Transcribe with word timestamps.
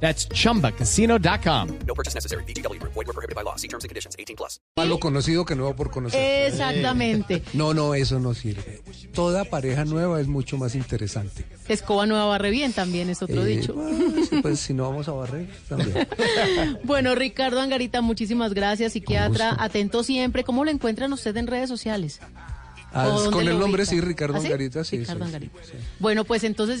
That's 0.00 0.28
chumbacasino.com. 0.28 1.68
No 1.86 1.94
purchase 1.94 2.14
necessary. 2.14 2.44
BGW. 2.44 2.78
Void 2.82 3.06
were 3.06 3.12
prohibited 3.14 3.34
by 3.34 3.42
law. 3.42 3.56
See 3.56 3.66
terms 3.68 3.84
and 3.84 3.88
conditions. 3.88 4.14
18 4.18 4.36
plus. 4.36 4.60
Malo 4.76 4.98
conocido 5.00 5.44
que 5.44 5.54
nuevo 5.56 5.74
por 5.74 5.90
conocer. 5.90 6.20
Exactamente. 6.46 7.42
No, 7.54 7.72
no, 7.72 7.94
eso 7.94 8.18
no 8.20 8.34
sirve. 8.34 8.82
Toda 9.14 9.44
pareja 9.44 9.84
nueva 9.84 10.20
es 10.20 10.26
mucho 10.26 10.58
más 10.58 10.74
interesante. 10.74 11.44
Escoba 11.68 12.04
nueva 12.06 12.26
barre 12.26 12.50
bien 12.50 12.72
también 12.72 13.08
es 13.08 13.22
otro 13.22 13.42
Eh, 13.44 13.56
dicho. 13.56 13.72
bueno, 13.74 14.24
sí, 14.28 14.40
pues 14.42 14.60
si 14.60 14.74
no 14.74 14.84
vamos 14.90 15.08
a 15.08 15.12
barrer, 15.12 15.48
también. 15.68 16.06
Bueno, 16.84 17.14
Ricardo 17.14 17.60
Angarita, 17.60 18.00
muchísimas 18.02 18.52
gracias, 18.52 18.92
psiquiatra. 18.92 19.56
Atento 19.58 20.02
siempre. 20.04 20.44
¿Cómo 20.44 20.64
lo 20.64 20.70
encuentran 20.70 21.12
usted 21.12 21.36
en 21.36 21.46
redes 21.46 21.68
sociales? 21.68 22.20
Ah, 22.92 23.08
¿O 23.08 23.20
dónde 23.20 23.30
con 23.30 23.48
el 23.48 23.58
nombre 23.58 23.82
ubican? 23.82 23.86
sí, 23.86 24.00
Ricardo 24.00 24.36
¿Ah, 24.36 24.40
sí? 24.40 24.46
Angarita, 24.46 24.84
sí. 24.84 24.98
Ricardo 24.98 25.20
sí, 25.20 25.26
Angarita. 25.26 25.58
sí, 25.64 25.70
sí. 25.72 25.78
Bueno, 25.98 26.24
pues 26.24 26.44
entonces 26.44 26.80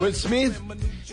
Will 0.00 0.14
Smith, 0.14 0.52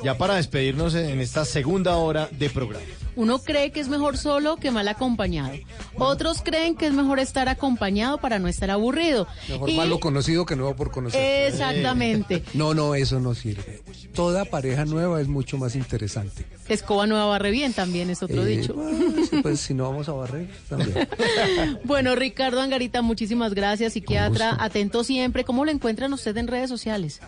ya 0.04 0.18
para 0.18 0.36
despedirnos 0.36 0.96
en 0.96 1.20
esta 1.20 1.44
segunda 1.44 1.98
hora 1.98 2.30
de 2.32 2.50
programa. 2.50 2.86
uno 3.18 3.40
cree 3.40 3.72
que 3.72 3.80
es 3.82 3.90
mejor 3.90 4.16
solo 4.18 4.56
que 4.58 4.70
mal 4.72 4.88
acompañado. 4.88 5.52
Otros 5.98 6.42
creen 6.44 6.76
que 6.76 6.86
es 6.86 6.94
mejor 6.94 7.20
estar 7.20 7.50
acompañado 7.50 8.20
para 8.20 8.38
no 8.40 8.48
estar 8.48 8.70
aburrido. 8.72 9.28
Mejor 9.50 9.70
Y- 9.72 9.76
malo 9.76 10.00
conocido 10.00 10.46
que 10.46 10.56
nuevo 10.56 10.76
por 10.76 10.92
conocer. 10.92 11.48
Exactamente. 11.52 12.44
No, 12.54 12.74
no, 12.74 12.96
eso 12.96 13.20
no 13.20 13.34
sirve. 13.36 13.82
Toda 14.14 14.46
pareja 14.46 14.86
nueva 14.86 15.20
es 15.20 15.28
mucho 15.28 15.58
más 15.58 15.76
interesante. 15.76 16.46
Escoba 16.70 17.08
nueva 17.08 17.26
barre 17.26 17.52
bien 17.52 17.74
también 17.74 18.10
es 18.10 18.22
otro 18.24 18.44
Eh, 18.46 18.58
dicho. 18.58 18.74
bueno, 18.74 19.26
sí, 19.30 19.40
pues 19.42 19.60
si 19.60 19.74
no 19.74 19.90
vamos 19.90 20.08
a 20.10 20.14
barrer, 20.14 20.48
también. 20.70 21.08
Bueno, 21.84 22.16
Ricardo 22.16 22.62
Angarita, 22.62 23.02
muchísimas 23.02 23.54
gracias, 23.54 23.94
psiquiatra. 23.94 24.56
Atento 24.60 25.04
siempre. 25.04 25.44
¿Cómo 25.44 25.66
lo 25.66 25.72
encuentran 25.72 26.14
usted 26.14 26.38
en 26.38 26.48
redes 26.48 26.70
sociales? 26.70 27.20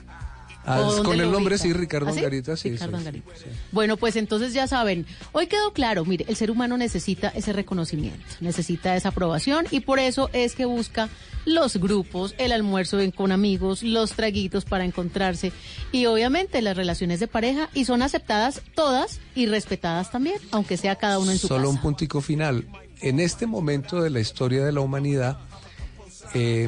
Ah, 0.66 0.82
¿O 0.82 0.92
dónde 0.94 1.04
con 1.10 1.20
el 1.22 1.32
nombre 1.32 1.58
sí, 1.58 1.74
Ricardo 1.74 2.10
¿Ah, 2.10 2.12
sí? 2.12 2.20
Angarita, 2.20 2.56
sí. 2.58 2.70
Ricardo 2.72 2.98
Angarita. 2.98 3.32
sí. 3.36 3.46
Bueno, 3.72 3.98
pues 3.98 4.16
entonces 4.18 4.54
ya 4.54 4.68
saben, 4.68 5.06
hoy 5.32 5.48
quedó 5.48 5.74
claro, 5.74 6.06
mire, 6.06 6.26
el 6.28 6.36
ser 6.36 6.52
humano 6.52 6.78
necesita 6.78 7.30
ese 7.30 7.54
reconocimiento, 7.54 8.20
necesita 8.42 8.96
esa 8.96 9.10
aprobación 9.10 9.66
y 9.72 9.80
por 9.80 10.00
eso 10.00 10.30
es 10.34 10.56
que 10.56 10.66
busca 10.66 11.10
los 11.46 11.78
grupos, 11.78 12.36
el 12.38 12.52
almuerzo 12.52 13.00
con 13.16 13.32
amigos, 13.32 13.82
los 13.82 14.12
traguitos 14.12 14.66
para 14.66 14.84
encontrarse 14.86 15.52
y 15.92 16.06
obviamente 16.06 16.62
las 16.62 16.75
relaciones 16.78 17.19
de 17.19 17.28
pareja 17.28 17.69
y 17.74 17.86
son 17.86 18.02
aceptadas 18.02 18.62
todas 18.75 19.22
y 19.36 19.46
respetadas 19.48 20.12
también, 20.12 20.36
aunque 20.52 20.75
sea 20.78 20.98
cada 20.98 21.18
uno 21.19 21.31
en 21.31 21.40
su 21.40 21.48
Solo 21.48 21.62
casa. 21.64 21.75
un 21.75 21.81
puntico 21.81 22.22
final. 22.22 22.68
En 23.02 23.19
este 23.22 23.48
momento 23.48 24.02
de 24.02 24.09
la 24.09 24.19
historia 24.19 24.64
de 24.66 24.74
la 24.74 24.81
humanidad, 24.81 25.40
eh, 26.34 26.68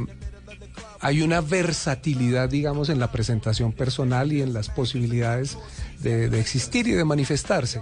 hay 1.01 1.21
una 1.21 1.41
versatilidad, 1.41 2.49
digamos, 2.49 2.89
en 2.89 2.99
la 2.99 3.11
presentación 3.11 3.73
personal 3.73 4.31
y 4.31 4.41
en 4.41 4.53
las 4.53 4.69
posibilidades 4.69 5.57
de, 5.99 6.29
de 6.29 6.39
existir 6.39 6.87
y 6.87 6.91
de 6.91 7.03
manifestarse. 7.03 7.81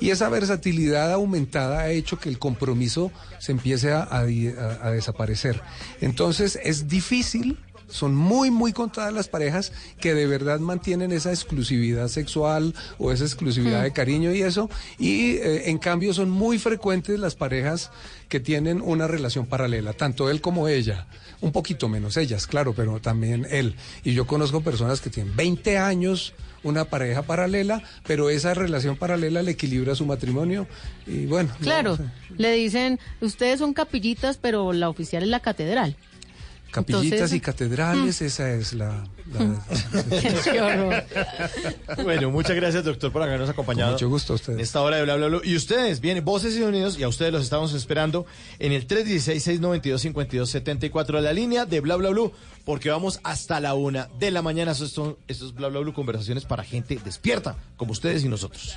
Y 0.00 0.10
esa 0.10 0.30
versatilidad 0.30 1.12
aumentada 1.12 1.80
ha 1.80 1.90
hecho 1.90 2.18
que 2.18 2.30
el 2.30 2.38
compromiso 2.38 3.12
se 3.38 3.52
empiece 3.52 3.92
a, 3.92 4.24
desaparecer. 4.24 5.60
Entonces 6.00 6.58
es 6.62 6.88
difícil 6.88 7.58
son 7.88 8.14
muy, 8.14 8.52
muy 8.52 8.72
contadas 8.72 9.12
las 9.12 9.26
parejas 9.26 9.72
que 9.98 10.14
de 10.14 10.24
verdad 10.24 10.60
mantienen 10.60 11.10
esa 11.10 11.30
exclusividad 11.30 12.06
sexual 12.06 12.72
o 12.98 13.10
esa 13.10 13.24
exclusividad 13.24 13.82
de 13.82 13.92
cariño 13.92 14.32
y 14.32 14.42
eso. 14.42 14.70
Y 14.96 15.32
eh, 15.38 15.70
en 15.70 15.78
cambio 15.78 16.14
son 16.14 16.30
muy 16.30 16.60
frecuentes 16.60 17.18
las 17.18 17.34
parejas 17.34 17.90
que 18.28 18.38
tienen 18.38 18.80
una 18.80 19.08
relación 19.08 19.44
paralela, 19.44 19.92
tanto 19.92 20.30
él 20.30 20.40
como 20.40 20.68
ella. 20.68 21.08
Un 21.42 21.52
poquito 21.52 21.88
menos 21.88 22.16
ellas, 22.16 22.46
claro, 22.46 22.74
pero 22.74 23.00
también 23.00 23.46
él. 23.50 23.74
Y 24.04 24.12
yo 24.12 24.26
conozco 24.26 24.60
personas 24.60 25.00
que 25.00 25.08
tienen 25.10 25.34
20 25.36 25.78
años 25.78 26.34
una 26.62 26.84
pareja 26.84 27.22
paralela, 27.22 27.82
pero 28.06 28.28
esa 28.28 28.52
relación 28.52 28.96
paralela 28.96 29.42
le 29.42 29.52
equilibra 29.52 29.94
su 29.94 30.04
matrimonio. 30.04 30.66
Y 31.06 31.24
bueno. 31.26 31.50
no, 31.58 31.64
Claro, 31.64 31.98
le 32.36 32.52
dicen, 32.52 32.98
ustedes 33.22 33.58
son 33.58 33.72
capillitas, 33.72 34.36
pero 34.36 34.72
la 34.74 34.88
oficial 34.90 35.22
es 35.22 35.28
la 35.30 35.40
catedral. 35.40 35.96
capillitas 36.70 37.12
Entonces- 37.12 37.36
y 37.36 37.40
catedrales, 37.40 38.20
esa 38.22 38.52
es 38.52 38.74
la... 38.74 39.02
Bueno, 42.02 42.30
muchas 42.30 42.56
gracias, 42.56 42.82
doctor, 42.84 43.12
por 43.12 43.22
habernos 43.22 43.48
acompañado. 43.48 43.90
Con 43.90 43.94
mucho 43.94 44.08
gusto 44.08 44.32
a 44.32 44.36
ustedes. 44.36 44.58
En 44.58 44.62
esta 44.62 44.80
hora 44.80 44.96
de 44.96 45.04
bla, 45.04 45.14
bla, 45.16 45.28
bla. 45.28 45.40
Y 45.44 45.54
ustedes, 45.56 46.00
vienen 46.00 46.24
voces 46.24 46.56
y 46.56 46.60
sonidos, 46.60 46.98
y 46.98 47.02
a 47.02 47.08
ustedes 47.08 47.30
los 47.32 47.42
estamos 47.42 47.74
esperando 47.74 48.24
en 48.58 48.72
el 48.72 48.88
316-692-5274, 48.88 51.20
la 51.20 51.32
línea 51.32 51.66
de 51.66 51.80
bla, 51.80 51.96
bla, 51.96 52.10
bla, 52.10 52.30
porque 52.64 52.90
vamos 52.90 53.20
hasta 53.22 53.60
la 53.60 53.74
una 53.74 54.08
de 54.18 54.30
la 54.30 54.42
mañana. 54.42 54.72
Estos 54.72 54.92
son 54.92 55.16
estos 55.28 55.54
bla, 55.54 55.68
bla, 55.68 55.80
bla, 55.80 55.92
conversaciones 55.92 56.44
para 56.44 56.64
gente 56.64 56.98
despierta, 57.04 57.56
como 57.76 57.92
ustedes 57.92 58.24
y 58.24 58.28
nosotros. 58.28 58.76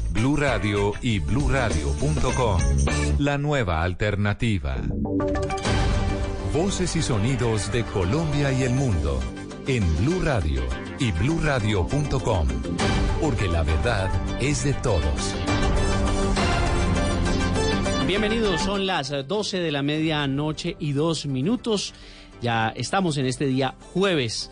Blue 0.21 0.35
Radio 0.35 0.93
y 1.01 1.17
bluradio.com. 1.17 2.61
La 3.17 3.39
nueva 3.39 3.81
alternativa. 3.81 4.75
Voces 6.53 6.95
y 6.95 7.01
sonidos 7.01 7.71
de 7.71 7.83
Colombia 7.85 8.51
y 8.51 8.61
el 8.61 8.73
mundo 8.73 9.19
en 9.65 9.83
Blue 9.97 10.21
Radio 10.21 10.61
y 10.99 11.11
bluradio.com, 11.11 12.47
porque 13.19 13.47
la 13.47 13.63
verdad 13.63 14.11
es 14.39 14.63
de 14.63 14.73
todos. 14.75 15.33
Bienvenidos, 18.05 18.61
son 18.61 18.85
las 18.85 19.09
eh, 19.09 19.23
12 19.23 19.57
de 19.59 19.71
la 19.71 19.81
medianoche 19.81 20.75
y 20.77 20.91
dos 20.91 21.25
minutos. 21.25 21.95
Ya 22.43 22.69
estamos 22.75 23.17
en 23.17 23.25
este 23.25 23.47
día 23.47 23.73
jueves 23.91 24.51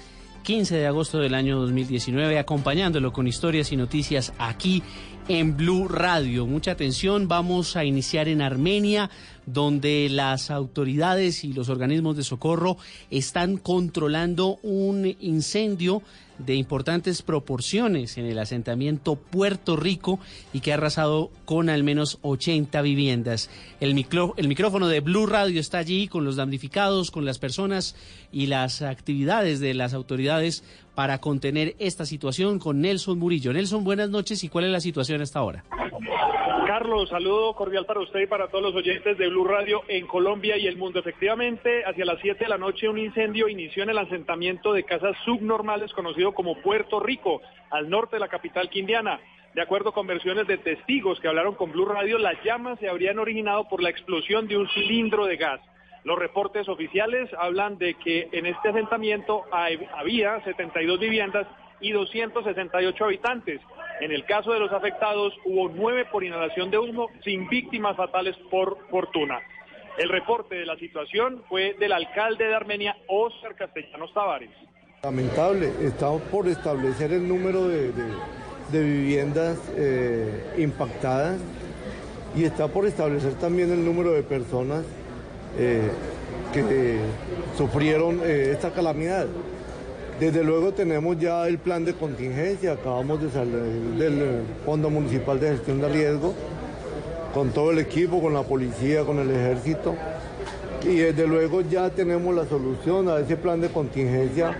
15 0.49 0.77
de 0.77 0.87
agosto 0.87 1.19
del 1.19 1.35
año 1.35 1.59
2019 1.59 2.39
acompañándolo 2.39 3.13
con 3.13 3.27
historias 3.27 3.71
y 3.71 3.77
noticias 3.77 4.33
aquí 4.39 4.81
en 5.29 5.55
Blue 5.55 5.87
Radio. 5.87 6.47
Mucha 6.47 6.71
atención, 6.71 7.27
vamos 7.27 7.75
a 7.75 7.85
iniciar 7.85 8.27
en 8.27 8.41
Armenia 8.41 9.11
donde 9.53 10.07
las 10.09 10.51
autoridades 10.51 11.43
y 11.43 11.53
los 11.53 11.69
organismos 11.69 12.17
de 12.17 12.23
socorro 12.23 12.77
están 13.09 13.57
controlando 13.57 14.59
un 14.61 15.15
incendio 15.19 16.01
de 16.39 16.55
importantes 16.55 17.21
proporciones 17.21 18.17
en 18.17 18.25
el 18.25 18.39
asentamiento 18.39 19.15
Puerto 19.15 19.75
Rico 19.75 20.19
y 20.53 20.61
que 20.61 20.71
ha 20.71 20.75
arrasado 20.75 21.31
con 21.45 21.69
al 21.69 21.83
menos 21.83 22.17
80 22.21 22.81
viviendas. 22.81 23.49
El, 23.79 23.93
micrófono 23.93 24.87
de 24.87 25.01
Blue 25.01 25.25
Radio 25.25 25.59
está 25.59 25.79
allí 25.79 26.07
con 26.07 26.23
los 26.23 26.37
damnificados, 26.37 27.11
con 27.11 27.25
las 27.25 27.39
personas 27.39 27.95
y 28.31 28.47
las 28.47 28.81
actividades 28.81 29.59
de 29.59 29.73
las 29.73 29.93
autoridades 29.93 30.63
para 30.95 31.19
contener 31.19 31.75
esta 31.79 32.05
situación 32.05 32.59
con 32.59 32.81
Nelson 32.81 33.19
Murillo. 33.19 33.51
Nelson, 33.51 33.83
buenas 33.83 34.09
noches 34.09 34.43
y 34.43 34.49
cuál 34.49 34.65
es 34.65 34.71
la 34.71 34.81
situación 34.81 35.21
hasta 35.21 35.39
ahora. 35.39 35.65
Carlos, 36.69 37.09
saludo 37.09 37.55
cordial 37.55 37.87
para 37.87 38.01
usted 38.01 38.19
y 38.19 38.27
para 38.27 38.47
todos 38.49 38.63
los 38.63 38.75
oyentes 38.75 39.17
de 39.17 39.27
Blue 39.27 39.43
Radio 39.43 39.81
en 39.87 40.05
Colombia 40.05 40.55
y 40.55 40.67
el 40.67 40.77
mundo. 40.77 40.99
Efectivamente, 40.99 41.83
hacia 41.83 42.05
las 42.05 42.19
7 42.21 42.43
de 42.43 42.47
la 42.47 42.59
noche 42.59 42.87
un 42.87 42.99
incendio 42.99 43.49
inició 43.49 43.81
en 43.81 43.89
el 43.89 43.97
asentamiento 43.97 44.71
de 44.71 44.83
casas 44.83 45.17
subnormales 45.25 45.91
conocido 45.93 46.31
como 46.31 46.61
Puerto 46.61 46.99
Rico, 46.99 47.41
al 47.71 47.89
norte 47.89 48.17
de 48.17 48.19
la 48.19 48.27
capital 48.27 48.69
quindiana. 48.69 49.19
De 49.55 49.63
acuerdo 49.63 49.93
con 49.93 50.05
versiones 50.05 50.45
de 50.45 50.59
testigos 50.59 51.19
que 51.19 51.27
hablaron 51.27 51.55
con 51.55 51.71
Blue 51.71 51.87
Radio, 51.87 52.19
las 52.19 52.35
llamas 52.43 52.77
se 52.77 52.87
habrían 52.87 53.17
originado 53.17 53.67
por 53.67 53.81
la 53.81 53.89
explosión 53.89 54.47
de 54.47 54.57
un 54.57 54.69
cilindro 54.69 55.25
de 55.25 55.37
gas. 55.37 55.61
Los 56.03 56.19
reportes 56.19 56.69
oficiales 56.69 57.31
hablan 57.39 57.79
de 57.79 57.95
que 57.95 58.29
en 58.31 58.45
este 58.45 58.69
asentamiento 58.69 59.43
había 59.51 60.39
72 60.43 60.99
viviendas 60.99 61.47
y 61.81 61.93
268 61.93 63.05
habitantes. 63.05 63.59
En 64.01 64.11
el 64.11 64.25
caso 64.25 64.53
de 64.53 64.59
los 64.59 64.71
afectados 64.71 65.33
hubo 65.43 65.69
nueve 65.69 66.05
por 66.09 66.23
inhalación 66.23 66.71
de 66.71 66.77
humo 66.77 67.09
sin 67.23 67.49
víctimas 67.49 67.97
fatales 67.97 68.35
por 68.49 68.77
fortuna. 68.89 69.39
El 69.97 70.07
reporte 70.07 70.55
de 70.55 70.65
la 70.65 70.77
situación 70.77 71.43
fue 71.49 71.75
del 71.77 71.91
alcalde 71.91 72.45
de 72.45 72.55
Armenia, 72.55 72.95
Óscar 73.07 73.55
Castellanos 73.55 74.13
Tavares. 74.13 74.51
Lamentable, 75.03 75.71
estamos 75.81 76.21
por 76.23 76.47
establecer 76.47 77.11
el 77.11 77.27
número 77.27 77.67
de, 77.67 77.91
viviendas 78.71 79.57
eh, 79.75 80.53
impactadas 80.57 81.39
y 82.35 82.45
está 82.45 82.69
por 82.69 82.85
establecer 82.85 83.33
también 83.33 83.71
el 83.71 83.83
número 83.83 84.11
de 84.11 84.23
personas 84.23 84.85
eh, 85.57 85.89
que 86.53 86.99
sufrieron 87.57 88.21
eh, 88.23 88.51
esta 88.51 88.71
calamidad. 88.71 89.27
Desde 90.19 90.43
luego 90.43 90.73
tenemos 90.73 91.17
ya 91.17 91.47
el 91.47 91.59
plan 91.59 91.85
de 91.85 91.93
contingencia, 91.93 92.73
acabamos 92.73 93.21
de 93.21 93.29
salir 93.29 93.53
del 93.53 94.43
Fondo 94.65 94.89
Municipal 94.89 95.39
de 95.39 95.51
Gestión 95.51 95.79
de 95.79 95.87
Riesgo, 95.87 96.33
con 97.33 97.53
todo 97.53 97.71
el 97.71 97.79
equipo, 97.79 98.21
con 98.21 98.33
la 98.33 98.43
policía, 98.43 99.05
con 99.05 99.19
el 99.19 99.31
ejército, 99.31 99.95
y 100.83 100.97
desde 100.97 101.25
luego 101.25 101.61
ya 101.61 101.89
tenemos 101.89 102.35
la 102.35 102.43
solución 102.45 103.07
a 103.07 103.19
ese 103.19 103.37
plan 103.37 103.61
de 103.61 103.69
contingencia. 103.69 104.57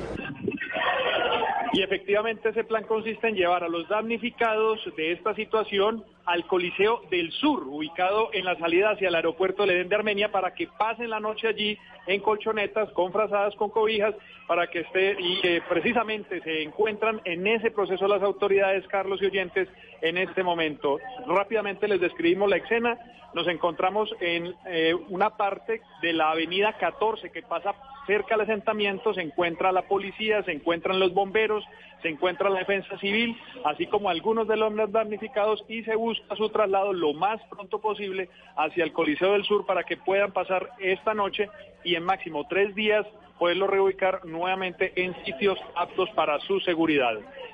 Y 1.74 1.84
efectivamente 1.84 2.50
ese 2.50 2.64
plan 2.64 2.86
consiste 2.86 3.28
en 3.28 3.36
llevar 3.36 3.66
a 3.66 3.68
los 3.68 3.88
damnificados 3.90 4.80
de 4.96 5.12
esta 5.12 5.36
situación 5.36 6.06
al 6.26 6.46
Coliseo 6.46 7.02
del 7.10 7.32
Sur, 7.32 7.64
ubicado 7.68 8.30
en 8.34 8.46
la 8.46 8.56
salida 8.58 8.92
hacia 8.92 9.10
el 9.10 9.16
aeropuerto 9.16 9.66
de 9.66 9.76
Edén 9.76 9.90
de 9.90 9.96
Armenia, 9.96 10.32
para 10.32 10.54
que 10.54 10.68
pasen 10.68 11.10
la 11.10 11.20
noche 11.20 11.48
allí 11.48 11.78
en 12.08 12.22
colchonetas, 12.22 12.92
con 12.92 13.12
frazadas, 13.12 13.56
con 13.56 13.70
cobijas, 13.70 14.16
para 14.48 14.68
que 14.68 14.80
esté 14.80 15.16
y 15.20 15.42
que 15.42 15.62
precisamente 15.70 16.42
se 16.42 16.64
encuentran 16.64 17.22
en 17.26 17.46
ese 17.46 17.72
proceso 17.72 18.08
las 18.08 18.24
autoridades, 18.24 18.88
Carlos 18.88 19.22
y 19.22 19.26
oyentes, 19.26 19.68
en 20.02 20.18
este 20.18 20.44
momento. 20.44 20.98
Rápidamente 21.28 21.88
les 21.88 22.02
describimos 22.02 22.50
la 22.50 22.58
escena. 22.58 22.98
Nos 23.34 23.48
encontramos 23.48 24.10
en 24.22 24.56
eh, 24.66 24.96
una 25.10 25.38
parte 25.38 25.82
de 26.02 26.14
la 26.14 26.32
avenida 26.32 26.74
14 26.74 27.30
que 27.32 27.44
pasa 27.44 27.76
cerca 28.08 28.34
al 28.34 28.42
asentamiento, 28.42 29.14
se 29.14 29.22
encuentra 29.22 29.72
la 29.72 29.84
policía, 29.84 30.42
se 30.42 30.52
encuentran 30.52 31.00
los 31.00 31.14
bomberos, 31.14 31.64
se 32.02 32.10
encuentra 32.10 32.50
la 32.50 32.58
defensa 32.58 32.98
civil, 32.98 33.38
así 33.66 33.86
como 33.86 34.10
algunos 34.10 34.48
de 34.48 34.58
los 34.58 34.92
damnificados 34.92 35.64
y 35.68 35.84
se 35.84 35.96
busca 36.10 36.36
su 36.36 36.50
traslado 36.50 36.92
lo 36.92 37.14
más 37.14 37.40
pronto 37.50 37.80
posible 37.80 38.30
hacia 38.58 38.84
el 38.84 38.92
Coliseo 38.92 39.34
del 39.34 39.44
Sur 39.44 39.66
para 39.68 39.84
que 39.84 39.96
puedan 39.96 40.32
pasar 40.32 40.72
esta 40.80 41.14
noche 41.14 41.50
y 41.84 41.94
en 41.94 42.04
máximo 42.04 42.48
tres 42.50 42.74
días 42.74 43.06
poderlo 43.38 43.68
reubicar 43.68 44.26
nuevamente 44.26 44.92
en 44.96 45.16
sitios 45.24 45.60
aptos 45.76 46.10
para 46.16 46.40
su 46.42 46.60
seguridad. 46.62 47.14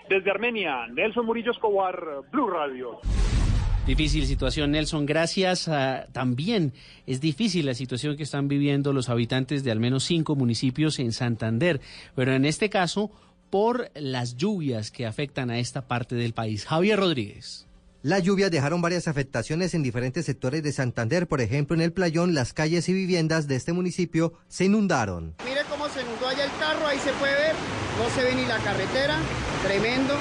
Desde 0.10 0.32
Armenia, 0.32 0.88
Nelson 0.88 1.26
Murillo 1.26 1.52
Escobar, 1.52 2.00
Blue 2.32 2.50
Radio. 2.50 3.00
Difícil 3.86 4.26
situación, 4.26 4.72
Nelson. 4.72 5.06
Gracias. 5.06 5.70
También 6.14 6.72
es 7.06 7.20
difícil 7.20 7.66
la 7.66 7.74
situación 7.74 8.16
que 8.16 8.24
están 8.24 8.48
viviendo 8.48 8.94
los 8.94 9.10
habitantes 9.10 9.64
de 9.66 9.72
al 9.72 9.80
menos 9.82 10.06
cinco 10.06 10.36
municipios 10.36 10.98
en 11.00 11.12
Santander, 11.12 11.82
pero 12.16 12.34
en 12.34 12.46
este 12.46 12.70
caso 12.70 13.12
por 13.50 13.92
las 13.94 14.38
lluvias 14.38 14.92
que 14.92 15.06
afectan 15.06 15.50
a 15.52 15.60
esta 15.60 15.88
parte 15.88 16.16
del 16.16 16.34
país. 16.34 16.66
Javier 16.66 17.00
Rodríguez. 17.00 17.68
Las 18.06 18.22
lluvias 18.22 18.52
dejaron 18.52 18.84
varias 18.84 19.08
afectaciones 19.08 19.74
en 19.74 19.82
diferentes 19.82 20.28
sectores 20.28 20.62
de 20.62 20.72
Santander. 20.72 21.26
Por 21.28 21.42
ejemplo, 21.42 21.76
en 21.76 21.82
el 21.82 21.92
playón, 21.92 22.36
las 22.36 22.54
calles 22.54 22.88
y 22.88 22.94
viviendas 22.94 23.48
de 23.48 23.56
este 23.56 23.74
municipio 23.74 24.34
se 24.48 24.66
inundaron. 24.66 25.34
Mire 25.44 25.62
cómo 25.68 25.90
se 25.90 26.04
inundó 26.04 26.28
allá 26.28 26.46
el 26.46 26.52
carro, 26.60 26.86
ahí 26.86 27.00
se 27.00 27.12
puede 27.14 27.34
ver. 27.34 27.56
No 27.98 28.08
se 28.14 28.24
ve 28.24 28.36
ni 28.36 28.46
la 28.46 28.60
carretera, 28.60 29.18
tremendo. 29.64 30.14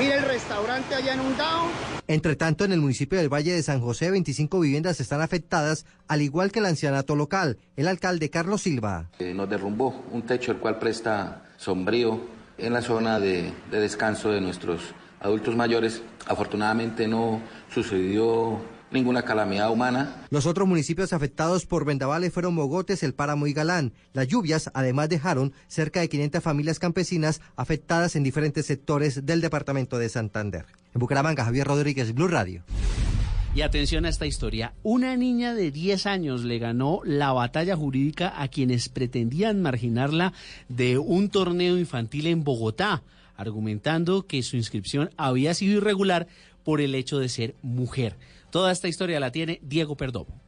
Mire 0.00 0.16
el 0.16 0.24
restaurante 0.24 0.96
allá 0.96 1.14
inundado. 1.14 1.66
Entre 2.08 2.34
tanto, 2.34 2.64
en 2.64 2.72
el 2.72 2.80
municipio 2.80 3.20
del 3.20 3.32
Valle 3.32 3.52
de 3.52 3.62
San 3.62 3.80
José, 3.80 4.10
25 4.10 4.58
viviendas 4.58 4.98
están 4.98 5.20
afectadas, 5.20 5.86
al 6.08 6.22
igual 6.22 6.50
que 6.50 6.58
el 6.58 6.66
ancianato 6.66 7.14
local. 7.14 7.56
El 7.76 7.86
alcalde 7.86 8.30
Carlos 8.30 8.62
Silva. 8.62 9.10
Eh, 9.20 9.32
nos 9.32 9.48
derrumbó 9.48 10.04
un 10.10 10.22
techo 10.22 10.50
el 10.50 10.58
cual 10.58 10.80
presta 10.80 11.44
sombrío 11.56 12.20
en 12.58 12.72
la 12.72 12.82
zona 12.82 13.20
de 13.20 13.52
descanso 13.70 14.32
de 14.32 14.40
nuestros 14.40 14.92
adultos 15.22 15.56
mayores. 15.56 16.02
Afortunadamente 16.26 17.08
no 17.08 17.40
sucedió 17.72 18.60
ninguna 18.90 19.22
calamidad 19.22 19.70
humana. 19.70 20.26
Los 20.30 20.46
otros 20.46 20.68
municipios 20.68 21.12
afectados 21.12 21.66
por 21.66 21.84
vendavales 21.84 22.32
fueron 22.32 22.54
Mogotes, 22.54 23.02
El 23.02 23.14
Páramo 23.14 23.46
y 23.46 23.52
Galán. 23.52 23.92
Las 24.12 24.28
lluvias 24.28 24.70
además 24.74 25.08
dejaron 25.08 25.52
cerca 25.66 26.00
de 26.00 26.08
500 26.08 26.42
familias 26.42 26.78
campesinas 26.78 27.40
afectadas 27.56 28.16
en 28.16 28.22
diferentes 28.22 28.66
sectores 28.66 29.24
del 29.24 29.40
departamento 29.40 29.98
de 29.98 30.08
Santander. 30.08 30.66
En 30.94 30.98
Bucaramanga, 31.00 31.44
Javier 31.44 31.66
Rodríguez, 31.66 32.14
Blue 32.14 32.28
Radio. 32.28 32.62
Y 33.54 33.60
atención 33.60 34.06
a 34.06 34.08
esta 34.08 34.24
historia. 34.24 34.72
Una 34.82 35.14
niña 35.16 35.54
de 35.54 35.70
10 35.70 36.06
años 36.06 36.42
le 36.42 36.58
ganó 36.58 37.00
la 37.04 37.32
batalla 37.32 37.76
jurídica 37.76 38.40
a 38.40 38.48
quienes 38.48 38.88
pretendían 38.88 39.60
marginarla 39.60 40.32
de 40.68 40.96
un 40.96 41.28
torneo 41.28 41.76
infantil 41.76 42.28
en 42.28 42.44
Bogotá 42.44 43.02
argumentando 43.42 44.26
que 44.26 44.42
su 44.42 44.56
inscripción 44.56 45.10
había 45.16 45.54
sido 45.54 45.76
irregular 45.76 46.26
por 46.64 46.80
el 46.80 46.94
hecho 46.94 47.18
de 47.18 47.28
ser 47.28 47.54
mujer. 47.62 48.16
Toda 48.50 48.72
esta 48.72 48.88
historia 48.88 49.20
la 49.20 49.32
tiene 49.32 49.60
Diego 49.62 49.96
Perdomo. 49.96 50.40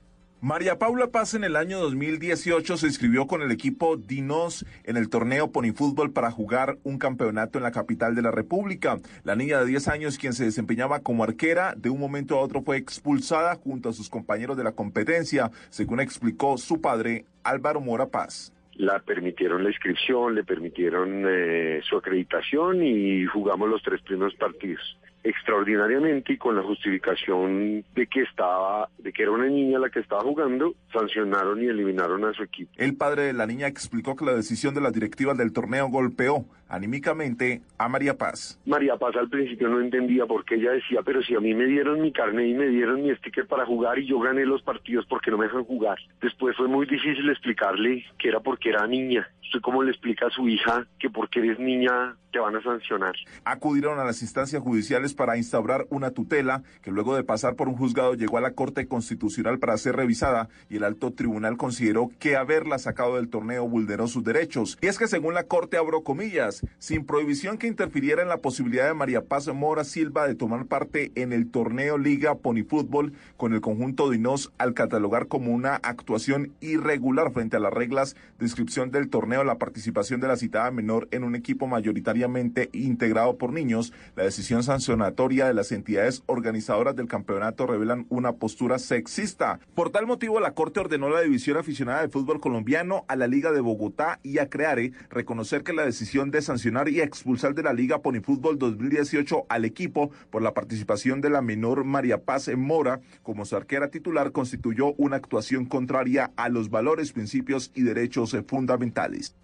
María 0.44 0.78
Paula 0.78 1.06
Paz 1.06 1.32
en 1.32 1.42
el 1.42 1.56
año 1.56 1.80
2018 1.80 2.76
se 2.76 2.86
inscribió 2.86 3.26
con 3.26 3.40
el 3.40 3.50
equipo 3.50 3.96
Dinos 3.96 4.66
en 4.84 4.98
el 4.98 5.08
torneo 5.08 5.50
Ponifútbol 5.50 6.12
para 6.12 6.30
jugar 6.30 6.76
un 6.84 6.98
campeonato 6.98 7.58
en 7.58 7.62
la 7.62 7.72
capital 7.72 8.14
de 8.14 8.20
la 8.20 8.30
República. 8.30 9.00
La 9.22 9.36
niña 9.36 9.58
de 9.58 9.64
10 9.64 9.88
años, 9.88 10.18
quien 10.18 10.34
se 10.34 10.44
desempeñaba 10.44 11.00
como 11.00 11.24
arquera, 11.24 11.74
de 11.78 11.88
un 11.88 11.98
momento 11.98 12.36
a 12.36 12.42
otro 12.42 12.60
fue 12.60 12.76
expulsada 12.76 13.54
junto 13.54 13.88
a 13.88 13.94
sus 13.94 14.10
compañeros 14.10 14.58
de 14.58 14.64
la 14.64 14.72
competencia, 14.72 15.50
según 15.70 16.00
explicó 16.00 16.58
su 16.58 16.78
padre 16.78 17.24
Álvaro 17.42 17.80
Mora 17.80 18.08
Paz 18.08 18.52
la 18.76 18.98
permitieron 19.00 19.62
la 19.62 19.70
inscripción, 19.70 20.34
le 20.34 20.44
permitieron 20.44 21.24
eh, 21.26 21.80
su 21.88 21.96
acreditación 21.96 22.82
y 22.82 23.24
jugamos 23.26 23.68
los 23.68 23.82
tres 23.82 24.00
primeros 24.02 24.34
partidos 24.34 24.98
extraordinariamente 25.24 26.34
y 26.34 26.36
con 26.36 26.54
la 26.54 26.62
justificación 26.62 27.82
de 27.94 28.06
que 28.06 28.20
estaba, 28.20 28.90
de 28.98 29.10
que 29.10 29.22
era 29.22 29.32
una 29.32 29.46
niña 29.46 29.78
la 29.78 29.88
que 29.88 30.00
estaba 30.00 30.20
jugando, 30.20 30.74
sancionaron 30.92 31.62
y 31.62 31.66
eliminaron 31.66 32.24
a 32.26 32.34
su 32.34 32.42
equipo. 32.42 32.70
El 32.76 32.94
padre 32.96 33.22
de 33.22 33.32
la 33.32 33.46
niña 33.46 33.66
explicó 33.66 34.14
que 34.14 34.26
la 34.26 34.34
decisión 34.34 34.74
de 34.74 34.82
las 34.82 34.92
directivas 34.92 35.38
del 35.38 35.52
torneo 35.54 35.88
golpeó 35.88 36.44
anímicamente 36.68 37.62
a 37.78 37.88
María 37.88 38.16
Paz. 38.16 38.60
María 38.66 38.96
Paz 38.96 39.16
al 39.16 39.28
principio 39.28 39.68
no 39.68 39.80
entendía 39.80 40.26
por 40.26 40.44
qué 40.44 40.56
ella 40.56 40.72
decía, 40.72 41.00
pero 41.04 41.22
si 41.22 41.34
a 41.34 41.40
mí 41.40 41.54
me 41.54 41.66
dieron 41.66 42.00
mi 42.00 42.12
carne 42.12 42.46
y 42.46 42.54
me 42.54 42.68
dieron 42.68 43.02
mi 43.02 43.14
sticker 43.16 43.46
para 43.46 43.66
jugar 43.66 43.98
y 43.98 44.06
yo 44.06 44.18
gané 44.20 44.44
los 44.44 44.62
partidos, 44.62 45.06
¿por 45.06 45.20
qué 45.20 45.30
no 45.30 45.38
me 45.38 45.46
dejan 45.46 45.64
jugar? 45.64 45.98
Después 46.20 46.56
fue 46.56 46.68
muy 46.68 46.86
difícil 46.86 47.28
explicarle 47.30 48.04
que 48.18 48.28
era 48.28 48.40
porque 48.40 48.70
era 48.70 48.86
niña. 48.86 49.28
Usted 49.42 49.60
cómo 49.60 49.82
le 49.82 49.90
explica 49.90 50.26
a 50.26 50.30
su 50.30 50.48
hija 50.48 50.86
que 50.98 51.10
porque 51.10 51.40
eres 51.40 51.58
niña 51.58 52.16
te 52.34 52.40
van 52.40 52.56
a 52.56 52.62
sancionar. 52.62 53.14
Acudieron 53.44 54.00
a 54.00 54.04
las 54.04 54.20
instancias 54.20 54.60
judiciales 54.60 55.14
para 55.14 55.36
instaurar 55.36 55.86
una 55.90 56.10
tutela 56.10 56.64
que 56.82 56.90
luego 56.90 57.14
de 57.14 57.22
pasar 57.22 57.54
por 57.54 57.68
un 57.68 57.76
juzgado 57.76 58.14
llegó 58.14 58.38
a 58.38 58.40
la 58.40 58.54
Corte 58.54 58.88
Constitucional 58.88 59.60
para 59.60 59.76
ser 59.76 59.94
revisada 59.94 60.48
y 60.68 60.76
el 60.76 60.84
alto 60.84 61.12
tribunal 61.12 61.56
consideró 61.56 62.10
que 62.18 62.36
haberla 62.36 62.78
sacado 62.78 63.16
del 63.16 63.28
torneo 63.28 63.68
vulneró 63.68 64.08
sus 64.08 64.24
derechos. 64.24 64.76
Y 64.82 64.88
es 64.88 64.98
que 64.98 65.06
según 65.06 65.34
la 65.34 65.44
Corte, 65.44 65.76
abro 65.76 66.02
comillas, 66.02 66.53
sin 66.78 67.04
prohibición 67.04 67.58
que 67.58 67.66
interfiriera 67.66 68.22
en 68.22 68.28
la 68.28 68.38
posibilidad 68.38 68.86
de 68.86 68.94
María 68.94 69.24
Paz 69.24 69.48
Mora 69.52 69.84
Silva 69.84 70.26
de 70.26 70.34
tomar 70.34 70.66
parte 70.66 71.12
en 71.14 71.32
el 71.32 71.50
torneo 71.50 71.98
Liga 71.98 72.36
Fútbol 72.68 73.12
con 73.36 73.52
el 73.52 73.60
conjunto 73.60 74.08
de 74.08 74.16
INOS 74.16 74.52
al 74.58 74.74
catalogar 74.74 75.28
como 75.28 75.52
una 75.52 75.76
actuación 75.76 76.52
irregular 76.60 77.32
frente 77.32 77.56
a 77.56 77.60
las 77.60 77.72
reglas 77.72 78.16
de 78.38 78.46
del 78.90 79.08
torneo 79.08 79.42
la 79.42 79.58
participación 79.58 80.20
de 80.20 80.28
la 80.28 80.36
citada 80.36 80.70
menor 80.70 81.08
en 81.10 81.24
un 81.24 81.34
equipo 81.34 81.66
mayoritariamente 81.66 82.70
integrado 82.72 83.36
por 83.36 83.52
niños, 83.52 83.92
la 84.16 84.22
decisión 84.22 84.62
sancionatoria 84.62 85.46
de 85.46 85.54
las 85.54 85.72
entidades 85.72 86.22
organizadoras 86.26 86.94
del 86.94 87.08
campeonato 87.08 87.66
revelan 87.66 88.06
una 88.10 88.34
postura 88.34 88.78
sexista. 88.78 89.58
Por 89.74 89.90
tal 89.90 90.06
motivo, 90.06 90.40
la 90.40 90.54
Corte 90.54 90.80
ordenó 90.80 91.08
la 91.08 91.22
División 91.22 91.56
Aficionada 91.56 92.02
de 92.02 92.08
Fútbol 92.08 92.40
Colombiano, 92.40 93.04
a 93.08 93.16
la 93.16 93.26
Liga 93.26 93.50
de 93.50 93.60
Bogotá 93.60 94.20
y 94.22 94.38
a 94.38 94.48
Creare 94.48 94.92
reconocer 95.10 95.62
que 95.62 95.72
la 95.72 95.84
decisión 95.84 96.30
de 96.30 96.42
sancionar 96.44 96.88
y 96.88 97.00
expulsar 97.00 97.54
de 97.54 97.64
la 97.64 97.72
Liga 97.72 98.02
Ponifútbol 98.02 98.58
2018 98.58 99.46
al 99.48 99.64
equipo 99.64 100.10
por 100.30 100.42
la 100.42 100.54
participación 100.54 101.20
de 101.20 101.30
la 101.30 101.42
menor 101.42 101.84
María 101.84 102.22
Paz 102.22 102.48
Mora 102.56 103.00
como 103.22 103.44
su 103.44 103.56
arquera 103.56 103.88
titular 103.90 104.30
constituyó 104.30 104.92
una 104.98 105.16
actuación 105.16 105.64
contraria 105.64 106.30
a 106.36 106.48
los 106.48 106.70
valores, 106.70 107.12
principios 107.12 107.72
y 107.74 107.82
derechos 107.82 108.36
fundamentales. 108.46 109.34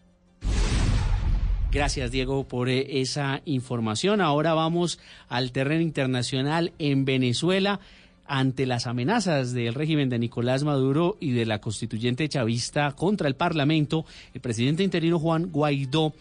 Gracias, 1.72 2.10
Diego, 2.10 2.48
por 2.48 2.68
eh, 2.68 3.00
esa 3.00 3.42
información. 3.44 4.20
Ahora 4.20 4.54
vamos 4.54 4.98
al 5.28 5.52
terreno 5.52 5.82
internacional 5.82 6.72
en 6.78 7.04
Venezuela. 7.04 7.80
Ante 8.26 8.66
las 8.66 8.86
amenazas 8.86 9.52
del 9.52 9.74
régimen 9.74 10.08
de 10.08 10.18
Nicolás 10.18 10.62
Maduro 10.62 11.16
y 11.20 11.32
de 11.32 11.46
la 11.46 11.60
constituyente 11.60 12.28
chavista 12.28 12.92
contra 12.92 13.26
el 13.26 13.34
Parlamento, 13.34 14.04
el 14.34 14.40
presidente 14.40 14.84
interino 14.84 15.18
Juan 15.18 15.50
Guaidó 15.50 16.12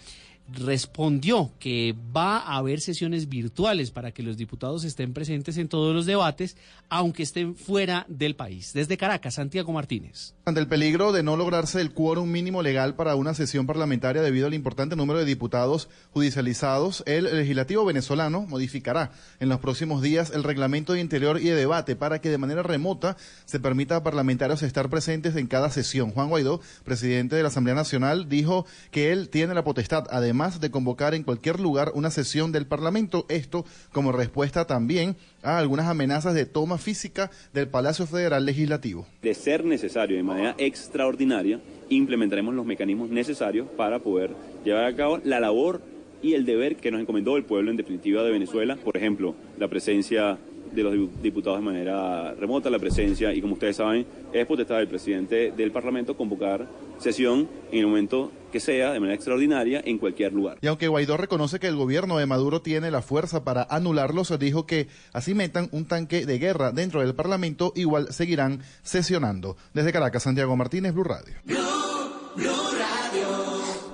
respondió 0.54 1.52
que 1.60 1.96
va 2.16 2.38
a 2.38 2.58
haber 2.58 2.82
sesiones 2.82 3.30
virtuales 3.30 3.92
para 3.92 4.12
que 4.12 4.24
los 4.24 4.38
diputados 4.38 4.84
estén 4.84 5.14
presentes 5.14 5.58
en 5.58 5.68
todos 5.68 5.96
los 5.96 6.06
debates, 6.06 6.58
aunque 6.90 7.24
estén 7.24 7.56
fuera 7.56 8.06
del 8.08 8.36
país. 8.36 8.74
Desde 8.74 8.98
Caracas, 8.98 9.36
Santiago 9.36 9.72
Martínez. 9.72 10.34
Ante 10.46 10.60
el 10.60 10.68
peligro 10.68 11.12
de 11.12 11.24
no 11.24 11.38
lograrse 11.38 11.82
el 11.82 11.92
quórum 11.92 12.30
mínimo 12.30 12.62
legal 12.62 12.96
para 12.96 13.16
una 13.16 13.34
sesión 13.34 13.68
parlamentaria 13.68 14.22
debido 14.22 14.48
al 14.48 14.54
importante 14.54 14.96
número 14.96 15.20
de 15.20 15.26
diputados 15.26 15.90
judicializados, 16.12 17.04
el 17.06 17.26
legislativo 17.26 17.86
venezolano 17.86 18.42
modificará 18.42 19.12
en 19.40 19.50
los 19.50 19.60
próximos 19.60 20.02
días 20.02 20.32
el 20.34 20.44
reglamento 20.44 20.94
de 20.94 21.02
interior 21.02 21.40
y 21.40 21.46
de 21.46 21.56
debate 21.56 21.96
para 21.96 22.20
que 22.20 22.30
de 22.30 22.38
manera 22.38 22.64
remota 22.64 23.18
se 23.46 23.60
permita 23.60 23.98
a 23.98 24.04
parlamentarios 24.04 24.64
estar 24.64 24.90
presentes 24.90 25.36
en 25.36 25.48
cada 25.48 25.70
sesión. 25.70 26.12
Juan 26.12 26.30
Guaidó, 26.30 26.62
presidente 26.84 27.36
de 27.36 27.44
la 27.44 27.50
Asamblea 27.50 27.76
Nacional, 27.76 28.28
dijo 28.30 28.66
que 28.92 29.12
él 29.12 29.30
tiene 29.30 29.54
la 29.54 29.64
potestad, 29.64 30.06
además, 30.10 30.39
de 30.40 30.72
convocar 30.72 31.14
en 31.16 31.24
cualquier 31.24 31.60
lugar 31.60 31.92
una 31.96 32.12
sesión 32.12 32.54
del 32.54 32.66
Parlamento, 32.66 33.26
esto 33.28 33.66
como 33.92 34.14
respuesta 34.14 34.66
también 34.66 35.18
a 35.44 35.58
algunas 35.58 35.88
amenazas 35.88 36.34
de 36.34 36.46
toma 36.46 36.78
física 36.78 37.30
del 37.54 37.68
Palacio 37.68 38.08
Federal 38.08 38.46
Legislativo. 38.46 39.06
De 39.22 39.34
ser 39.34 39.66
necesario 39.66 40.16
de 40.16 40.24
manera 40.24 40.56
extraordinaria, 40.58 41.60
implementaremos 41.90 42.54
los 42.54 42.66
mecanismos 42.66 43.10
necesarios 43.10 43.68
para 43.76 44.00
poder 44.00 44.34
llevar 44.64 44.86
a 44.86 44.96
cabo 44.96 45.20
la 45.26 45.42
labor 45.42 45.82
y 46.22 46.36
el 46.36 46.46
deber 46.46 46.78
que 46.78 46.90
nos 46.90 47.02
encomendó 47.02 47.36
el 47.36 47.44
pueblo 47.44 47.70
en 47.70 47.76
definitiva 47.76 48.24
de 48.24 48.32
Venezuela, 48.32 48.78
por 48.78 48.96
ejemplo, 48.96 49.36
la 49.58 49.68
presencia 49.68 50.38
de 50.72 50.84
los 50.84 51.22
diputados 51.22 51.60
de 51.60 51.66
manera 51.66 52.34
remota, 52.34 52.70
la 52.70 52.80
presencia, 52.80 53.34
y 53.34 53.42
como 53.42 53.54
ustedes 53.54 53.78
saben, 53.78 54.06
es 54.34 54.46
potestad 54.46 54.78
del 54.78 54.88
presidente 54.88 55.52
del 55.52 55.72
Parlamento 55.72 56.16
convocar 56.16 56.68
sesión 56.98 57.48
en 57.72 57.80
el 57.80 57.88
momento 57.88 58.32
que 58.52 58.60
sea, 58.60 58.92
de 58.92 59.00
manera 59.00 59.16
extraordinaria, 59.16 59.82
en 59.86 59.98
cualquier 59.98 60.34
lugar. 60.34 60.58
Y 60.62 60.68
aunque 60.68 60.88
Guaidó 60.88 61.18
reconoce 61.18 61.60
que 61.60 61.68
el 61.68 61.76
gobierno 61.76 62.18
de 62.18 62.26
Maduro 62.26 62.62
tiene 62.62 62.92
la 62.92 63.02
fuerza 63.02 63.44
para 63.44 63.64
anularlos, 63.70 64.38
dijo 64.40 64.66
que 64.66 64.88
así 65.14 65.34
metan 65.34 65.70
un 65.72 65.86
tanque 65.86 66.26
de 66.26 66.40
guerra 66.40 66.72
dentro 66.72 67.02
del 67.02 67.16
Parlamento, 67.16 67.74
igual 67.76 68.12
seguirán 68.12 68.62
sesionando. 68.82 69.58
Desde 69.74 69.92
Caracas, 69.92 70.24
Santiago 70.24 70.56
Martínez, 70.56 70.94
Blue 70.94 71.04
Radio. 71.04 71.36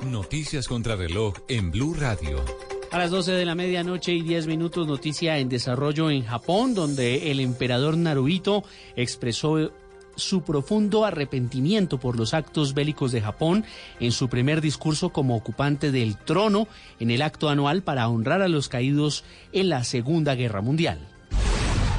Noticias 0.10 0.68
contra 0.68 0.96
reloj 0.96 1.36
en 1.50 1.72
Blue 1.72 1.94
Radio. 1.94 2.75
A 2.96 3.00
las 3.00 3.12
12 3.12 3.34
de 3.34 3.44
la 3.44 3.56
medianoche 3.56 4.14
y 4.14 4.22
10 4.22 4.48
minutos, 4.48 4.88
noticia 4.88 5.38
en 5.38 5.50
desarrollo 5.50 6.10
en 6.10 6.24
Japón, 6.24 6.74
donde 6.74 7.30
el 7.30 7.42
emperador 7.42 7.98
Naruhito 7.98 8.64
expresó 8.96 9.74
su 10.16 10.44
profundo 10.44 11.04
arrepentimiento 11.04 12.00
por 12.00 12.18
los 12.18 12.34
actos 12.34 12.74
bélicos 12.74 13.12
de 13.12 13.20
Japón 13.20 13.66
en 14.00 14.14
su 14.14 14.30
primer 14.30 14.62
discurso 14.62 15.10
como 15.10 15.36
ocupante 15.36 15.92
del 15.92 16.16
trono 16.16 16.70
en 17.02 17.12
el 17.12 17.22
acto 17.22 17.50
anual 17.50 17.84
para 17.84 18.08
honrar 18.08 18.42
a 18.42 18.48
los 18.48 18.70
caídos 18.70 19.26
en 19.52 19.68
la 19.68 19.84
Segunda 19.84 20.34
Guerra 20.36 20.62
Mundial. 20.62 21.00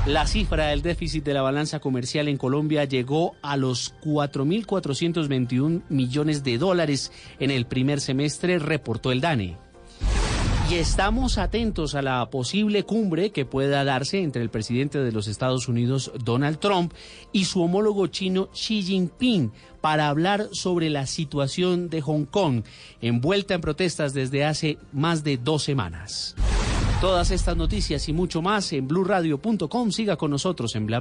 La 0.07 0.27
cifra 0.27 0.69
del 0.69 0.81
déficit 0.81 1.23
de 1.25 1.35
la 1.35 1.43
balanza 1.43 1.79
comercial 1.79 2.27
en 2.27 2.39
Colombia 2.39 2.85
llegó 2.85 3.37
a 3.43 3.59
los 3.59 3.95
4.421 4.03 5.83
millones 5.91 6.43
de 6.43 6.57
dólares 6.57 7.13
en 7.39 7.51
el 7.51 7.67
primer 7.67 8.01
semestre, 8.01 8.59
reportó 8.59 9.13
el 9.13 9.21
DANE. 9.21 9.66
Y 10.69 10.75
estamos 10.75 11.39
atentos 11.39 11.95
a 11.95 12.03
la 12.03 12.29
posible 12.29 12.83
cumbre 12.83 13.31
que 13.31 13.45
pueda 13.45 13.85
darse 13.85 14.21
entre 14.21 14.43
el 14.43 14.51
presidente 14.51 14.99
de 14.99 15.13
los 15.13 15.29
Estados 15.29 15.69
Unidos, 15.69 16.11
Donald 16.25 16.59
Trump, 16.59 16.93
y 17.31 17.45
su 17.45 17.63
homólogo 17.63 18.09
chino, 18.09 18.49
Xi 18.53 18.83
Jinping, 18.83 19.53
para 19.81 20.09
hablar 20.09 20.49
sobre 20.51 20.91
la 20.91 21.07
situación 21.07 21.89
de 21.89 22.01
Hong 22.01 22.25
Kong, 22.25 22.65
envuelta 23.01 23.55
en 23.55 23.61
protestas 23.61 24.13
desde 24.13 24.45
hace 24.45 24.79
más 24.93 25.23
de 25.23 25.37
dos 25.37 25.63
semanas. 25.63 26.35
Todas 27.01 27.31
estas 27.31 27.57
noticias 27.57 28.09
y 28.09 28.13
mucho 28.13 28.43
más 28.43 28.73
en 28.73 28.89
blurradio.com. 28.89 29.93
Siga 29.93 30.17
con 30.17 30.33
nosotros 30.33 30.75
en 30.75 30.87
bla. 30.87 31.01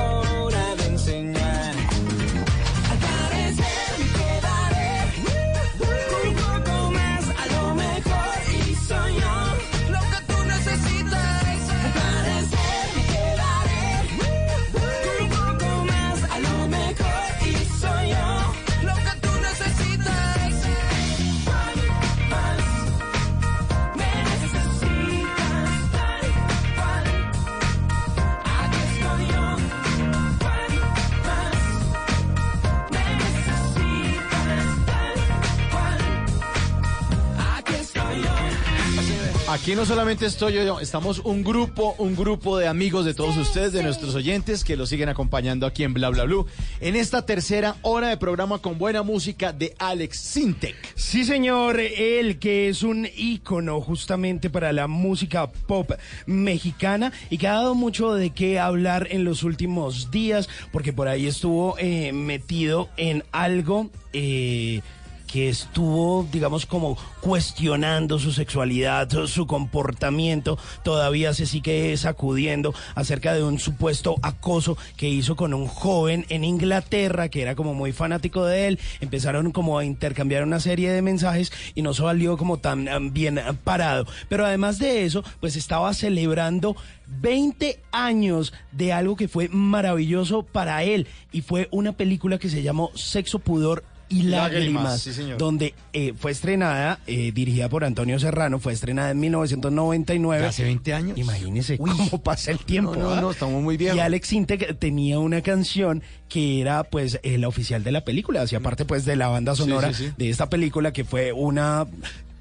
Me 0.00 0.31
Aquí 39.62 39.76
no 39.76 39.86
solamente 39.86 40.26
estoy 40.26 40.54
yo, 40.54 40.80
estamos 40.80 41.20
un 41.20 41.44
grupo, 41.44 41.94
un 41.98 42.16
grupo 42.16 42.58
de 42.58 42.66
amigos 42.66 43.04
de 43.04 43.14
todos 43.14 43.36
ustedes, 43.36 43.72
de 43.72 43.84
nuestros 43.84 44.16
oyentes 44.16 44.64
que 44.64 44.76
los 44.76 44.88
siguen 44.88 45.08
acompañando 45.08 45.66
aquí 45.66 45.84
en 45.84 45.94
Bla 45.94 46.08
Bla 46.08 46.24
Blue, 46.24 46.48
en 46.80 46.96
esta 46.96 47.24
tercera 47.24 47.76
hora 47.82 48.08
de 48.08 48.16
programa 48.16 48.58
con 48.58 48.76
buena 48.76 49.04
música 49.04 49.52
de 49.52 49.72
Alex 49.78 50.18
Sintek. 50.18 50.74
Sí, 50.96 51.24
señor, 51.24 51.78
él 51.78 52.40
que 52.40 52.70
es 52.70 52.82
un 52.82 53.06
ícono 53.16 53.80
justamente 53.80 54.50
para 54.50 54.72
la 54.72 54.88
música 54.88 55.46
pop 55.46 55.92
mexicana 56.26 57.12
y 57.30 57.38
que 57.38 57.46
ha 57.46 57.52
dado 57.52 57.76
mucho 57.76 58.14
de 58.14 58.30
qué 58.30 58.58
hablar 58.58 59.06
en 59.12 59.22
los 59.22 59.44
últimos 59.44 60.10
días, 60.10 60.48
porque 60.72 60.92
por 60.92 61.06
ahí 61.06 61.28
estuvo 61.28 61.76
eh, 61.78 62.12
metido 62.12 62.88
en 62.96 63.22
algo. 63.30 63.90
eh, 64.12 64.80
que 65.32 65.48
estuvo, 65.48 66.26
digamos, 66.30 66.66
como 66.66 66.98
cuestionando 67.22 68.18
su 68.18 68.32
sexualidad, 68.32 69.08
su- 69.26 69.46
comportamiento, 69.46 70.58
todavía 70.84 71.32
se 71.32 71.46
sigue 71.46 71.96
sacudiendo 71.96 72.74
acerca 72.94 73.32
de 73.32 73.42
un 73.42 73.58
supuesto 73.58 74.16
acoso 74.22 74.76
que 74.96 75.08
hizo 75.08 75.34
con 75.34 75.54
un 75.54 75.66
joven 75.66 76.26
en 76.28 76.44
Inglaterra 76.44 77.30
que 77.30 77.40
era 77.42 77.54
como 77.54 77.72
muy 77.72 77.92
fanático 77.92 78.44
de 78.44 78.68
él, 78.68 78.78
empezaron 79.00 79.52
como 79.52 79.78
a 79.78 79.84
intercambiar 79.84 80.42
una 80.44 80.60
serie 80.60 80.92
de 80.92 81.00
mensajes 81.00 81.50
y 81.74 81.80
no 81.80 81.94
salió 81.94 82.36
como 82.36 82.58
tan 82.58 82.86
ah, 82.88 82.98
bien 83.00 83.40
parado. 83.64 84.06
Pero 84.28 84.44
además 84.44 84.78
de 84.78 85.04
eso, 85.06 85.24
pues 85.40 85.56
estaba 85.56 85.94
celebrando 85.94 86.76
20 87.20 87.80
años 87.90 88.52
de 88.72 88.92
algo 88.92 89.16
que 89.16 89.28
fue 89.28 89.48
maravilloso 89.48 90.42
para 90.42 90.82
él 90.84 91.06
y 91.32 91.40
fue 91.40 91.68
una 91.70 91.92
película 91.92 92.38
que 92.38 92.48
se 92.50 92.62
llamó 92.62 92.90
Sexo, 92.94 93.38
Pudor 93.38 93.84
y 94.12 94.22
Lágrimas, 94.24 94.52
Lágrimas, 94.52 95.00
sí, 95.00 95.12
señor. 95.14 95.38
donde 95.38 95.74
eh, 95.94 96.12
fue 96.16 96.30
estrenada, 96.30 97.00
eh, 97.06 97.32
dirigida 97.32 97.68
por 97.68 97.84
Antonio 97.84 98.18
Serrano, 98.18 98.58
fue 98.58 98.74
estrenada 98.74 99.10
en 99.10 99.20
1999. 99.20 100.46
Hace 100.46 100.64
20 100.64 100.94
años. 100.94 101.18
Imagínese 101.18 101.78
cómo 101.78 102.22
pasa 102.22 102.50
el 102.50 102.58
tiempo. 102.58 102.94
No, 102.94 103.02
no, 103.02 103.10
¿ah? 103.12 103.20
no, 103.20 103.30
estamos 103.30 103.62
muy 103.62 103.76
viejos. 103.76 103.96
Y 103.96 104.00
Alex 104.00 104.28
Sintek 104.28 104.78
tenía 104.78 105.18
una 105.18 105.40
canción 105.40 106.02
que 106.28 106.60
era 106.60 106.84
pues 106.84 107.20
eh, 107.22 107.38
la 107.38 107.48
oficial 107.48 107.82
de 107.82 107.92
la 107.92 108.04
película, 108.04 108.42
hacía 108.42 108.60
parte 108.60 108.84
pues 108.84 109.04
de 109.04 109.16
la 109.16 109.28
banda 109.28 109.54
sonora 109.54 109.92
sí, 109.92 110.06
sí. 110.06 110.12
de 110.16 110.30
esta 110.30 110.48
película 110.48 110.92
que 110.92 111.04
fue 111.04 111.32
una 111.32 111.86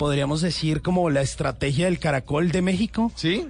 podríamos 0.02 0.42
decir 0.42 0.82
como 0.82 1.12
la 1.12 1.22
estrategia 1.22 1.86
del 1.86 2.00
caracol 2.00 2.52
de 2.52 2.64
México. 2.64 3.12
Sí. 3.16 3.48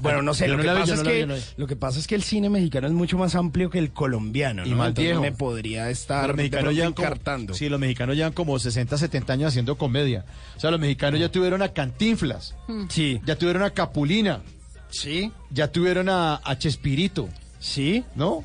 bueno, 0.00 0.22
no 0.22 0.32
sé, 0.32 0.46
lo 0.46 0.56
que 0.58 0.68
pasa 0.68 0.94
es 0.94 1.02
que 1.02 1.20
yo 1.20 1.26
no 1.26 1.32
la 1.34 1.38
vi. 1.40 1.44
lo 1.56 1.66
que 1.66 1.74
pasa 1.74 1.98
es 1.98 2.06
que 2.06 2.14
el 2.14 2.22
cine 2.22 2.48
mexicano 2.48 2.86
es 2.86 2.92
mucho 2.92 3.18
más 3.18 3.34
amplio 3.34 3.70
que 3.70 3.80
el 3.80 3.90
colombiano, 3.90 4.64
Y 4.64 4.70
¿no? 4.70 4.76
más 4.76 4.88
Entonces 4.90 5.10
viejo. 5.10 5.20
me 5.22 5.32
podría 5.32 5.90
estar 5.90 6.28
Los 6.28 6.36
mexicanos 6.36 6.72
como, 6.74 6.86
encartando. 6.88 7.54
sí, 7.54 7.68
los 7.68 7.80
mexicanos 7.80 8.14
llevan 8.14 8.32
como 8.32 8.56
60, 8.56 8.96
70 8.96 9.32
años 9.32 9.48
haciendo 9.48 9.76
comedia. 9.76 10.24
O 10.56 10.60
sea, 10.60 10.70
los 10.70 10.78
mexicanos 10.78 11.18
ya 11.18 11.28
tuvieron 11.28 11.60
a 11.60 11.70
Cantinflas. 11.70 12.54
Sí. 12.88 13.20
Ya 13.26 13.36
tuvieron 13.36 13.64
a 13.64 13.70
Capulina. 13.70 14.42
Sí. 14.90 15.32
Ya 15.50 15.72
tuvieron 15.72 16.08
a, 16.08 16.40
a 16.44 16.56
Chespirito. 16.56 17.28
Sí. 17.58 18.04
¿No? 18.14 18.44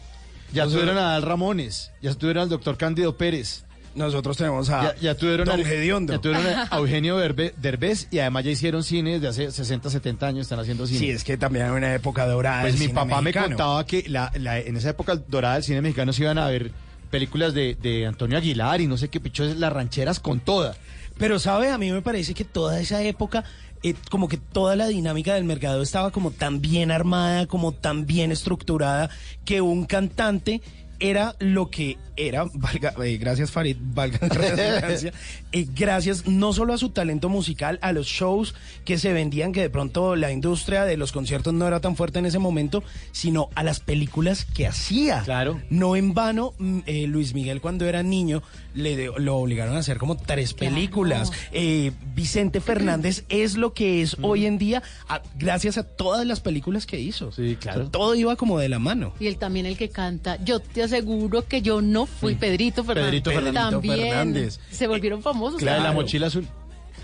Ya 0.51 0.65
tuvieron 0.65 0.97
a 0.97 1.13
Al 1.15 1.21
Ramones. 1.21 1.91
Ya 2.01 2.11
tuvieron 2.15 2.41
al 2.41 2.49
doctor 2.49 2.75
Cándido 2.75 3.15
Pérez. 3.17 3.65
Nosotros 3.95 4.37
tenemos 4.37 4.69
a 4.69 4.83
Ya, 4.83 4.95
ya 5.01 5.15
tuvieron 5.15 5.45
Don 5.47 5.59
al- 5.59 5.65
Gediondo. 5.65 6.13
Ya 6.13 6.19
tuvieron 6.19 6.45
a 6.47 6.69
Eugenio 6.77 7.17
Derbe- 7.19 7.53
Derbez 7.57 8.07
y 8.11 8.19
además 8.19 8.45
ya 8.45 8.51
hicieron 8.51 8.83
cine 8.83 9.19
desde 9.19 9.27
hace 9.47 9.51
60, 9.51 9.89
70 9.89 10.27
años. 10.27 10.41
Están 10.43 10.59
haciendo 10.59 10.85
cine. 10.87 10.99
Sí, 10.99 11.09
es 11.09 11.23
que 11.23 11.37
también 11.37 11.65
hay 11.65 11.71
una 11.71 11.93
época 11.93 12.25
dorada. 12.27 12.61
Pues 12.61 12.73
del 12.73 12.79
mi 12.81 12.85
cine 12.87 12.95
papá 12.99 13.21
mexicano. 13.21 13.47
me 13.49 13.53
contaba 13.55 13.85
que 13.85 14.03
la, 14.07 14.31
la- 14.35 14.59
en 14.59 14.77
esa 14.77 14.89
época 14.91 15.15
dorada 15.27 15.55
del 15.55 15.63
cine 15.63 15.81
mexicano 15.81 16.13
se 16.13 16.21
iban 16.23 16.37
a 16.37 16.47
ver 16.47 16.71
películas 17.09 17.53
de, 17.53 17.75
de 17.81 18.05
Antonio 18.05 18.37
Aguilar 18.37 18.81
y 18.81 18.87
no 18.87 18.95
sé 18.97 19.09
qué 19.09 19.19
pichos, 19.19 19.57
las 19.57 19.73
rancheras 19.73 20.19
con 20.19 20.39
toda. 20.39 20.75
Pero, 21.17 21.39
¿sabe? 21.39 21.69
A 21.71 21.77
mí 21.77 21.91
me 21.91 22.01
parece 22.01 22.33
que 22.33 22.45
toda 22.45 22.79
esa 22.79 23.01
época, 23.03 23.43
eh, 23.83 23.95
como 24.11 24.29
que 24.29 24.37
toda 24.37 24.75
la 24.75 24.87
dinámica 24.87 25.33
del 25.33 25.43
mercado 25.43 25.81
estaba 25.81 26.11
como 26.11 26.31
tan 26.31 26.61
bien 26.61 26.91
armada, 26.91 27.47
como 27.47 27.71
tan 27.73 28.05
bien 28.05 28.31
estructurada, 28.31 29.09
que 29.43 29.59
un 29.61 29.85
cantante 29.85 30.61
era 30.99 31.35
lo 31.39 31.69
que 31.71 31.97
era, 32.27 32.45
valga, 32.53 32.93
eh, 33.03 33.17
gracias 33.17 33.51
Farid, 33.51 33.77
valga 33.79 34.19
la 34.21 34.27
redundancia, 34.29 35.13
eh, 35.51 35.65
gracias 35.75 36.27
no 36.27 36.53
solo 36.53 36.73
a 36.73 36.77
su 36.77 36.89
talento 36.89 37.29
musical, 37.29 37.79
a 37.81 37.91
los 37.91 38.07
shows 38.07 38.53
que 38.85 38.97
se 38.97 39.13
vendían, 39.13 39.51
que 39.53 39.61
de 39.61 39.69
pronto 39.69 40.15
la 40.15 40.31
industria 40.31 40.83
de 40.85 40.97
los 40.97 41.11
conciertos 41.11 41.53
no 41.53 41.67
era 41.67 41.79
tan 41.79 41.95
fuerte 41.95 42.19
en 42.19 42.25
ese 42.25 42.39
momento, 42.39 42.83
sino 43.11 43.49
a 43.55 43.63
las 43.63 43.79
películas 43.79 44.45
que 44.45 44.67
hacía. 44.67 45.21
Claro. 45.23 45.61
No 45.69 45.95
en 45.95 46.13
vano, 46.13 46.53
mm, 46.57 46.79
eh, 46.85 47.07
Luis 47.07 47.33
Miguel 47.33 47.61
cuando 47.61 47.85
era 47.85 48.03
niño 48.03 48.43
le 48.73 48.95
de- 48.95 49.11
lo 49.17 49.37
obligaron 49.37 49.75
a 49.75 49.79
hacer 49.79 49.97
como 49.97 50.15
tres 50.17 50.53
películas. 50.53 51.31
Eh, 51.51 51.91
Vicente 52.15 52.59
Fernández 52.61 53.23
es 53.29 53.55
lo 53.57 53.73
que 53.73 54.01
es 54.01 54.17
hoy 54.21 54.45
en 54.45 54.57
día 54.57 54.83
a- 55.07 55.21
gracias 55.37 55.77
a 55.77 55.83
todas 55.83 56.25
las 56.25 56.39
películas 56.39 56.85
que 56.85 56.99
hizo. 56.99 57.31
Sí, 57.31 57.57
claro. 57.59 57.89
todo 57.89 58.15
iba 58.15 58.35
como 58.35 58.59
de 58.59 58.69
la 58.69 58.79
mano. 58.79 59.13
Y 59.19 59.27
él 59.27 59.37
también 59.37 59.65
el 59.65 59.77
que 59.77 59.89
canta. 59.89 60.37
Yo 60.43 60.59
te 60.59 60.83
aseguro 60.83 61.47
que 61.47 61.61
yo 61.61 61.81
no 61.81 62.05
fui 62.19 62.35
Pedrito 62.35 62.83
Fernández. 62.83 63.09
Pedrito 63.23 63.31
Fernández. 63.31 63.71
También 63.71 63.99
Fernández. 64.09 64.59
se 64.71 64.87
volvieron 64.87 65.21
famosos. 65.21 65.61
La 65.61 65.73
de 65.73 65.77
la 65.77 65.83
claro. 65.85 66.01
mochila 66.01 66.27
azul. 66.27 66.47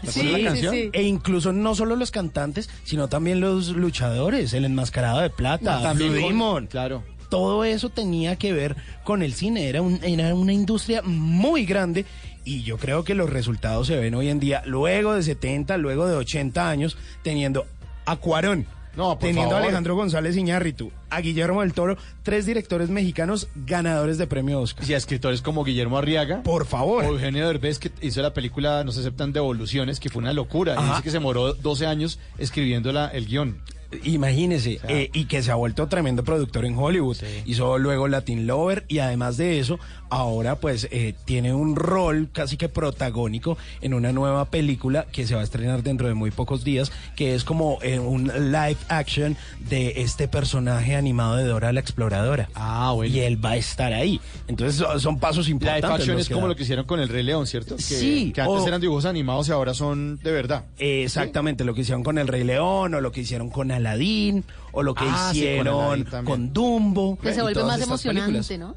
¿Te 0.02 0.12
Sí, 0.12 0.24
la 0.24 0.38
sí, 0.38 0.44
canción? 0.44 0.74
sí. 0.76 0.90
E 0.94 1.04
incluso 1.04 1.52
no 1.54 1.74
solo 1.74 1.96
los 1.96 2.12
cantantes, 2.12 2.70
sino 2.84 3.08
también 3.08 3.40
los 3.40 3.70
luchadores, 3.70 4.54
el 4.54 4.66
enmascarado 4.66 5.22
de 5.22 5.30
plata, 5.30 5.82
También 5.82 6.12
Blue 6.12 6.22
con- 6.22 6.30
Demon. 6.30 6.68
Claro. 6.68 7.04
todo 7.30 7.64
eso 7.66 7.90
tenía 7.90 8.36
que 8.36 8.54
ver 8.54 8.76
con 9.04 9.24
el 9.24 9.34
cine. 9.34 9.68
Era, 9.68 9.82
un- 9.82 10.00
era 10.04 10.36
una 10.36 10.54
industria 10.54 11.02
muy 11.02 11.66
grande 11.66 12.06
y 12.44 12.62
yo 12.62 12.78
creo 12.78 13.04
que 13.04 13.16
los 13.16 13.30
resultados 13.30 13.88
se 13.88 13.96
ven 13.96 14.14
hoy 14.14 14.30
en 14.30 14.40
día, 14.40 14.62
luego 14.66 15.14
de 15.16 15.24
70, 15.24 15.78
luego 15.78 16.06
de 16.08 16.16
80 16.16 16.70
años, 16.70 16.98
teniendo 17.24 17.66
a 18.06 18.18
Cuarón. 18.18 18.68
No, 18.96 19.18
teniendo 19.18 19.56
a. 19.56 19.60
Alejandro 19.60 19.96
González 19.96 20.36
Iñárritu, 20.38 20.92
a 21.10 21.22
Guillermo 21.22 21.62
del 21.62 21.74
Toro, 21.74 21.98
tres 22.24 22.46
directores 22.46 22.90
mexicanos 22.90 23.48
ganadores 23.56 24.18
de 24.18 24.28
premio 24.28 24.62
Oscar. 24.62 24.88
Y 24.88 24.94
a 24.94 24.98
escritores 24.98 25.42
como 25.42 25.64
Guillermo 25.64 25.98
Arriaga. 25.98 26.44
Por 26.44 26.66
favor. 26.66 27.04
O 27.04 27.08
Eugenio 27.08 27.48
Derbez, 27.48 27.80
que 27.80 27.92
hizo 28.02 28.22
la 28.22 28.34
película 28.34 28.84
No 28.84 28.92
se 28.92 29.02
aceptan 29.02 29.34
devoluciones, 29.34 30.00
que 30.00 30.10
fue 30.10 30.22
una 30.22 30.34
locura. 30.34 30.76
Dice 30.76 31.04
que 31.04 31.12
se 31.12 31.20
moró 31.20 31.54
12 31.54 31.86
años 31.86 32.20
escribiendo 32.38 32.92
la, 32.92 33.08
el 33.08 33.26
guion. 33.26 33.62
Imagínese, 34.04 34.80
eh, 34.88 35.10
y 35.14 35.26
que 35.26 35.42
se 35.44 35.52
ha 35.52 35.56
vuelto 35.56 35.88
tremendo 35.88 36.24
productor 36.24 36.66
en 36.66 36.78
Hollywood. 36.78 37.18
Hizo 37.46 37.78
luego 37.78 38.08
Latin 38.08 38.48
Lover 38.48 38.86
y 38.88 39.00
además 39.00 39.38
de 39.38 39.60
eso, 39.60 39.80
ahora 40.10 40.56
pues 40.58 40.88
eh, 40.92 41.14
tiene 41.26 41.54
un 41.54 41.76
rol 41.76 42.30
casi 42.32 42.58
que 42.58 42.70
protagónico 42.70 43.58
en 43.82 43.94
una 43.94 44.12
nueva 44.12 44.46
película 44.46 45.06
que 45.12 45.26
se 45.28 45.36
va 45.36 45.42
a 45.42 45.44
estrenar 45.44 45.84
dentro 45.84 46.08
de 46.08 46.14
muy 46.14 46.32
pocos 46.32 46.64
días, 46.64 46.92
que 47.16 47.36
es 47.36 47.44
como 47.44 47.80
eh, 47.82 48.00
un 48.00 48.28
live 48.28 48.78
action 48.90 49.36
de 49.70 49.94
este 50.02 50.28
personaje 50.28 50.96
animado 50.96 51.36
de 51.38 51.44
Dora 51.46 51.72
la 51.74 51.80
Exploradora. 51.80 52.50
Ah, 52.56 52.92
bueno. 52.94 53.14
Y 53.16 53.20
él 53.22 53.44
va 53.44 53.52
a 53.52 53.58
estar 53.58 53.94
ahí. 53.94 54.20
Entonces 54.48 54.84
son, 55.02 55.20
pasos 55.20 55.50
importantes. 55.50 55.84
Live 55.90 55.96
action 55.96 56.20
es 56.20 56.28
como 56.30 56.42
dan. 56.42 56.50
lo 56.50 56.56
que 56.56 56.64
hicieron 56.64 56.86
con 56.86 57.00
el 57.00 57.10
Rey 57.10 57.24
León, 57.24 57.48
¿cierto? 57.48 57.76
Que, 57.76 57.82
Sí, 57.82 58.32
Que 58.34 58.42
antes 58.42 58.62
o- 58.62 58.68
eran 58.68 58.82
dibujos 58.82 59.06
animados 59.06 59.48
y 59.50 59.52
ahora 59.52 59.74
son 59.74 60.20
de 60.24 60.32
verdad. 60.32 60.66
Exactamente, 60.78 61.64
lo 61.64 61.74
que 61.74 61.82
hicieron 61.82 62.04
con 62.04 62.18
El 62.18 62.28
Rey 62.28 62.44
León 62.44 62.94
o 62.94 63.02
lo 63.02 63.12
que 63.12 63.22
hicieron 63.22 63.50
con 63.50 63.72
Aladdin 63.86 64.44
o 64.72 64.84
lo 64.84 64.94
que 64.96 65.04
Ah, 65.08 65.30
sí, 65.34 65.40
con 65.40 65.48
hicieron 65.48 66.26
con. 66.26 66.54
Dumbo. 66.54 67.18
Se 67.24 67.42
vuelve 67.42 67.64
más 67.64 67.82
emocionante, 67.82 68.32
películas. 68.40 68.60
¿no? 68.60 68.76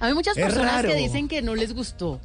Hay 0.00 0.14
muchas 0.14 0.36
Es 0.36 0.44
personas 0.44 0.72
raro. 0.72 0.88
que 0.88 0.96
dicen 0.96 1.28
que 1.28 1.42
no 1.42 1.54
les 1.54 1.72
gustó 1.74 2.20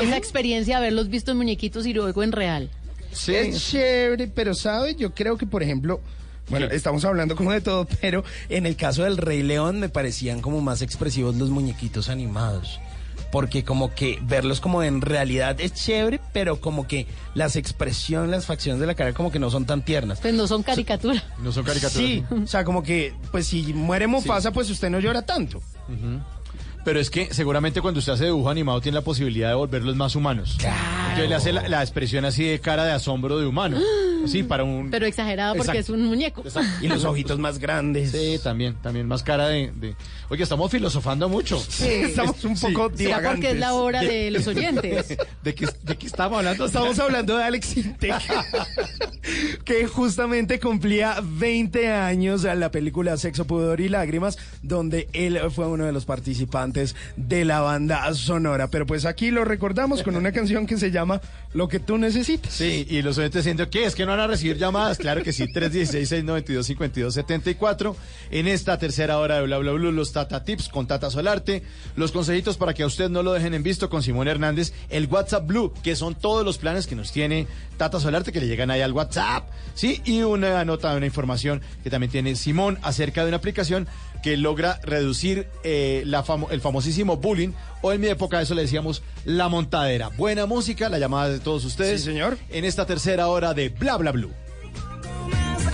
esa 0.00 0.16
experiencia 0.16 0.74
de 0.76 0.78
haberlos 0.86 1.08
visto 1.08 1.32
en 1.32 1.36
muñequitos 1.38 1.84
y 1.86 1.92
luego 1.92 2.22
en 2.22 2.32
real. 2.32 2.70
Es 3.12 3.70
chévere, 3.70 4.28
pero 4.28 4.54
¿sabe? 4.54 4.94
Yo 4.94 5.12
creo 5.14 5.36
que, 5.36 5.46
por 5.46 5.62
ejemplo, 5.64 6.00
bueno, 6.48 6.66
estamos 6.66 7.04
hablando 7.04 7.34
como 7.36 7.50
de 7.52 7.60
todo, 7.60 7.86
pero 8.00 8.22
en 8.48 8.66
el 8.66 8.76
caso 8.76 9.02
del 9.02 9.16
Rey 9.16 9.42
León 9.42 9.80
me 9.80 9.88
parecían 9.88 10.40
como 10.40 10.60
más 10.60 10.80
expresivos 10.82 11.34
los 11.36 11.50
muñequitos 11.50 12.08
animados. 12.08 12.78
Porque 13.30 13.64
como 13.64 13.94
que 13.94 14.18
verlos 14.22 14.60
como 14.60 14.82
en 14.82 15.00
realidad 15.00 15.60
es 15.60 15.72
chévere, 15.72 16.20
pero 16.32 16.60
como 16.60 16.86
que 16.88 17.06
las 17.34 17.56
expresiones, 17.56 18.30
las 18.30 18.46
facciones 18.46 18.80
de 18.80 18.86
la 18.86 18.94
cara 18.94 19.12
como 19.12 19.30
que 19.30 19.38
no 19.38 19.50
son 19.50 19.66
tan 19.66 19.84
tiernas. 19.84 20.20
Pues 20.20 20.34
no 20.34 20.46
son 20.46 20.62
caricatura. 20.62 21.22
No 21.38 21.52
son 21.52 21.64
caricaturas. 21.64 22.08
Sí, 22.08 22.24
o 22.30 22.46
sea, 22.46 22.64
como 22.64 22.82
que, 22.82 23.14
pues 23.30 23.46
si 23.46 23.72
muere 23.72 24.06
Mufasa, 24.06 24.50
pues 24.50 24.68
usted 24.70 24.90
no 24.90 24.98
llora 24.98 25.22
tanto. 25.22 25.58
Ujú. 25.88 26.20
Pero 26.84 26.98
es 26.98 27.10
que 27.10 27.32
seguramente 27.32 27.80
cuando 27.80 27.98
usted 27.98 28.12
hace 28.12 28.24
dibujo 28.26 28.48
animado 28.48 28.80
tiene 28.80 28.96
la 28.96 29.02
posibilidad 29.04 29.48
de 29.48 29.54
volverlos 29.54 29.96
más 29.96 30.16
humanos. 30.16 30.56
Claro. 30.58 31.26
le 31.28 31.34
hace 31.34 31.52
la, 31.52 31.68
la 31.68 31.82
expresión 31.82 32.24
así 32.24 32.44
de 32.44 32.58
cara 32.60 32.84
de 32.84 32.92
asombro 32.92 33.38
de 33.38 33.46
humano. 33.46 33.78
Sí, 34.26 34.42
para 34.42 34.64
un... 34.64 34.90
Pero 34.90 35.06
exagerado 35.06 35.54
porque 35.54 35.78
Exacto. 35.78 35.94
es 35.94 35.98
un 35.98 36.06
muñeco. 36.06 36.44
Y 36.82 36.88
los 36.88 37.06
ojitos 37.06 37.38
más 37.38 37.58
grandes. 37.58 38.10
Sí, 38.10 38.38
también, 38.42 38.74
también 38.82 39.08
más 39.08 39.22
cara 39.22 39.48
de... 39.48 39.72
de- 39.74 39.96
Oye, 40.28 40.42
estamos 40.42 40.70
filosofando 40.70 41.26
mucho. 41.30 41.58
Sí, 41.58 41.86
estamos 41.88 42.44
un 42.44 42.54
poco 42.60 42.92
Será 42.94 43.22
porque 43.22 43.52
es 43.52 43.58
la 43.58 43.72
hora 43.72 44.02
de 44.02 44.30
los 44.30 44.46
oyentes. 44.46 45.16
¿De 45.42 45.54
qué, 45.54 45.66
de 45.84 45.96
qué 45.96 46.06
estamos 46.06 46.36
hablando? 46.36 46.66
Estamos 46.66 46.98
hablando 46.98 47.38
de 47.38 47.44
Alex 47.44 47.76
Intec, 47.78 48.22
que 49.64 49.86
justamente 49.86 50.60
cumplía 50.60 51.16
20 51.22 51.90
años 51.90 52.44
a 52.44 52.54
la 52.54 52.70
película 52.70 53.16
Sexo, 53.16 53.46
Pudor 53.46 53.80
y 53.80 53.88
Lágrimas, 53.88 54.36
donde 54.62 55.08
él 55.14 55.40
fue 55.50 55.66
uno 55.66 55.86
de 55.86 55.92
los 55.92 56.04
participantes 56.04 56.69
de 57.16 57.44
la 57.44 57.60
banda 57.60 58.12
sonora. 58.14 58.68
Pero 58.68 58.86
pues 58.86 59.04
aquí 59.04 59.30
lo 59.30 59.44
recordamos 59.44 60.02
con 60.02 60.16
una 60.16 60.32
canción 60.32 60.66
que 60.66 60.76
se 60.78 60.90
llama 60.90 61.20
Lo 61.52 61.68
que 61.68 61.78
tú 61.80 61.98
necesitas. 61.98 62.52
Sí, 62.52 62.86
y 62.88 63.02
los 63.02 63.18
oyentes 63.18 63.44
diciendo, 63.44 63.68
¿qué? 63.70 63.84
¿Es 63.84 63.94
que 63.94 64.04
no 64.06 64.12
van 64.12 64.20
a 64.20 64.26
recibir 64.26 64.56
llamadas? 64.58 64.98
Claro 64.98 65.22
que 65.22 65.32
sí, 65.32 65.44
316-692-5274. 65.54 67.94
En 68.30 68.48
esta 68.48 68.78
tercera 68.78 69.18
hora 69.18 69.36
de 69.36 69.42
Bla 69.42 69.58
Bla 69.58 69.72
Blue, 69.72 69.92
los 69.92 70.12
Tata 70.12 70.44
Tips 70.44 70.68
con 70.68 70.86
Tata 70.86 71.10
Solarte, 71.10 71.62
los 71.96 72.12
consejitos 72.12 72.56
para 72.56 72.74
que 72.74 72.82
a 72.82 72.86
usted 72.86 73.08
no 73.10 73.22
lo 73.22 73.32
dejen 73.32 73.54
en 73.54 73.62
visto 73.62 73.88
con 73.90 74.02
Simón 74.02 74.28
Hernández, 74.28 74.72
el 74.88 75.06
WhatsApp 75.06 75.46
Blue, 75.46 75.72
que 75.82 75.96
son 75.96 76.14
todos 76.14 76.44
los 76.44 76.58
planes 76.58 76.86
que 76.86 76.94
nos 76.94 77.12
tiene 77.12 77.46
Tata 77.76 77.98
Solarte, 78.00 78.32
que 78.32 78.40
le 78.40 78.46
llegan 78.46 78.70
ahí 78.70 78.80
al 78.82 78.92
WhatsApp, 78.92 79.48
¿sí? 79.74 80.00
Y 80.04 80.22
una 80.22 80.64
nota, 80.64 80.94
una 80.94 81.06
información 81.06 81.60
que 81.82 81.90
también 81.90 82.10
tiene 82.10 82.36
Simón 82.36 82.78
acerca 82.82 83.22
de 83.22 83.28
una 83.28 83.38
aplicación 83.38 83.88
que 84.22 84.36
logra 84.36 84.78
reducir 84.82 85.48
eh, 85.64 86.02
la 86.04 86.22
famo- 86.24 86.48
el 86.50 86.59
famosísimo 86.60 87.16
bullying, 87.16 87.52
o 87.82 87.92
en 87.92 88.00
mi 88.00 88.08
época 88.08 88.40
eso 88.40 88.54
le 88.54 88.62
decíamos 88.62 89.02
la 89.24 89.48
montadera. 89.48 90.08
Buena 90.08 90.46
música, 90.46 90.88
la 90.88 90.98
llamada 90.98 91.28
de 91.28 91.40
todos 91.40 91.64
ustedes. 91.64 92.00
Sí, 92.00 92.06
señor. 92.06 92.38
En 92.50 92.64
esta 92.64 92.86
tercera 92.86 93.28
hora 93.28 93.54
de 93.54 93.68
Bla 93.68 93.96
Bla 93.96 94.12
Blue. 94.12 94.32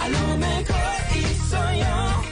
A 0.01 0.09
lo 0.09 0.37
mejor 0.37 0.77
y 1.15 1.23
soy 1.51 1.79
yo 1.81 2.26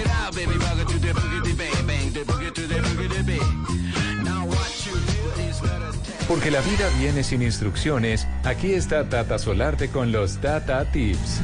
it 0.00 0.10
out, 0.10 0.34
baby, 0.34 0.56
rock 0.58 0.78
it 0.78 0.88
to 0.88 0.98
the 0.98 1.12
boogie, 1.12 1.56
bang, 1.56 1.86
bang, 1.86 2.12
the 2.12 2.20
boogie 2.20 2.52
to 2.52 2.66
the 2.66 2.74
boogie, 2.74 3.26
bang. 3.26 4.24
Now 4.24 4.46
what 4.46 4.86
you 4.86 4.92
do 4.92 5.42
is 5.42 5.60
better 5.60 5.90
Porque 6.28 6.50
la 6.50 6.60
vida 6.60 6.88
viene 6.98 7.22
sin 7.22 7.42
instrucciones, 7.42 8.26
aquí 8.44 8.72
está 8.72 9.08
Tata 9.08 9.38
Solarte 9.38 9.88
con 9.88 10.12
los 10.12 10.38
Tata 10.40 10.84
Tips. 10.90 11.40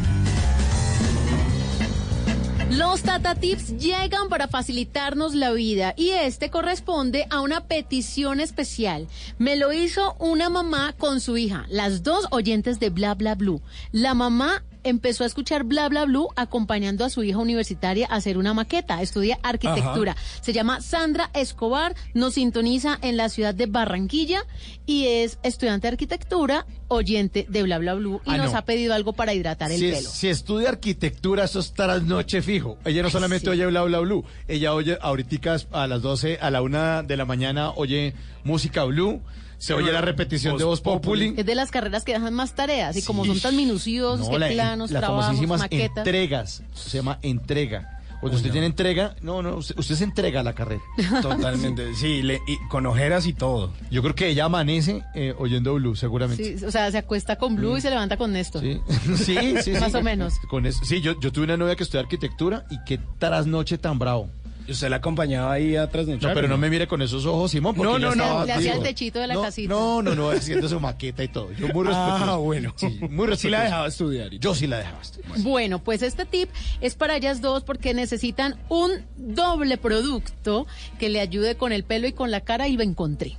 Los 2.71 3.03
Tata 3.03 3.35
Tips 3.35 3.79
llegan 3.79 4.29
para 4.29 4.49
facilitarnos 4.49 5.35
la 5.35 5.53
vida 5.53 5.95
y 5.97 6.11
este 6.11 6.51
corresponde 6.51 7.27
a 7.31 7.41
una 7.41 7.63
petición 7.63 8.39
especial. 8.41 9.09
Me 9.39 9.57
lo 9.57 9.73
hizo 9.73 10.15
una 10.19 10.51
mamá 10.51 10.95
con 10.99 11.21
su 11.21 11.37
hija, 11.37 11.65
las 11.69 12.03
dos 12.03 12.27
oyentes 12.31 12.79
de 12.79 12.91
Bla 12.91 13.15
Bla 13.15 13.35
Blue. 13.35 13.63
La 13.93 14.15
mamá 14.15 14.63
empezó 14.89 15.25
a 15.25 15.27
escuchar 15.27 15.65
Bla 15.65 15.89
Bla 15.89 16.05
Blue 16.05 16.29
acompañando 16.37 17.05
a 17.05 17.11
su 17.11 17.23
hija 17.23 17.39
universitaria 17.39 18.07
a 18.11 18.17
hacer 18.17 18.39
una 18.39 18.55
maqueta, 18.55 19.03
estudia 19.03 19.39
arquitectura. 19.43 20.17
Se 20.41 20.53
llama 20.53 20.81
Sandra 20.81 21.31
Escobar, 21.35 21.95
nos 22.15 22.35
sintoniza 22.35 22.99
en 23.03 23.17
la 23.17 23.29
ciudad 23.29 23.55
de 23.55 23.67
Barranquilla 23.67 24.43
y 24.87 25.07
es 25.07 25.39
estudiante 25.43 25.87
de 25.89 25.93
arquitectura, 25.93 26.67
oyente 26.89 27.47
de 27.49 27.63
Bla 27.63 27.79
Bla 27.79 27.95
Blue 27.95 28.21
y 28.25 28.31
Ah, 28.31 28.37
nos 28.39 28.53
no. 28.53 28.59
ha 28.59 28.63
pedido 28.65 28.95
algo 28.95 29.13
para 29.13 29.35
hidratar 29.35 29.71
el 29.73 29.81
pelo. 29.81 30.09
si 30.09 30.29
estudia 30.29 30.69
arquitectura, 30.71 31.45
eso 31.45 31.61
es 31.61 31.73
trasnoche 31.73 32.43
fijo. 32.43 32.79
Ella 32.85 33.03
no 33.03 33.11
solamente 33.11 33.47
sí. 33.47 33.51
oye 33.51 33.67
Bla 33.67 33.83
Bla 33.83 33.99
Blue, 34.01 34.25
ella 34.49 34.73
oye 34.75 34.97
ahorita 35.01 35.27
a 35.73 35.87
las 35.87 36.03
12, 36.03 36.39
a 36.41 36.51
la 36.51 36.63
1 36.63 37.03
de 37.03 37.17
la 37.17 37.25
mañana, 37.25 37.71
oye 37.73 38.15
música 38.45 38.85
Blue, 38.85 39.21
se 39.59 39.75
oye 39.75 39.93
la 39.93 40.01
repetición 40.01 40.57
de 40.59 40.65
Voz 40.65 40.81
Populi. 40.81 41.35
Es 41.37 41.47
de 41.47 41.55
las 41.55 41.71
carreras 41.71 42.05
que 42.05 42.13
dejan 42.13 42.35
más 42.35 42.55
tareas 42.55 42.97
y 42.97 43.03
como 43.03 43.25
son 43.25 43.41
tan 43.41 43.57
minuciosos, 43.57 44.27
No, 44.27 44.33
que 44.33 44.39
la, 44.39 44.49
planos, 44.49 44.91
las 44.91 45.03
trabajos, 45.03 45.47
maquetas. 45.59 45.99
entregas. 45.99 46.63
Se 46.75 46.99
llama 46.99 47.19
entrega. 47.23 47.93
Cuando 48.19 48.39
usted 48.39 48.51
tiene 48.51 48.67
entrega, 48.67 49.15
no, 49.21 49.43
no, 49.43 49.57
usted, 49.57 49.79
usted 49.79 49.95
se 49.95 50.03
entrega 50.05 50.41
a 50.41 50.43
la 50.43 50.55
carrera. 50.55 50.81
Totalmente, 51.23 51.95
sí, 51.95 52.23
le- 52.23 52.41
y 52.47 52.57
con 52.71 52.87
ojeras 52.87 53.27
y 53.27 53.35
todo. 53.35 53.73
Yo 53.91 54.03
creo 54.03 54.15
que 54.15 54.29
ella 54.29 54.47
amanece 54.47 55.03
eh, 55.15 55.35
oyendo 55.39 55.75
Blue, 55.75 55.95
seguramente. 55.95 56.59
Sí, 56.59 56.65
o 56.65 56.71
sea, 56.71 56.91
se 56.91 56.97
acuesta 56.99 57.37
con 57.37 57.57
Blue 57.57 57.77
y 57.77 57.83
se 57.83 57.91
levanta 57.91 58.17
con 58.17 58.33
Néstor. 58.33 58.63
Sí, 58.63 58.81
sí, 59.17 59.37
sí, 59.37 59.57
sí. 59.65 59.71
Más 59.73 59.95
o 59.95 60.03
menos. 60.03 60.35
Con 60.49 60.65
eso. 60.65 60.83
Sí, 60.85 61.03
yo, 61.03 61.21
yo 61.21 61.31
tuve 61.31 61.45
una 61.45 61.59
novia 61.59 61.77
que 61.77 61.83
estudia 61.83 62.01
arquitectura 62.01 62.65
y 62.71 62.79
qué 62.87 62.99
trasnoche 63.19 63.77
tan 63.77 63.99
bravo. 63.99 64.31
¿Y 64.67 64.73
usted 64.73 64.89
la 64.89 64.97
acompañaba 64.97 65.53
ahí 65.53 65.77
a 65.77 65.89
trasnochar? 65.89 66.31
No, 66.31 66.35
pero 66.35 66.49
no 66.49 66.59
me 66.59 66.69
mire 66.69 66.87
con 66.89 67.01
esos 67.03 67.25
ojos, 67.27 67.51
Simón. 67.53 67.75
porque 67.75 67.93
No, 67.93 67.99
no, 67.99 68.15
no. 68.15 68.45
Le 68.45 68.53
hacía 68.53 68.75
el 68.75 68.83
techito 68.83 69.19
de 69.21 69.27
la 69.29 69.35
no, 69.35 69.43
casita. 69.43 69.69
No, 69.73 70.03
no, 70.03 70.15
no, 70.15 70.31
haciendo 70.31 70.69
su 70.69 70.81
maqueta 70.81 71.23
y 71.23 71.29
todo. 71.29 71.53
Yo 71.53 71.69
muy 71.69 71.87
respetuoso. 71.87 72.25
Ah, 72.33 72.37
bueno. 72.37 72.73
Sí, 72.77 72.87
muy 72.87 73.27
Sí 73.37 73.49
la 73.49 73.59
respetuoso. 73.59 73.63
dejaba 73.65 73.87
estudiar. 73.89 74.35
y 74.35 74.39
Yo 74.39 74.55
sí 74.55 74.67
la 74.67 74.79
dejaba 74.79 75.01
estudiar. 75.03 75.39
Bueno, 75.41 75.79
pues 75.79 76.03
este 76.03 76.25
tip 76.27 76.51
es 76.81 76.95
para 76.95 77.17
ellas 77.17 77.41
dos 77.41 77.63
porque 77.65 77.95
necesitan 77.95 78.57
un 78.69 78.91
doble 79.17 79.77
producto 79.79 80.67
que 80.99 81.09
le 81.09 81.21
ayude 81.21 81.57
con 81.57 81.73
el 81.73 81.85
pelo 81.85 82.07
y 82.09 82.13
con 82.13 82.31
la 82.31 82.41
cara 82.41 82.69
y 82.69 82.77
lo 82.77 82.83
encontré. 82.83 83.37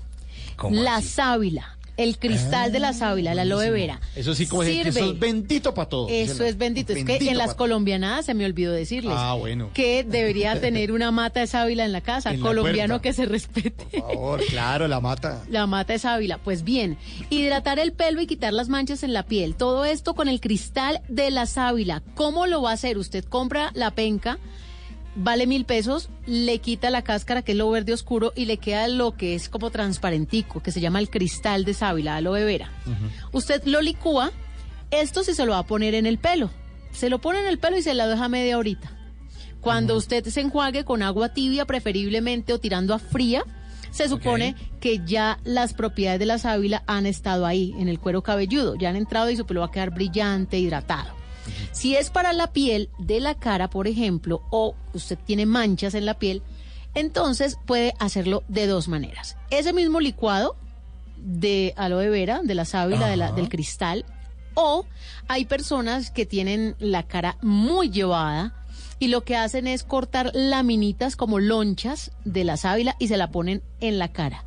¿Cómo 0.55 0.81
La 0.81 0.95
así? 0.95 1.09
sábila, 1.09 1.76
el 1.97 2.17
cristal 2.19 2.71
de 2.71 2.79
la 2.79 2.93
sábila, 2.93 3.33
la 3.35 3.41
aloe 3.41 3.71
vera. 3.71 3.99
Eso 4.15 4.33
sí, 4.35 4.45
como 4.47 4.61
que 4.61 4.71
Sirve. 4.71 4.89
eso 4.89 5.11
es 5.11 5.19
bendito 5.19 5.73
para 5.73 5.89
todos. 5.89 6.09
Eso 6.11 6.43
es 6.43 6.57
bendito. 6.57 6.93
Es 6.93 7.03
que 7.03 7.17
en 7.17 7.37
las 7.37 7.55
colombianadas 7.55 8.25
se 8.25 8.33
me 8.33 8.45
olvidó 8.45 8.71
decirles 8.71 9.13
Ah, 9.17 9.33
bueno. 9.33 9.71
que 9.73 10.03
debería 10.03 10.59
tener 10.61 10.91
una 10.91 11.11
mata 11.11 11.39
de 11.39 11.47
sábila 11.47 11.83
en 11.85 11.91
la 11.91 12.01
casa. 12.01 12.31
En 12.31 12.39
Colombiano 12.39 13.01
que 13.01 13.13
se 13.13 13.25
respete. 13.25 13.71
Por 13.99 14.01
favor, 14.01 14.45
claro, 14.45 14.87
la 14.87 14.99
mata. 14.99 15.43
La 15.49 15.65
mata 15.65 15.93
es 15.95 16.03
sábila. 16.03 16.37
Pues 16.37 16.63
bien, 16.63 16.97
hidratar 17.29 17.79
el 17.79 17.91
pelo 17.93 18.21
y 18.21 18.27
quitar 18.27 18.53
las 18.53 18.69
manchas 18.69 19.01
en 19.03 19.13
la 19.13 19.23
piel. 19.23 19.55
Todo 19.55 19.83
esto 19.85 20.13
con 20.13 20.27
el 20.27 20.39
cristal 20.39 21.01
de 21.07 21.31
la 21.31 21.45
sábila. 21.47 22.03
¿Cómo 22.15 22.45
lo 22.47 22.61
va 22.61 22.71
a 22.71 22.73
hacer? 22.73 22.97
Usted 22.97 23.25
compra 23.25 23.71
la 23.73 23.91
penca, 23.91 24.37
vale 25.17 25.47
mil 25.47 25.65
pesos, 25.65 26.09
le 26.25 26.59
quita 26.59 26.89
la 26.89 27.01
cáscara, 27.01 27.41
que 27.41 27.53
es 27.53 27.57
lo 27.57 27.69
verde 27.69 27.93
oscuro, 27.93 28.31
y 28.35 28.45
le 28.45 28.57
queda 28.57 28.87
lo 28.87 29.17
que 29.17 29.35
es 29.35 29.49
como 29.49 29.71
transparentico, 29.71 30.61
que 30.61 30.71
se 30.71 30.79
llama 30.79 30.99
el 30.99 31.09
cristal 31.09 31.65
de 31.65 31.73
sábila, 31.73 32.15
aloe 32.15 32.45
vera. 32.45 32.71
Usted 33.31 33.63
lo 33.65 33.81
licúa, 33.81 34.31
esto 34.91 35.23
sí 35.23 35.33
se 35.33 35.45
lo 35.45 35.53
va 35.53 35.59
a 35.59 35.67
poner 35.67 35.95
en 35.95 36.05
el 36.05 36.19
pelo. 36.19 36.49
Se 36.91 37.09
lo 37.09 37.19
pone 37.19 37.39
en 37.39 37.47
el 37.47 37.59
pelo 37.59 37.77
y 37.77 37.81
se 37.81 37.93
la 37.93 38.07
deja 38.07 38.29
media 38.29 38.57
horita. 38.57 38.91
Cuando 39.59 39.97
usted 39.97 40.23
se 40.25 40.41
enjuague 40.41 40.85
con 40.85 41.01
agua 41.01 41.29
tibia, 41.29 41.65
preferiblemente 41.65 42.53
o 42.53 42.59
tirando 42.59 42.93
a 42.93 42.99
fría, 42.99 43.43
se 43.91 44.07
supone 44.07 44.55
que 44.79 45.01
ya 45.05 45.39
las 45.43 45.73
propiedades 45.73 46.19
de 46.19 46.25
la 46.27 46.37
sábila 46.37 46.83
han 46.85 47.05
estado 47.05 47.45
ahí, 47.45 47.73
en 47.79 47.89
el 47.89 47.99
cuero 47.99 48.21
cabelludo, 48.21 48.75
ya 48.75 48.89
han 48.89 48.95
entrado 48.95 49.29
y 49.31 49.35
su 49.35 49.45
pelo 49.45 49.61
va 49.61 49.67
a 49.67 49.71
quedar 49.71 49.89
brillante, 49.89 50.59
hidratado. 50.59 51.11
Si 51.71 51.95
es 51.95 52.09
para 52.09 52.33
la 52.33 52.51
piel 52.53 52.89
de 52.99 53.19
la 53.19 53.35
cara, 53.35 53.69
por 53.69 53.87
ejemplo, 53.87 54.41
o 54.51 54.75
usted 54.93 55.17
tiene 55.25 55.45
manchas 55.45 55.93
en 55.93 56.05
la 56.05 56.15
piel, 56.19 56.41
entonces 56.95 57.57
puede 57.65 57.93
hacerlo 57.99 58.43
de 58.47 58.67
dos 58.67 58.87
maneras. 58.87 59.37
Ese 59.51 59.73
mismo 59.73 59.99
licuado 59.99 60.55
de 61.17 61.73
aloe 61.77 62.09
vera, 62.09 62.41
de 62.43 62.55
la 62.55 62.65
sábila, 62.65 63.07
de 63.07 63.17
la- 63.17 63.31
del 63.31 63.49
cristal, 63.49 64.05
o 64.55 64.85
hay 65.27 65.45
personas 65.45 66.09
que 66.09 66.25
tienen 66.25 66.75
la 66.79 67.03
cara 67.03 67.37
muy 67.41 67.89
llevada 67.89 68.53
y 68.99 69.09
lo 69.09 69.21
que 69.23 69.35
hacen 69.35 69.67
es 69.67 69.83
cortar 69.83 70.31
laminitas 70.33 71.15
como 71.15 71.37
lonchas 71.39 72.11
de 72.25 72.43
la 72.43 72.57
sábila 72.57 72.95
y 72.99 73.07
se 73.09 73.17
la 73.17 73.29
ponen 73.29 73.61
en 73.79 73.99
la 73.99 74.11
cara. 74.11 74.43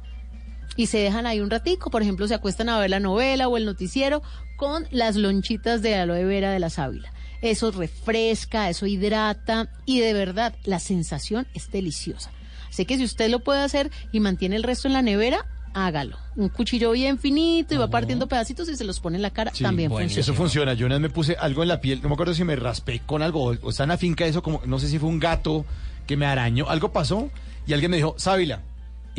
Y 0.77 0.87
se 0.87 0.99
dejan 0.99 1.27
ahí 1.27 1.41
un 1.41 1.51
ratico, 1.51 1.91
por 1.91 2.03
ejemplo, 2.03 2.27
se 2.27 2.35
acuestan 2.35 2.69
a 2.69 2.79
ver 2.79 2.91
la 2.91 3.01
novela 3.01 3.47
o 3.49 3.57
el 3.57 3.65
noticiero 3.67 4.23
con 4.61 4.87
las 4.91 5.17
lonchitas 5.17 5.81
de 5.81 5.95
aloe 5.95 6.23
vera 6.27 6.53
de 6.53 6.59
la 6.59 6.69
sábila. 6.69 7.11
Eso 7.41 7.71
refresca, 7.71 8.69
eso 8.69 8.85
hidrata 8.85 9.71
y 9.87 10.01
de 10.01 10.13
verdad 10.13 10.55
la 10.65 10.79
sensación 10.81 11.47
es 11.55 11.71
deliciosa. 11.71 12.31
Así 12.69 12.85
que 12.85 12.99
si 12.99 13.05
usted 13.05 13.31
lo 13.31 13.41
puede 13.41 13.63
hacer 13.63 13.91
y 14.13 14.21
mantiene 14.21 14.57
el 14.57 14.63
resto 14.63 14.87
en 14.87 14.93
la 14.93 15.01
nevera, 15.01 15.47
hágalo. 15.73 16.19
Un 16.37 16.51
cuchillo 16.51 16.91
bien 16.91 17.19
finito 17.19 17.75
y 17.75 17.79
va 17.79 17.89
partiendo 17.89 18.29
pedacitos 18.29 18.69
y 18.69 18.77
se 18.77 18.85
los 18.85 19.01
pone 19.01 19.17
en 19.17 19.23
la 19.23 19.31
cara, 19.31 19.51
Sí, 19.55 19.65
también 19.65 19.89
bueno, 19.89 20.05
funciona. 20.05 20.21
Eso 20.21 20.35
funciona. 20.35 20.75
Yo 20.75 20.85
una 20.85 20.97
vez 20.97 21.03
me 21.03 21.09
puse 21.09 21.37
algo 21.41 21.63
en 21.63 21.69
la 21.69 21.81
piel, 21.81 22.03
no 22.03 22.09
me 22.11 22.15
acuerdo 22.15 22.35
si 22.35 22.45
me 22.45 22.55
raspé 22.55 23.01
con 23.07 23.23
algo 23.23 23.43
o- 23.43 23.57
o 23.63 23.71
está 23.71 23.85
en 23.85 23.89
la 23.89 23.97
finca 23.97 24.27
eso 24.27 24.43
como, 24.43 24.61
no 24.67 24.79
sé 24.79 24.89
si 24.89 24.99
fue 24.99 25.09
un 25.09 25.19
gato 25.21 25.65
que 26.07 26.19
me 26.19 26.27
arañó, 26.27 26.69
algo 26.69 26.93
pasó 26.93 27.31
y 27.67 27.73
alguien 27.73 27.91
me 27.93 27.97
dijo, 27.97 28.15
sábila. 28.19 28.61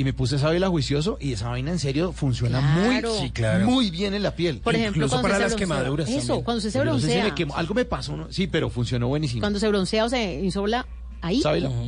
Y 0.01 0.03
me 0.03 0.13
puse 0.13 0.39
sábila 0.39 0.67
juicioso 0.67 1.19
y 1.21 1.33
esa 1.33 1.49
vaina 1.49 1.69
en 1.69 1.77
serio 1.77 2.11
funciona 2.11 2.57
Claro. 2.59 3.09
muy, 3.13 3.21
Sí, 3.21 3.29
claro. 3.29 3.65
muy 3.67 3.91
bien 3.91 4.15
en 4.15 4.23
la 4.23 4.35
piel. 4.35 4.57
Por 4.57 4.73
ejemplo, 4.73 5.05
Incluso 5.05 5.21
para 5.21 5.33
las 5.37 5.49
broncea. 5.51 5.57
quemaduras 5.59 6.09
Eso, 6.09 6.17
también. 6.17 6.43
cuando 6.43 6.57
usted 6.57 6.69
se 6.71 6.77
Yo 6.79 6.85
no 6.85 6.95
sé 6.95 7.01
si 7.01 7.07
me 7.09 7.13
broncea. 7.17 7.35
quemó, 7.35 7.55
algo 7.55 7.73
me 7.75 7.85
pasó, 7.85 8.17
¿no? 8.17 8.31
sí, 8.33 8.47
pero 8.47 8.71
funcionó 8.71 9.09
buenísimo. 9.09 9.41
Cuando 9.41 9.59
se 9.59 9.67
broncea 9.67 10.05
o 10.05 10.09
se 10.09 10.39
insola 10.41 10.87
ahí. 11.21 11.43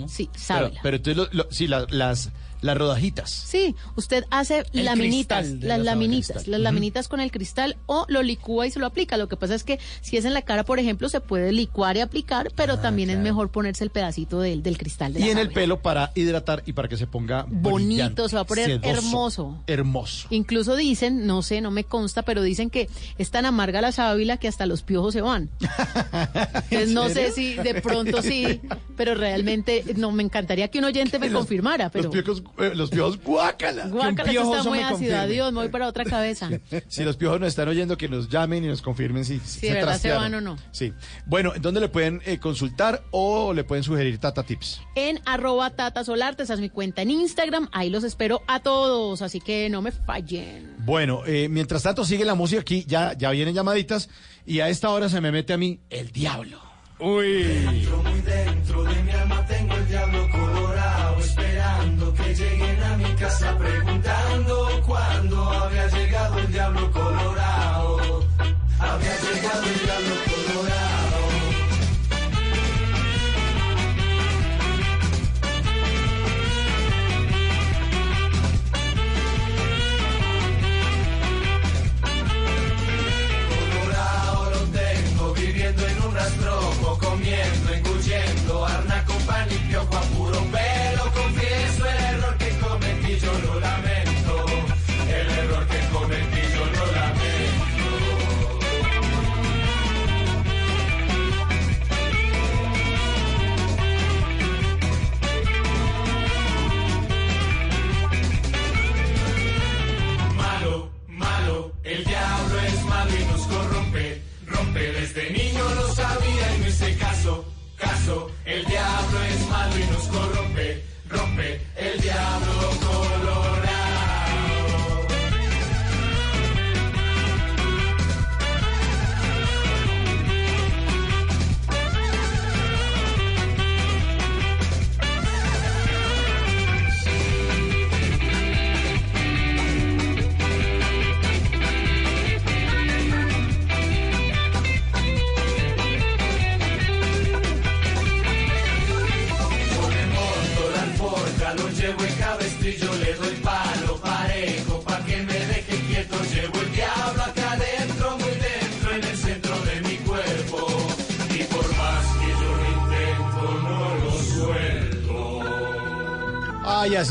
Sí, 0.08 0.30
Pero, 0.32 0.40
sábila. 0.46 0.80
pero 0.84 0.98
entonces, 0.98 1.18
lo- 1.18 1.28
lo- 1.44 1.48
sí, 1.52 1.66
la- 1.66 1.88
las, 1.90 2.30
las 2.64 2.78
rodajitas. 2.78 3.30
Sí, 3.30 3.76
usted 3.96 4.26
hace 4.32 4.64
El 4.74 4.86
laminitas, 4.86 5.50
las 5.62 5.80
laminitas, 5.80 6.48
las 6.48 6.60
laminitas 6.60 7.08
con 7.08 7.20
el 7.20 7.32
cristal 7.32 7.78
o 7.86 8.06
lo 8.08 8.24
licúa 8.24 8.66
y 8.66 8.72
se 8.72 8.80
lo 8.80 8.86
aplica. 8.86 9.18
Lo 9.18 9.28
que 9.28 9.36
pasa 9.36 9.54
es 9.54 9.64
que 9.64 9.80
si 10.02 10.18
es 10.18 10.26
en 10.26 10.34
la 10.34 10.42
cara, 10.42 10.64
por 10.64 10.80
ejemplo, 10.80 11.10
se 11.10 11.22
puede 11.22 11.52
licuar 11.52 11.98
y 11.98 12.00
aplicar, 12.00 12.52
pero 12.56 12.80
también 12.80 13.10
es 13.10 13.20
mejor 13.20 13.50
ponerse 13.50 13.84
el 13.84 13.90
pedacito 13.90 14.40
del, 14.40 14.64
del 14.64 14.78
cristal 14.78 15.14
de 15.14 15.20
Y 15.20 15.30
en 15.30 15.38
el 15.38 15.50
pelo 15.50 15.82
para 15.82 16.12
hidratar 16.16 16.64
y 16.66 16.74
para 16.74 16.88
que 16.88 16.98
se 16.98 17.06
ponga 17.06 17.46
Bonito, 17.50 18.30
se 18.30 18.36
va 18.36 18.42
a 18.42 18.46
poner 18.46 18.66
sedoso, 18.66 18.90
hermoso. 18.90 19.64
Hermoso. 19.68 20.28
Incluso 20.30 20.76
dicen, 20.76 21.28
no 21.28 21.42
sé, 21.42 21.62
no 21.62 21.70
me 21.70 21.84
consta, 21.84 22.24
pero 22.24 22.42
dicen 22.42 22.70
que 22.70 22.90
es 23.18 23.30
tan 23.30 23.46
amarga 23.46 23.82
la 23.82 23.92
sábila 23.92 24.38
que 24.38 24.48
hasta 24.48 24.66
los 24.66 24.84
piojos 24.84 25.14
se 25.14 25.22
van. 25.22 25.50
Entonces, 26.72 26.92
no 26.92 27.10
sé 27.10 27.32
si 27.32 27.56
de 27.56 27.82
pronto 27.82 28.22
sí, 28.22 28.62
pero 28.96 29.16
realmente 29.16 29.84
no 29.98 30.12
me 30.12 30.24
encantaría 30.24 30.70
que 30.70 30.80
un 30.80 30.86
oyente 30.86 31.20
me 31.20 31.32
confirmara, 31.32 31.90
pero 31.90 32.06
Los 32.06 32.14
piojos, 32.14 32.44
los 32.58 32.90
piojos, 32.90 33.22
guácala. 33.22 33.88
guácala, 33.88 34.32
Que 34.32 34.38
está 34.38 34.64
muy 34.64 34.80
ácido, 34.80 35.18
adiós, 35.18 35.52
me 35.52 35.60
voy 35.62 35.70
para 35.70 35.88
otra 35.88 36.06
cabeza. 36.06 36.50
Si 36.88 37.04
los 37.04 37.18
piojos 37.18 37.40
nos 37.40 37.50
están 37.50 37.68
oyendo, 37.68 37.98
que 37.98 38.08
nos 38.08 38.30
llamen 38.30 38.64
y 38.64 38.68
nos 38.68 38.82
confirmen 38.82 39.26
si, 39.26 39.38
verdad 39.38 39.48
se 39.48 39.82
trastearon. 39.82 40.22
van 40.22 40.34
o 40.36 40.42
no. 40.42 40.58
Sí. 40.72 40.94
Bueno, 41.26 41.54
¿dónde 41.60 41.80
le 41.80 41.90
pueden 41.90 42.22
eh, 42.26 42.40
consultar 42.40 43.04
o 43.12 43.54
le 43.54 43.64
pueden 43.64 43.84
sugerir 43.84 44.18
Tata 44.20 44.44
Tips? 44.44 44.82
En 44.96 45.20
arroba 45.26 45.72
Tata 45.72 46.04
Solarte, 46.04 46.44
esa 46.44 46.54
es 46.54 46.60
mi 46.60 46.70
cuenta 46.70 47.02
en 47.02 47.12
Instagram, 47.12 47.70
ahí 47.72 47.90
los 47.90 48.04
espero 48.04 48.42
a 48.48 48.60
todos, 48.60 49.22
así 49.22 49.40
que 49.40 49.70
no 49.70 49.82
me 49.82 49.92
fallen. 49.92 50.76
Bueno, 50.80 51.22
eh, 51.26 51.48
mientras 51.50 51.84
tanto 51.84 52.06
sigue 52.06 52.26
la 52.26 52.36
música 52.36 52.62
aquí, 52.62 52.86
ya, 52.88 53.14
ya 53.18 53.32
vienen 53.32 53.56
llamaditas 53.56 54.10
y 54.46 54.60
a 54.60 54.70
esta 54.70 54.90
hora 54.90 55.10
se 55.10 55.22
me 55.22 55.32
mete 55.32 55.54
a 55.54 55.58
mí 55.58 55.80
el 55.90 56.12
diablo. 56.12 56.73
Uy. 57.06 57.90
Muy 58.02 58.22
dentro 58.22 58.82
de 58.86 59.04
mi 59.04 59.12
alma 59.12 59.46
tengo 59.46 59.74
el 59.76 59.88
diablo 59.90 60.26
colorado 60.30 61.20
esperando 61.20 62.14
que 62.14 62.34
lleguen 62.34 62.82
a 62.82 62.96
mi 62.96 63.14
casa 63.16 63.58
preguntando 63.58 64.82
cuándo 64.88 65.50
había 65.50 65.88
llegado 65.90 66.40
el 66.40 66.50
diablo 66.50 66.90
colorado. 66.92 68.24
Había 68.80 69.16
llegado 69.20 69.64
el 69.64 69.80
diablo 69.84 70.16
colorado. 70.16 70.33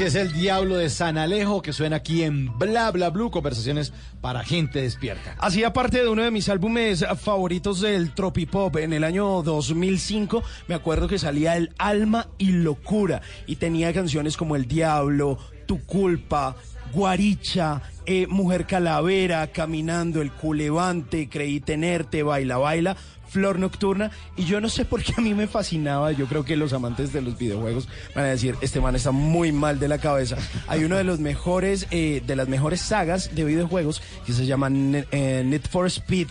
Es 0.06 0.14
el 0.16 0.32
diablo 0.32 0.76
de 0.76 0.90
San 0.90 1.16
Alejo 1.16 1.62
que 1.62 1.72
suena 1.72 1.96
aquí 1.96 2.24
en 2.24 2.58
Bla 2.58 2.90
Bla 2.90 3.10
Blue, 3.10 3.30
conversaciones 3.30 3.92
para 4.20 4.42
gente 4.42 4.82
despierta. 4.82 5.36
Hacía 5.38 5.72
parte 5.72 6.02
de 6.02 6.08
uno 6.08 6.24
de 6.24 6.32
mis 6.32 6.48
álbumes 6.48 7.04
favoritos 7.20 7.80
del 7.80 8.12
Tropipop. 8.12 8.76
En 8.78 8.92
el 8.92 9.04
año 9.04 9.42
2005 9.42 10.42
me 10.66 10.74
acuerdo 10.74 11.06
que 11.06 11.20
salía 11.20 11.56
el 11.56 11.72
Alma 11.78 12.28
y 12.36 12.50
Locura 12.50 13.22
y 13.46 13.56
tenía 13.56 13.92
canciones 13.92 14.36
como 14.36 14.56
El 14.56 14.66
Diablo, 14.66 15.38
Tu 15.66 15.80
Culpa, 15.84 16.56
Guaricha, 16.92 17.82
eh, 18.04 18.26
Mujer 18.26 18.66
Calavera, 18.66 19.46
Caminando, 19.52 20.20
El 20.20 20.32
Culevante, 20.32 21.28
Creí 21.28 21.60
Tenerte, 21.60 22.24
Baila 22.24 22.58
Baila. 22.58 22.96
Flor 23.32 23.58
Nocturna, 23.58 24.10
y 24.36 24.44
yo 24.44 24.60
no 24.60 24.68
sé 24.68 24.84
por 24.84 25.02
qué 25.02 25.14
a 25.16 25.20
mí 25.22 25.32
me 25.32 25.46
fascinaba, 25.46 26.12
yo 26.12 26.26
creo 26.26 26.44
que 26.44 26.54
los 26.54 26.74
amantes 26.74 27.12
de 27.14 27.22
los 27.22 27.38
videojuegos 27.38 27.88
van 28.14 28.26
a 28.26 28.28
decir, 28.28 28.56
este 28.60 28.78
man 28.80 28.94
está 28.94 29.10
muy 29.10 29.52
mal 29.52 29.78
de 29.80 29.88
la 29.88 29.96
cabeza. 29.98 30.36
Hay 30.68 30.84
uno 30.84 30.96
de 30.96 31.04
los 31.04 31.18
mejores, 31.18 31.86
eh, 31.90 32.22
de 32.26 32.36
las 32.36 32.48
mejores 32.48 32.80
sagas 32.82 33.34
de 33.34 33.44
videojuegos 33.44 34.02
que 34.26 34.34
se 34.34 34.44
llama 34.44 34.68
eh, 34.70 35.42
Need 35.46 35.62
for 35.70 35.86
Speed, 35.86 36.28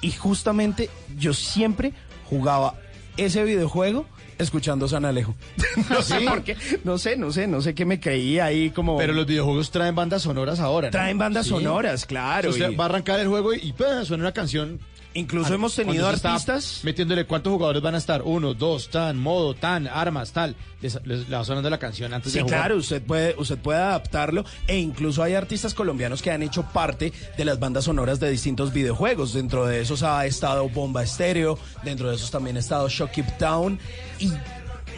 y 0.00 0.10
justamente 0.10 0.90
yo 1.16 1.32
siempre 1.32 1.92
jugaba 2.28 2.74
ese 3.16 3.44
videojuego 3.44 4.06
escuchando 4.38 4.88
San 4.88 5.04
Alejo. 5.04 5.34
no 5.90 6.02
sé 6.02 6.18
¿Sí? 6.18 6.26
por 6.26 6.42
qué, 6.42 6.56
no 6.82 6.98
sé, 6.98 7.16
no 7.16 7.30
sé, 7.30 7.46
no 7.46 7.60
sé 7.60 7.74
qué 7.76 7.84
me 7.84 8.00
creía 8.00 8.46
ahí 8.46 8.70
como... 8.70 8.96
Pero 8.98 9.12
los 9.12 9.26
videojuegos 9.26 9.70
traen 9.70 9.94
bandas 9.94 10.22
sonoras 10.22 10.58
ahora. 10.58 10.88
¿no? 10.88 10.92
Traen 10.92 11.16
bandas 11.16 11.46
sonoras, 11.46 12.04
claro, 12.06 12.50
y- 12.56 12.74
va 12.74 12.84
a 12.84 12.88
arrancar 12.88 13.20
el 13.20 13.28
juego 13.28 13.54
y, 13.54 13.60
y, 13.68 13.72
pues, 13.72 14.08
suena 14.08 14.24
una 14.24 14.32
canción. 14.32 14.80
Incluso 15.16 15.54
hemos 15.54 15.74
tenido 15.76 16.08
artistas- 16.08 16.80
Metiéndole 16.82 17.24
cuántos 17.24 17.52
jugadores 17.52 17.80
van 17.80 17.94
a 17.94 17.98
estar. 17.98 18.22
Uno, 18.22 18.52
dos, 18.52 18.88
tan, 18.90 19.16
modo, 19.16 19.54
tan, 19.54 19.86
armas, 19.86 20.32
tal. 20.32 20.56
Les, 20.80 20.98
les- 21.04 21.28
le 21.28 21.36
va 21.36 21.44
sonando 21.44 21.70
la 21.70 21.78
canción 21.78 22.12
antes 22.12 22.32
Sí, 22.32 22.38
de 22.38 22.42
jugar. 22.44 22.58
claro, 22.60 22.76
usted 22.76 23.00
puede, 23.00 23.34
usted 23.38 23.56
puede 23.58 23.78
adaptarlo 23.78 24.44
e 24.66 24.76
incluso 24.76 25.22
hay 25.22 25.34
artistas 25.34 25.72
colombianos 25.72 26.20
que 26.20 26.30
han 26.32 26.42
hecho 26.42 26.64
parte 26.64 27.12
de 27.36 27.44
las 27.44 27.60
bandas 27.60 27.84
sonoras 27.84 28.18
de 28.18 28.28
distintos 28.28 28.72
videojuegos. 28.72 29.32
Dentro 29.32 29.66
de 29.66 29.80
esos 29.82 30.02
ha 30.02 30.26
estado 30.26 30.68
Bomba 30.68 31.04
Estéreo, 31.04 31.58
dentro 31.84 32.10
de 32.10 32.16
esos 32.16 32.30
también 32.32 32.56
ha 32.56 32.60
estado 32.60 32.88
Shock 32.88 33.12
Keep 33.12 33.38
Down 33.38 33.78
y 34.18 34.28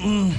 mm, 0.00 0.30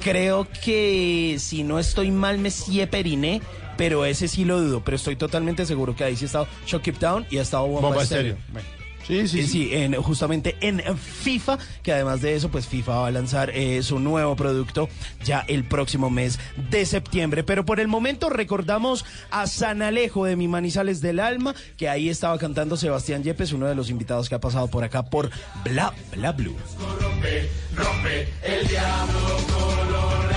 creo 0.00 0.46
que 0.64 1.36
si 1.40 1.64
no 1.64 1.78
estoy 1.80 2.10
mal 2.12 2.38
Messie 2.38 2.86
Periné, 2.86 3.42
pero 3.76 4.04
ese 4.04 4.28
sí 4.28 4.44
lo 4.44 4.60
dudo, 4.60 4.82
pero 4.84 4.96
estoy 4.96 5.16
totalmente 5.16 5.66
seguro 5.66 5.96
que 5.96 6.04
ahí 6.04 6.16
sí 6.16 6.24
ha 6.24 6.26
estado 6.26 6.46
Shock 6.66 6.82
Keep 6.82 6.98
Down 7.00 7.26
y 7.30 7.38
ha 7.38 7.42
estado 7.42 7.66
Bomba, 7.66 7.88
Bomba 7.88 8.02
Estéreo. 8.04 8.34
Estéreo. 8.36 8.52
Bueno. 8.52 8.83
Sí, 9.06 9.28
sí, 9.28 9.40
Eh, 9.40 9.46
sí. 9.46 9.68
en, 9.74 9.94
justamente 9.94 10.56
en 10.60 10.82
FIFA, 10.98 11.58
que 11.82 11.92
además 11.92 12.22
de 12.22 12.34
eso, 12.36 12.48
pues 12.50 12.66
FIFA 12.66 12.96
va 13.00 13.06
a 13.06 13.10
lanzar 13.10 13.50
eh, 13.50 13.82
su 13.82 13.98
nuevo 13.98 14.34
producto 14.36 14.88
ya 15.24 15.40
el 15.46 15.64
próximo 15.64 16.08
mes 16.10 16.38
de 16.70 16.86
septiembre. 16.86 17.44
Pero 17.44 17.64
por 17.64 17.80
el 17.80 17.88
momento 17.88 18.30
recordamos 18.30 19.04
a 19.30 19.46
San 19.46 19.82
Alejo 19.82 20.24
de 20.24 20.36
Mi 20.36 20.48
Manizales 20.48 21.00
del 21.00 21.20
Alma, 21.20 21.54
que 21.76 21.88
ahí 21.88 22.08
estaba 22.08 22.38
cantando 22.38 22.76
Sebastián 22.76 23.22
Yepes, 23.22 23.52
uno 23.52 23.66
de 23.66 23.74
los 23.74 23.90
invitados 23.90 24.28
que 24.28 24.34
ha 24.36 24.40
pasado 24.40 24.68
por 24.68 24.84
acá 24.84 25.02
por 25.04 25.30
Bla 25.64 25.92
Bla 26.14 26.32
Blue. 26.32 26.56
Rompe, 27.00 27.48
rompe 27.76 28.28
el 28.42 28.66
diablo 28.68 29.36
colorado. 29.54 30.33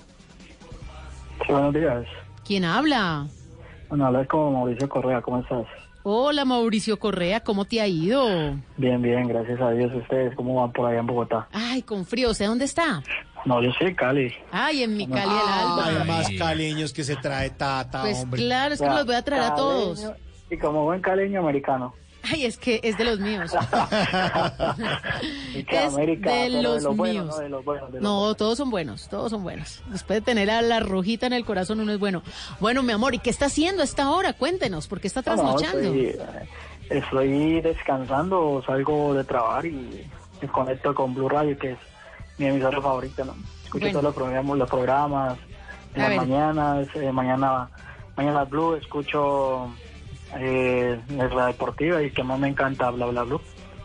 Buenos 1.48 1.74
días. 1.74 2.06
¿Quién 2.46 2.66
habla? 2.66 3.28
Bueno, 3.88 4.08
hablas 4.08 4.28
con 4.28 4.52
Mauricio 4.52 4.90
Correa, 4.90 5.22
¿cómo 5.22 5.40
estás? 5.40 5.66
Hola 6.10 6.46
Mauricio 6.46 6.98
Correa, 6.98 7.42
¿cómo 7.42 7.66
te 7.66 7.82
ha 7.82 7.88
ido? 7.88 8.26
Bien, 8.78 9.02
bien, 9.02 9.28
gracias 9.28 9.60
a 9.60 9.72
Dios. 9.72 9.94
¿Ustedes 9.94 10.34
cómo 10.38 10.56
van 10.62 10.72
por 10.72 10.88
allá 10.90 11.00
en 11.00 11.06
Bogotá? 11.06 11.50
Ay, 11.52 11.82
con 11.82 12.06
frío, 12.06 12.30
¿usted 12.32 12.46
dónde 12.48 12.64
está? 12.64 13.04
No, 13.44 13.62
yo 13.62 13.74
soy 13.74 13.88
de 13.88 13.96
Cali. 13.98 14.34
Ay, 14.50 14.84
en 14.84 14.96
mi 14.96 15.06
Cali 15.06 15.20
el 15.24 15.50
alma. 15.50 15.86
Hay 15.86 16.08
más 16.08 16.30
caleños 16.40 16.94
que 16.94 17.04
se 17.04 17.18
trae 17.18 17.50
Tata, 17.50 18.04
Pues 18.04 18.24
hombre. 18.24 18.42
claro, 18.42 18.74
es 18.74 18.80
que 18.80 18.88
los 18.88 19.06
voy 19.06 19.16
a 19.16 19.22
traer 19.22 19.44
a 19.44 19.56
todos. 19.56 20.10
Y 20.50 20.58
como 20.58 20.86
buen 20.86 21.02
caleño 21.02 21.42
americano. 21.42 21.94
Ay, 22.32 22.46
es 22.46 22.58
que 22.58 22.80
es 22.84 22.98
de 22.98 23.04
los 23.06 23.20
míos. 23.20 23.52
Es 25.54 25.94
América, 25.94 26.32
de 26.32 26.50
los 26.50 26.76
de 26.78 26.82
los 26.90 26.96
buenos, 26.98 27.24
míos. 27.26 27.36
no 27.38 27.42
de 27.44 27.50
los 27.50 27.66
buenos. 27.66 27.92
de 27.92 28.00
los 28.00 28.04
No, 28.04 28.20
buenos. 28.20 28.38
todos 28.38 28.58
son 28.58 28.70
buenos, 28.70 29.10
todos 29.10 29.32
son 29.32 29.44
buenos. 29.44 29.82
Después 29.88 30.20
de 30.20 30.22
tener 30.26 30.50
a 30.52 30.62
la 30.62 30.80
rojita 30.80 31.26
en 31.28 31.34
el 31.34 31.46
corazón, 31.46 31.80
uno 31.80 31.92
es 31.92 32.00
bueno. 32.00 32.22
Bueno, 32.60 32.84
mi 32.84 32.94
amor, 32.94 33.16
¿y 33.16 33.20
qué 33.20 33.30
está 33.30 33.46
haciendo 33.48 33.82
a 33.82 33.86
esta 33.86 34.10
hora? 34.12 34.34
Cuéntenos, 34.34 34.88
¿por 34.88 35.00
qué 35.00 35.08
está 35.08 35.22
No, 35.26 35.36
no, 35.36 35.56
trasnochando? 35.56 35.80
estoy, 35.80 36.00
eh, 36.06 36.20
estoy 36.90 37.62
descansando, 37.62 38.64
salgo 38.66 39.14
de 39.14 39.24
trabajar 39.24 39.66
y 39.66 40.08
me 40.42 40.48
conecto 40.48 40.94
con 40.94 41.14
Blue 41.14 41.30
Radio, 41.30 41.58
que 41.58 41.72
es 41.72 41.78
mi 42.38 42.46
emisora 42.46 42.82
favorita, 42.82 43.24
¿no? 43.26 43.36
Escucho 43.64 43.86
Bueno. 43.86 43.92
todos 44.00 44.04
los 44.04 44.16
programas, 44.16 44.58
los 44.58 44.70
programas 44.70 45.38
en 45.96 46.02
A 46.02 46.04
las 46.04 46.10
ver. 46.10 46.18
mañanas, 46.28 46.88
eh, 46.96 47.12
mañana, 47.12 47.70
mañana 48.16 48.44
Blue, 48.46 48.76
escucho 48.76 49.70
eh, 50.40 51.00
la 51.10 51.48
deportiva 51.48 52.02
y 52.02 52.12
que 52.12 52.24
más 52.24 52.40
me 52.40 52.48
encanta, 52.48 52.90
bla, 52.92 53.06
bla, 53.08 53.24
bla. 53.24 53.38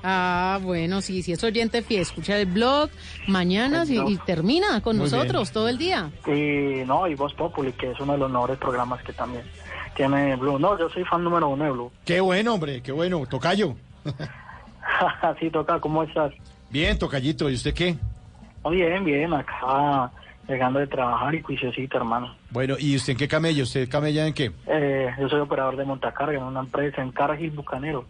Ah, 0.04 0.58
bueno, 0.60 1.00
sí, 1.00 1.22
si 1.22 1.32
es 1.32 1.44
oyente 1.44 1.80
fiel, 1.82 2.00
escucha 2.02 2.36
el 2.36 2.46
blog 2.46 2.90
mañana 3.28 3.84
y, 3.86 3.98
y 3.98 4.16
termina 4.18 4.80
con 4.80 4.96
Muy 4.96 5.04
nosotros 5.04 5.42
bien. 5.48 5.54
todo 5.54 5.68
el 5.68 5.78
día. 5.78 6.10
Y 6.26 6.84
no, 6.84 7.06
y 7.06 7.14
Voz 7.14 7.32
Populi, 7.34 7.72
que 7.72 7.92
es 7.92 8.00
uno 8.00 8.14
de 8.14 8.18
los 8.18 8.30
mejores 8.30 8.58
programas 8.58 9.00
que 9.04 9.12
también 9.12 9.44
tiene 9.94 10.34
Blue. 10.36 10.58
No, 10.58 10.76
yo 10.78 10.88
soy 10.90 11.04
fan 11.04 11.22
número 11.22 11.48
uno 11.48 11.64
de 11.64 11.70
Blue. 11.70 11.92
Qué 12.04 12.20
bueno, 12.20 12.54
hombre, 12.54 12.82
qué 12.82 12.90
bueno. 12.90 13.24
Tocayo. 13.26 13.76
Así 15.22 15.50
toca, 15.50 15.78
¿cómo 15.80 16.02
estás? 16.02 16.32
Bien, 16.70 16.98
Tocayito. 16.98 17.48
¿Y 17.48 17.54
usted 17.54 17.72
qué? 17.74 17.96
Oh, 18.62 18.70
bien, 18.70 19.04
bien, 19.04 19.32
acá 19.32 20.10
llegando 20.48 20.80
de 20.80 20.86
trabajar 20.88 21.34
y 21.34 21.42
juiciosito, 21.42 21.96
hermano. 21.98 22.34
Bueno, 22.52 22.76
¿y 22.78 22.96
usted 22.96 23.12
en 23.12 23.18
qué 23.18 23.28
camello? 23.28 23.62
¿Usted 23.64 23.88
camella 23.88 24.26
en 24.26 24.34
qué? 24.34 24.52
Eh, 24.66 25.08
yo 25.18 25.28
soy 25.28 25.40
operador 25.40 25.76
de 25.76 25.84
montacarga 25.84 26.36
en 26.36 26.44
una 26.44 26.60
empresa 26.60 27.00
en 27.02 27.10
Cargill 27.10 27.50
Bucanero. 27.50 28.04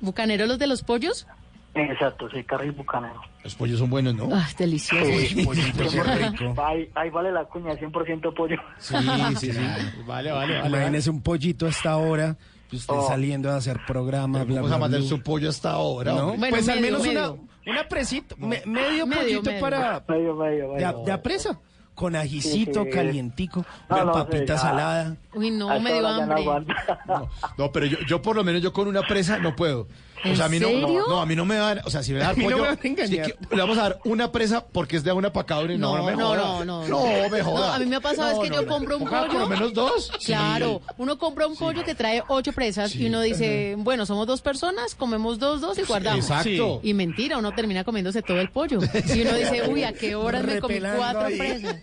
¿Bucanero 0.00 0.46
los 0.46 0.58
de 0.58 0.66
los 0.66 0.82
pollos? 0.82 1.26
Exacto, 1.74 2.28
sí, 2.30 2.42
Cargill 2.44 2.72
Bucanero. 2.72 3.20
Los 3.44 3.54
pollos 3.54 3.78
son 3.78 3.88
buenos, 3.90 4.14
¿no? 4.14 4.28
Ah, 4.32 4.46
delicioso. 4.58 5.04
Sí. 5.04 5.34
rico. 5.46 6.54
Ahí, 6.66 6.88
ahí 6.94 7.10
vale 7.10 7.32
la 7.32 7.44
cuña, 7.44 7.72
100% 7.74 8.34
pollo. 8.34 8.56
Sí, 8.78 8.94
sí, 9.38 9.52
sí. 9.52 9.58
Vale, 10.06 10.30
vale, 10.32 10.58
vale. 10.58 10.68
Imagínese 10.68 11.08
un 11.10 11.22
pollito 11.22 11.66
a 11.66 11.70
esta 11.70 11.96
hora, 11.96 12.36
usted 12.72 12.92
Oh. 12.94 13.06
saliendo 13.08 13.50
a 13.50 13.56
hacer 13.56 13.78
programa, 13.86 14.44
bla, 14.44 14.54
Vamos 14.56 14.68
bla, 14.68 14.76
a 14.76 14.80
mandar 14.80 15.00
bla. 15.00 15.08
su 15.08 15.22
pollo 15.22 15.48
hasta 15.48 15.70
ahora. 15.70 16.12
¿No? 16.12 16.18
hombre. 16.32 16.38
Bueno, 16.40 16.56
pues 16.56 16.68
al 16.68 16.80
menos 16.80 17.02
medio. 17.02 17.32
una, 17.64 17.72
una 17.72 17.88
presita, 17.88 18.34
me- 18.38 18.62
medio, 18.66 19.06
Medio, 19.06 19.22
pollito 19.22 19.42
medio. 19.50 19.60
para 19.60 20.04
Medio, 20.08 20.34
medio, 20.36 20.68
de, 20.72 20.74
medio. 20.84 21.04
de 21.04 21.12
a 21.12 21.22
presa, 21.22 21.58
con 21.94 22.16
ajicito 22.16 22.82
Sí, 22.84 22.88
sí. 22.90 22.96
calientico, 22.96 23.64
No, 23.88 23.96
una 23.96 24.04
no, 24.06 24.12
papita 24.12 24.56
sí, 24.56 24.62
salada. 24.62 25.16
Uy, 25.34 25.50
no, 25.50 25.78
me 25.80 25.92
dio 25.92 26.02
no 26.02 26.08
hambre. 26.08 26.40
aguanta. 26.42 27.28
No, 27.58 27.70
pero 27.72 27.86
yo, 27.86 27.98
yo 28.06 28.22
por 28.22 28.34
lo 28.36 28.44
menos 28.44 28.62
yo 28.62 28.72
con 28.72 28.88
una 28.88 29.02
presa 29.02 29.38
no 29.38 29.54
puedo. 29.54 29.88
O 30.24 30.28
¿En 30.28 30.36
sea, 30.36 30.44
a 30.44 30.48
mí 30.48 30.60
no, 30.60 30.68
serio? 30.68 31.04
no, 31.08 31.20
a 31.20 31.26
mí 31.26 31.34
no 31.34 31.44
me 31.44 31.56
dan, 31.56 31.80
o 31.84 31.90
sea, 31.90 32.02
si 32.02 32.12
me 32.12 32.20
dan 32.20 32.36
no 32.38 32.44
pollo, 32.44 32.56
me 32.58 32.62
van 32.68 32.78
a 32.82 32.86
engañar. 32.86 33.26
sí 33.26 33.32
que 33.48 33.54
le 33.56 33.60
vamos 33.60 33.76
a 33.78 33.82
dar 33.82 33.98
una 34.04 34.30
presa 34.30 34.64
porque 34.64 34.96
es 34.96 35.02
de 35.04 35.12
una 35.12 35.32
pacadora 35.32 35.72
y 35.74 35.78
no, 35.78 35.96
no, 35.96 36.04
me 36.04 36.12
no, 36.14 36.26
joda. 36.28 36.36
no, 36.36 36.64
no. 36.64 36.88
No, 36.88 37.28
me 37.28 37.42
joda. 37.42 37.66
No, 37.68 37.72
a 37.74 37.78
mí 37.80 37.86
me 37.86 37.96
ha 37.96 38.00
pasado 38.00 38.30
No, 38.36 38.42
es 38.42 38.48
que 38.48 38.50
no, 38.50 38.62
yo 38.62 38.62
no. 38.62 38.72
compro 38.72 38.98
un 38.98 39.04
pollo. 39.04 39.26
por 39.26 39.34
lo 39.40 39.48
menos 39.48 39.72
dos. 39.74 40.12
Claro, 40.24 40.80
uno 40.98 41.18
compra 41.18 41.46
un 41.48 41.56
pollo 41.56 41.82
que 41.84 41.94
trae 41.96 42.22
ocho 42.28 42.52
presas 42.52 42.94
y 42.94 43.06
uno 43.06 43.20
dice, 43.20 43.74
bueno, 43.78 44.06
somos 44.06 44.26
dos 44.28 44.42
personas, 44.42 44.94
comemos 44.94 45.38
dos, 45.40 45.60
dos 45.60 45.76
y 45.78 45.82
guardamos. 45.82 46.24
Exacto. 46.24 46.78
Y 46.84 46.94
mentira, 46.94 47.38
uno 47.38 47.52
termina 47.52 47.82
comiéndose 47.82 48.22
todo 48.22 48.40
el 48.40 48.48
pollo. 48.50 48.78
Y 49.14 49.22
uno 49.22 49.34
dice, 49.34 49.68
uy, 49.68 49.82
¿a 49.84 49.92
qué 49.92 50.14
horas 50.14 50.44
me 50.44 50.60
comí 50.60 50.78
cuatro 50.80 51.22
ahí. 51.22 51.36
presas? 51.38 51.76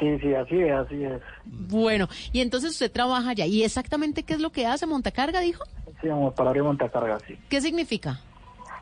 Sí, 0.00 0.06
sí, 0.20 0.34
así 0.34 0.56
es, 0.56 0.72
así 0.72 1.04
es. 1.04 1.22
Bueno, 1.44 2.08
y 2.32 2.40
entonces 2.40 2.72
usted 2.72 2.90
trabaja 2.90 3.30
allá. 3.30 3.46
¿Y 3.46 3.62
exactamente 3.62 4.24
qué 4.24 4.34
es 4.34 4.40
lo 4.40 4.50
que 4.50 4.66
hace? 4.66 4.86
¿Montacarga, 4.86 5.40
dijo? 5.40 5.64
Sí, 6.04 6.10
vamos 6.10 6.32
a 6.32 6.36
parar 6.36 6.54
y 6.54 6.60
montacarga, 6.60 7.18
sí. 7.26 7.34
¿Qué 7.48 7.62
significa? 7.62 8.20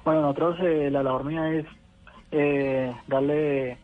Bueno, 0.04 0.22
nosotros 0.22 0.58
eh, 0.61 0.88
la 0.90 1.04
labor 1.04 1.22
mía 1.22 1.48
es 1.52 1.64
eh, 2.32 2.92
darle 3.06 3.78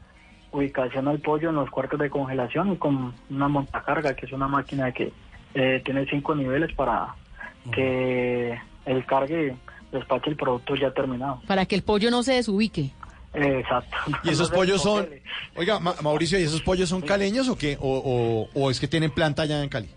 ubicación 0.50 1.06
al 1.06 1.20
pollo 1.20 1.50
en 1.50 1.54
los 1.54 1.70
cuartos 1.70 2.00
de 2.00 2.10
congelación 2.10 2.72
y 2.72 2.76
con 2.78 3.14
una 3.30 3.46
montacarga, 3.46 4.14
que 4.14 4.26
es 4.26 4.32
una 4.32 4.48
máquina 4.48 4.90
que 4.90 5.12
eh, 5.54 5.80
tiene 5.84 6.04
cinco 6.10 6.34
niveles 6.34 6.74
para 6.74 7.14
que 7.72 8.58
el 8.86 9.06
cargue 9.06 9.54
despache 9.92 10.30
el 10.30 10.36
producto 10.36 10.74
ya 10.74 10.90
terminado. 10.90 11.40
Para 11.46 11.64
que 11.64 11.76
el 11.76 11.82
pollo 11.84 12.10
no 12.10 12.24
se 12.24 12.32
desubique. 12.32 12.90
Exacto. 13.34 13.96
¿Y 14.24 14.30
esos 14.30 14.50
pollos 14.50 14.82
son, 14.82 15.06
oiga, 15.54 15.78
Ma- 15.78 15.94
Mauricio, 16.02 16.40
¿y 16.40 16.42
esos 16.42 16.62
pollos 16.62 16.88
son 16.88 17.02
caleños 17.02 17.48
o 17.48 17.56
qué? 17.56 17.76
O, 17.80 18.48
o, 18.54 18.60
o 18.60 18.70
es 18.70 18.80
que 18.80 18.88
tienen 18.88 19.12
planta 19.12 19.42
allá 19.42 19.62
en 19.62 19.68
Cali? 19.68 19.90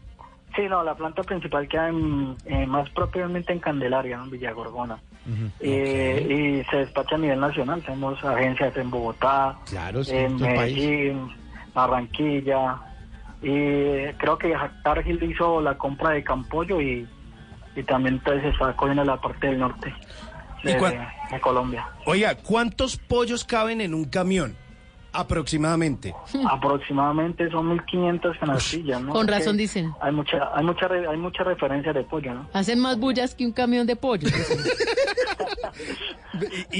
Sí, 0.56 0.64
no, 0.70 0.84
la 0.84 0.96
planta 0.96 1.24
principal 1.24 1.68
queda 1.68 1.90
en, 1.90 2.36
eh, 2.46 2.66
más 2.66 2.90
propiamente 2.90 3.54
en 3.54 3.60
Candelaria, 3.60 4.18
en 4.18 4.30
Villagorgona. 4.30 5.00
Eh, 5.60 6.64
y 6.66 6.70
se 6.70 6.78
despacha 6.78 7.16
a 7.16 7.20
nivel 7.20 7.40
nacional. 7.40 7.82
Tenemos 7.84 8.22
agencias 8.24 8.76
en 8.76 8.90
Bogotá, 8.92 9.56
Claro, 9.70 10.04
sí, 10.04 10.16
en 10.16 10.34
el 10.34 10.56
país. 10.56 10.76
Medellín, 10.78 11.30
Barranquilla. 11.74 12.80
Y 13.42 14.12
creo 14.18 14.38
que 14.38 14.54
Targil 14.84 15.24
hizo 15.24 15.62
la 15.62 15.78
compra 15.78 16.12
de 16.12 16.24
Campollo 16.24 16.80
y, 16.82 17.08
y 17.76 17.84
también 17.84 18.16
entonces 18.16 18.54
está 18.54 18.76
cogiendo 18.76 19.04
la 19.04 19.20
parte 19.20 19.48
del 19.48 19.60
norte 19.60 19.94
de, 20.64 20.72
¿Y 20.72 20.76
cuán- 20.76 21.08
de 21.32 21.40
Colombia. 21.40 21.88
Oiga, 22.06 22.36
¿cuántos 22.36 22.98
pollos 22.98 23.44
caben 23.44 23.82
en 23.82 23.94
un 23.94 24.06
camión? 24.06 24.56
Aproximadamente. 25.14 26.16
Aproximadamente 26.50 27.50
son 27.52 27.68
1500 27.70 28.38
canastillas, 28.38 29.02
¿no? 29.02 29.12
Con 29.12 29.26
Porque 29.26 29.40
razón 29.40 29.58
dicen. 29.58 29.92
Hay 30.00 30.14
mucha, 30.14 30.50
hay 30.56 30.64
mucha, 30.64 30.88
re- 30.88 31.06
hay 31.08 31.18
mucha 31.18 31.44
referencia 31.44 31.92
de 31.92 32.04
pollo, 32.04 32.34
¿no? 32.34 32.48
Hacen 32.54 32.80
más 32.80 32.98
bullas 32.98 33.36
que 33.36 33.46
un 33.46 33.52
camión 33.52 33.86
de 33.88 33.98
pollo. 33.98 34.30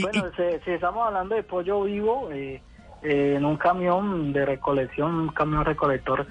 bueno, 0.02 0.30
si, 0.36 0.44
si 0.66 0.72
estamos 0.72 1.06
hablando 1.08 1.36
de 1.36 1.44
pollo 1.44 1.84
vivo, 1.84 2.30
eh, 2.32 2.62
eh, 3.04 3.36
en 3.38 3.46
un 3.46 3.58
camión 3.58 4.32
de 4.34 4.46
recolección, 4.46 5.14
un 5.14 5.28
camión 5.30 5.66
recolector, 5.66 6.26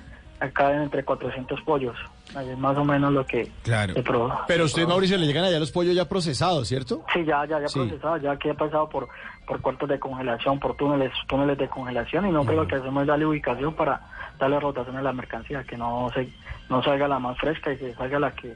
caben 0.55 0.83
entre 0.83 1.05
400 1.05 1.61
pollos. 1.63 1.97
Es 2.31 2.57
más 2.59 2.77
o 2.79 2.85
menos 2.85 3.13
lo 3.13 3.27
que 3.27 3.51
Claro. 3.63 3.93
se 3.93 4.03
pro- 4.03 4.33
Pero 4.47 4.65
usted, 4.65 4.87
Mauricio, 4.87 5.19
le 5.19 5.27
llegan 5.27 5.45
allá 5.45 5.59
los 5.59 5.73
pollos 5.73 5.95
ya 5.95 6.09
procesados, 6.09 6.69
¿cierto? 6.69 7.05
Sí, 7.13 7.25
ya, 7.27 7.45
ya, 7.45 7.61
ya 7.61 7.69
Sí. 7.69 7.79
procesado, 7.81 8.17
ya 8.19 8.37
que 8.39 8.51
ha 8.51 8.55
pasado 8.55 8.89
por, 8.89 9.09
por 9.51 9.61
cuartos 9.61 9.89
de 9.89 9.99
congelación, 9.99 10.61
por 10.61 10.77
túneles, 10.77 11.11
túneles 11.27 11.59
de 11.59 11.69
congelación 11.69 12.25
y 12.29 12.31
nosotros 12.31 12.57
lo 12.57 12.69
que 12.69 12.77
hacemos 12.77 13.03
es 13.03 13.09
darle 13.09 13.27
ubicación 13.27 13.75
para 13.75 14.01
darle 14.39 14.61
rotación 14.61 14.97
a 14.97 15.03
la 15.03 15.13
mercancía, 15.13 15.65
que 15.65 15.77
no 15.77 16.09
se, 16.15 16.29
no 16.69 16.81
salga 16.85 17.09
la 17.09 17.19
más 17.19 17.37
fresca 17.37 17.73
y 17.73 17.77
que 17.77 17.93
salga 17.95 18.21
la 18.21 18.31
que 18.31 18.55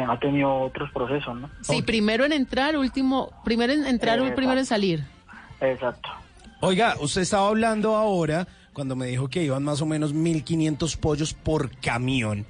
ha 0.00 0.18
tenido 0.18 0.52
otros 0.52 0.90
procesos, 0.90 1.36
¿no? 1.36 1.48
Sí, 1.60 1.82
primero 1.82 2.24
en 2.24 2.32
entrar, 2.32 2.76
último, 2.76 3.30
primero 3.44 3.72
en 3.72 3.86
entrar, 3.86 4.18
Eh, 4.18 4.32
primero 4.32 4.58
en 4.58 4.66
salir. 4.66 5.04
Exacto. 5.60 6.08
Oiga, 6.60 6.96
usted 6.98 7.20
estaba 7.20 7.46
hablando 7.46 7.94
ahora 7.94 8.48
cuando 8.72 8.96
me 8.96 9.06
dijo 9.06 9.28
que 9.28 9.44
iban 9.44 9.62
más 9.62 9.82
o 9.82 9.86
menos 9.86 10.12
1500 10.12 10.96
pollos 10.96 11.32
por 11.32 11.70
camión. 11.76 12.44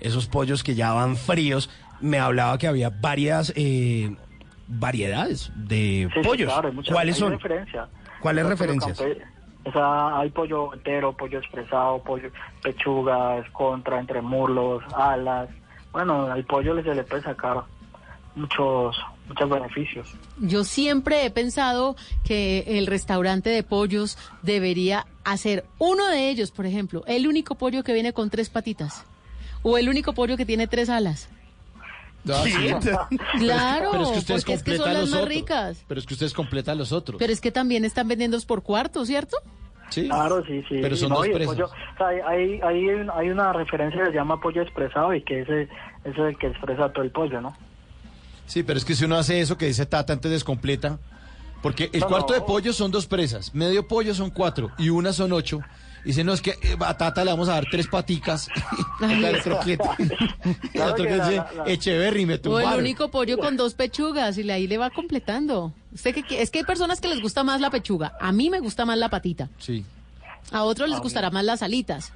Esos 0.00 0.26
pollos 0.26 0.64
que 0.64 0.74
ya 0.74 0.92
van 0.92 1.14
fríos, 1.14 1.70
me 2.00 2.18
hablaba 2.18 2.58
que 2.58 2.66
había 2.66 2.90
varias 2.90 3.52
eh, 3.54 4.16
variedades 4.68 5.50
de 5.56 6.08
Sí, 6.12 6.20
sí, 6.22 6.28
pollos. 6.28 6.52
claro, 6.52 6.68
hay 6.68 6.74
muchas- 6.74 6.92
¿Cuáles 6.94 7.16
son? 7.16 7.38
¿Cuáles 8.20 8.46
referencias? 8.46 9.00
O 9.64 9.72
sea, 9.72 10.18
hay 10.18 10.30
pollo 10.30 10.72
entero, 10.74 11.12
pollo 11.16 11.38
expresado, 11.38 12.02
pollo 12.02 12.30
pechugas, 12.62 13.48
contra, 13.50 13.98
entre 14.00 14.22
muslos, 14.22 14.82
alas. 14.94 15.48
Bueno, 15.92 16.30
al 16.30 16.44
pollo 16.44 16.80
se 16.82 16.94
le 16.94 17.02
puede 17.04 17.22
sacar 17.22 17.64
muchos 18.34 18.96
muchos 19.28 19.50
beneficios. 19.50 20.08
Yo 20.40 20.64
siempre 20.64 21.26
he 21.26 21.30
pensado 21.30 21.96
que 22.24 22.64
el 22.78 22.86
restaurante 22.86 23.50
de 23.50 23.62
pollos 23.62 24.16
debería 24.42 25.06
hacer 25.22 25.66
uno 25.78 26.08
de 26.08 26.30
ellos, 26.30 26.50
por 26.50 26.64
ejemplo, 26.64 27.04
el 27.06 27.26
único 27.28 27.56
pollo 27.56 27.84
que 27.84 27.92
viene 27.92 28.14
con 28.14 28.30
tres 28.30 28.48
patitas 28.48 29.04
o 29.62 29.76
el 29.76 29.88
único 29.90 30.14
pollo 30.14 30.38
que 30.38 30.46
tiene 30.46 30.66
tres 30.66 30.88
alas. 30.88 31.28
Sí. 32.34 32.68
Claro, 33.38 33.88
Pero 33.92 34.02
es 34.04 34.10
que 34.10 34.18
ustedes 34.18 34.44
porque 34.44 34.52
es 34.54 34.62
que 34.62 34.76
son 34.76 34.78
completan 34.86 34.92
las 34.94 35.00
los 35.02 35.10
más 35.10 35.20
otros. 35.20 35.28
ricas. 35.34 35.84
Pero 35.88 36.00
es 36.00 36.06
que 36.06 36.14
ustedes 36.14 36.32
completan 36.34 36.78
los 36.78 36.92
otros. 36.92 37.18
Pero 37.18 37.32
es 37.32 37.40
que 37.40 37.50
también 37.52 37.84
están 37.84 38.08
vendiendo 38.08 38.38
por 38.46 38.62
cuarto, 38.62 39.04
¿cierto? 39.06 39.36
Sí. 39.90 40.04
Claro, 40.06 40.44
sí, 40.46 40.62
sí. 40.68 40.78
Pero 40.82 40.96
son 40.96 41.08
No, 41.10 41.16
dos 41.16 41.26
y 41.26 41.30
el 41.30 41.36
presas. 41.36 41.54
pollo- 41.56 41.66
o 41.66 41.96
sea, 41.96 42.08
hay, 42.08 42.20
hay, 42.20 42.60
hay, 42.60 42.84
un- 42.88 43.10
hay 43.10 43.30
una 43.30 43.52
referencia 43.52 44.00
que 44.04 44.10
se 44.10 44.14
llama 44.16 44.40
pollo 44.40 44.62
expresado 44.62 45.14
y 45.14 45.22
que 45.22 45.40
ese, 45.40 45.62
ese 45.62 45.70
es 46.10 46.18
el 46.18 46.38
que 46.38 46.48
expresa 46.48 46.92
todo 46.92 47.04
el 47.04 47.10
pollo, 47.10 47.40
¿no? 47.40 47.56
Sí, 48.46 48.62
pero 48.62 48.78
es 48.78 48.84
que 48.84 48.94
si 48.94 49.04
uno 49.04 49.16
hace 49.16 49.40
eso 49.40 49.56
que 49.56 49.66
dice 49.66 49.86
Tata, 49.86 50.12
antes 50.12 50.30
descompleta. 50.30 50.98
Porque 51.62 51.90
el 51.92 52.00
No, 52.00 52.06
cuarto 52.06 52.34
no. 52.34 52.38
de 52.38 52.46
pollo 52.46 52.72
son 52.72 52.90
dos 52.92 53.06
presas, 53.06 53.52
medio 53.54 53.88
pollo 53.88 54.14
son 54.14 54.30
cuatro 54.30 54.70
y 54.78 54.90
una 54.90 55.12
son 55.12 55.32
ocho. 55.32 55.60
Y 56.04 56.08
dice, 56.08 56.24
no, 56.24 56.32
es 56.32 56.40
que 56.40 56.50
eh, 56.50 56.76
a 56.80 56.96
Tata 56.96 57.24
le 57.24 57.30
vamos 57.30 57.48
a 57.48 57.54
dar 57.54 57.66
tres 57.70 57.86
paticas. 57.88 58.48
El 59.02 59.40
croquete. 59.42 59.84
Otro 60.82 61.04
que 61.04 61.16
la- 61.16 61.28
dice, 61.28 61.36
la- 61.36 61.52
la- 61.64 61.70
Echeverry, 61.72 62.26
me 62.26 62.34
O 62.34 62.36
el 62.36 62.42
tumbaron. 62.42 62.78
único 62.80 63.10
pollo 63.10 63.38
con 63.38 63.56
dos 63.56 63.74
pechugas 63.74 64.38
y 64.38 64.42
le- 64.44 64.52
ahí 64.52 64.66
le 64.66 64.78
va 64.78 64.90
completando. 64.90 65.72
Usted 65.92 66.14
que 66.14 66.42
es 66.42 66.50
que 66.50 66.58
hay 66.60 66.64
personas 66.64 67.00
que 67.00 67.08
les 67.08 67.20
gusta 67.20 67.42
más 67.44 67.60
la 67.60 67.70
pechuga. 67.70 68.12
A 68.20 68.32
mí 68.32 68.50
me 68.50 68.60
gusta 68.60 68.84
más 68.84 68.98
la 68.98 69.08
patita. 69.08 69.48
Sí, 69.58 69.84
A 70.50 70.62
otros 70.64 70.88
les 70.88 70.98
gustará 71.00 71.30
más 71.30 71.44
las 71.44 71.62
alitas. 71.62 72.12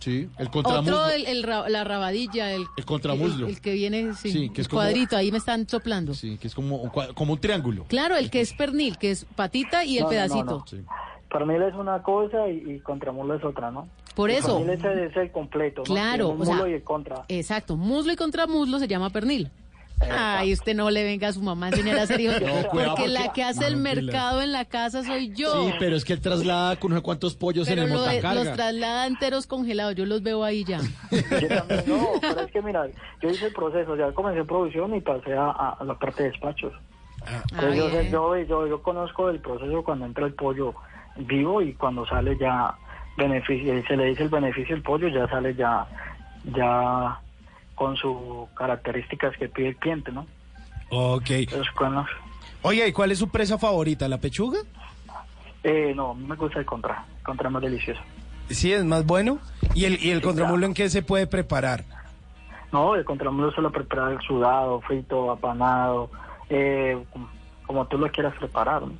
sí. 0.00 0.28
El 0.38 0.48
Otro 0.48 0.62
contramuslo. 0.62 1.08
el, 1.08 1.26
el 1.26 1.40
la 1.42 1.84
rabadilla, 1.84 2.52
el, 2.52 2.66
El 2.76 2.84
contramuslo. 2.84 3.46
el, 3.46 3.54
el 3.54 3.60
que 3.62 3.72
viene, 3.72 4.12
sí, 4.14 4.30
Sí, 4.32 4.48
que 4.50 4.60
es 4.60 4.66
el 4.66 4.68
como- 4.70 4.82
cuadrito, 4.82 5.16
ahí 5.16 5.32
me 5.32 5.38
están 5.38 5.66
soplando. 5.68 6.12
Sí, 6.14 6.36
que 6.38 6.48
es 6.48 6.54
como, 6.54 6.90
como 7.14 7.32
un 7.32 7.40
triángulo. 7.40 7.84
Claro, 7.88 8.16
el 8.16 8.30
que 8.30 8.40
es 8.42 8.52
pernil, 8.52 8.98
que 8.98 9.12
es 9.12 9.24
patita 9.36 9.84
y 9.86 9.96
el 9.98 10.02
No, 10.04 10.10
pedacito. 10.10 10.64
no, 10.70 10.78
no. 10.78 10.86
Pernil 11.32 11.62
es 11.62 11.74
una 11.74 12.02
cosa 12.02 12.46
y, 12.48 12.72
y 12.72 12.80
contramuslo 12.80 13.34
es 13.34 13.42
otra, 13.44 13.70
¿no? 13.70 13.88
Por 14.14 14.30
El 14.30 14.36
eso. 14.36 14.58
pernil 14.58 14.70
es 14.78 14.84
el, 14.84 14.98
es 14.98 15.16
el 15.16 15.32
completo, 15.32 15.80
¿no? 15.80 15.94
Claro, 15.94 16.26
Tiene 16.26 16.34
un 16.34 16.42
o 16.42 16.44
sea, 16.44 16.54
muslo 16.54 16.68
y 16.70 16.74
el 16.74 16.82
contra. 16.84 17.22
Exacto, 17.28 17.76
muslo 17.76 18.12
y 18.12 18.16
contramuslo 18.16 18.78
se 18.78 18.86
llama 18.88 19.10
pernil. 19.10 19.50
Ay, 20.10 20.52
usted 20.52 20.74
no 20.74 20.90
le 20.90 21.04
venga 21.04 21.28
a 21.28 21.32
su 21.32 21.40
mamá 21.40 21.66
a 21.66 21.68
enseñar 21.68 21.96
a. 21.96 22.02
No, 22.40 22.68
porque, 22.72 23.06
la 23.06 23.32
que 23.32 23.44
hace 23.44 23.66
el 23.68 23.76
No, 23.76 23.82
mercado 23.82 24.42
en 24.42 24.50
la 24.50 24.64
casa 24.64 25.04
soy 25.04 25.32
yo. 25.32 25.52
Sí, 25.52 25.74
pero 25.78 25.94
es 25.94 26.04
que 26.04 26.12
él 26.14 26.20
traslada 26.20 26.74
con 26.76 26.90
no 26.90 26.96
sé 26.96 27.02
cuántos 27.04 27.36
pollos 27.36 27.68
Pero 27.68 27.82
en 27.82 27.88
el 27.88 27.94
lo 27.94 28.02
de- 28.02 28.20
los 28.20 28.52
traslada 28.52 29.06
enteros 29.06 29.46
congelados, 29.46 29.94
yo 29.94 30.04
los 30.04 30.22
veo 30.24 30.42
ahí 30.42 30.64
ya. 30.64 30.80
Yo 31.12 31.48
también, 31.48 31.84
no, 31.86 32.08
pero 32.20 32.40
es 32.40 32.50
que 32.50 32.62
mira, 32.62 32.88
yo 33.22 33.30
hice 33.30 33.46
el 33.46 33.52
proceso, 33.52 33.94
ya 33.96 34.10
comencé 34.12 34.40
en 34.40 34.46
producción 34.46 34.92
y 34.96 35.00
pasé 35.00 35.34
a, 35.34 35.76
la 35.84 35.94
parte 35.98 36.24
de 36.24 36.30
despachos. 36.30 36.72
Entonces, 37.52 37.76
yo, 37.76 37.88
sé- 37.90 38.00
bien. 38.00 38.12
yo, 38.12 38.36
yo, 38.38 38.66
yo 38.66 38.82
conozco 38.82 39.28
el 39.30 39.38
proceso 39.38 39.84
cuando 39.84 40.04
entra 40.06 40.26
el 40.26 40.34
pollo 40.34 40.74
vivo 41.16 41.60
y 41.62 41.74
cuando 41.74 42.06
sale 42.06 42.36
ya 42.38 42.74
beneficio, 43.16 43.76
y 43.78 43.82
se 43.84 43.96
le 43.96 44.06
dice 44.06 44.22
el 44.24 44.28
beneficio 44.28 44.74
del 44.74 44.82
pollo, 44.82 45.08
ya 45.08 45.28
sale 45.28 45.54
ya, 45.54 45.86
ya 46.44 47.20
con 47.74 47.96
sus 47.96 48.48
características 48.54 49.36
que 49.36 49.48
pide 49.48 49.68
el 49.68 49.76
cliente, 49.76 50.12
¿no? 50.12 50.26
Ok. 50.90 51.30
Entonces, 51.30 51.72
Oye, 52.62 52.86
¿y 52.88 52.92
cuál 52.92 53.10
es 53.12 53.18
su 53.18 53.28
presa 53.28 53.58
favorita? 53.58 54.08
¿La 54.08 54.18
pechuga? 54.18 54.58
eh, 55.64 55.92
no, 55.94 56.10
a 56.10 56.14
mí 56.14 56.24
me 56.26 56.36
gusta 56.36 56.58
el 56.58 56.66
contra, 56.66 57.04
el 57.18 57.22
contra 57.24 57.48
más 57.50 57.62
delicioso. 57.62 58.00
Sí, 58.48 58.72
es 58.72 58.84
más 58.84 59.06
bueno. 59.06 59.38
¿Y 59.74 59.84
el, 59.84 60.02
y 60.04 60.10
el 60.10 60.20
contramulo 60.20 60.66
en 60.66 60.74
qué 60.74 60.88
se 60.90 61.02
puede 61.02 61.26
preparar? 61.26 61.84
No, 62.72 62.94
el 62.96 63.04
contramulo 63.04 63.52
se 63.52 63.60
lo 63.60 63.70
prepara 63.70 64.18
sudado, 64.26 64.80
frito, 64.82 65.30
apanado, 65.30 66.10
eh, 66.48 67.04
como- 67.12 67.30
como 67.66 67.86
tú 67.86 67.96
lo 67.98 68.10
quieras 68.10 68.34
preparar. 68.38 68.82
¿no? 68.82 68.92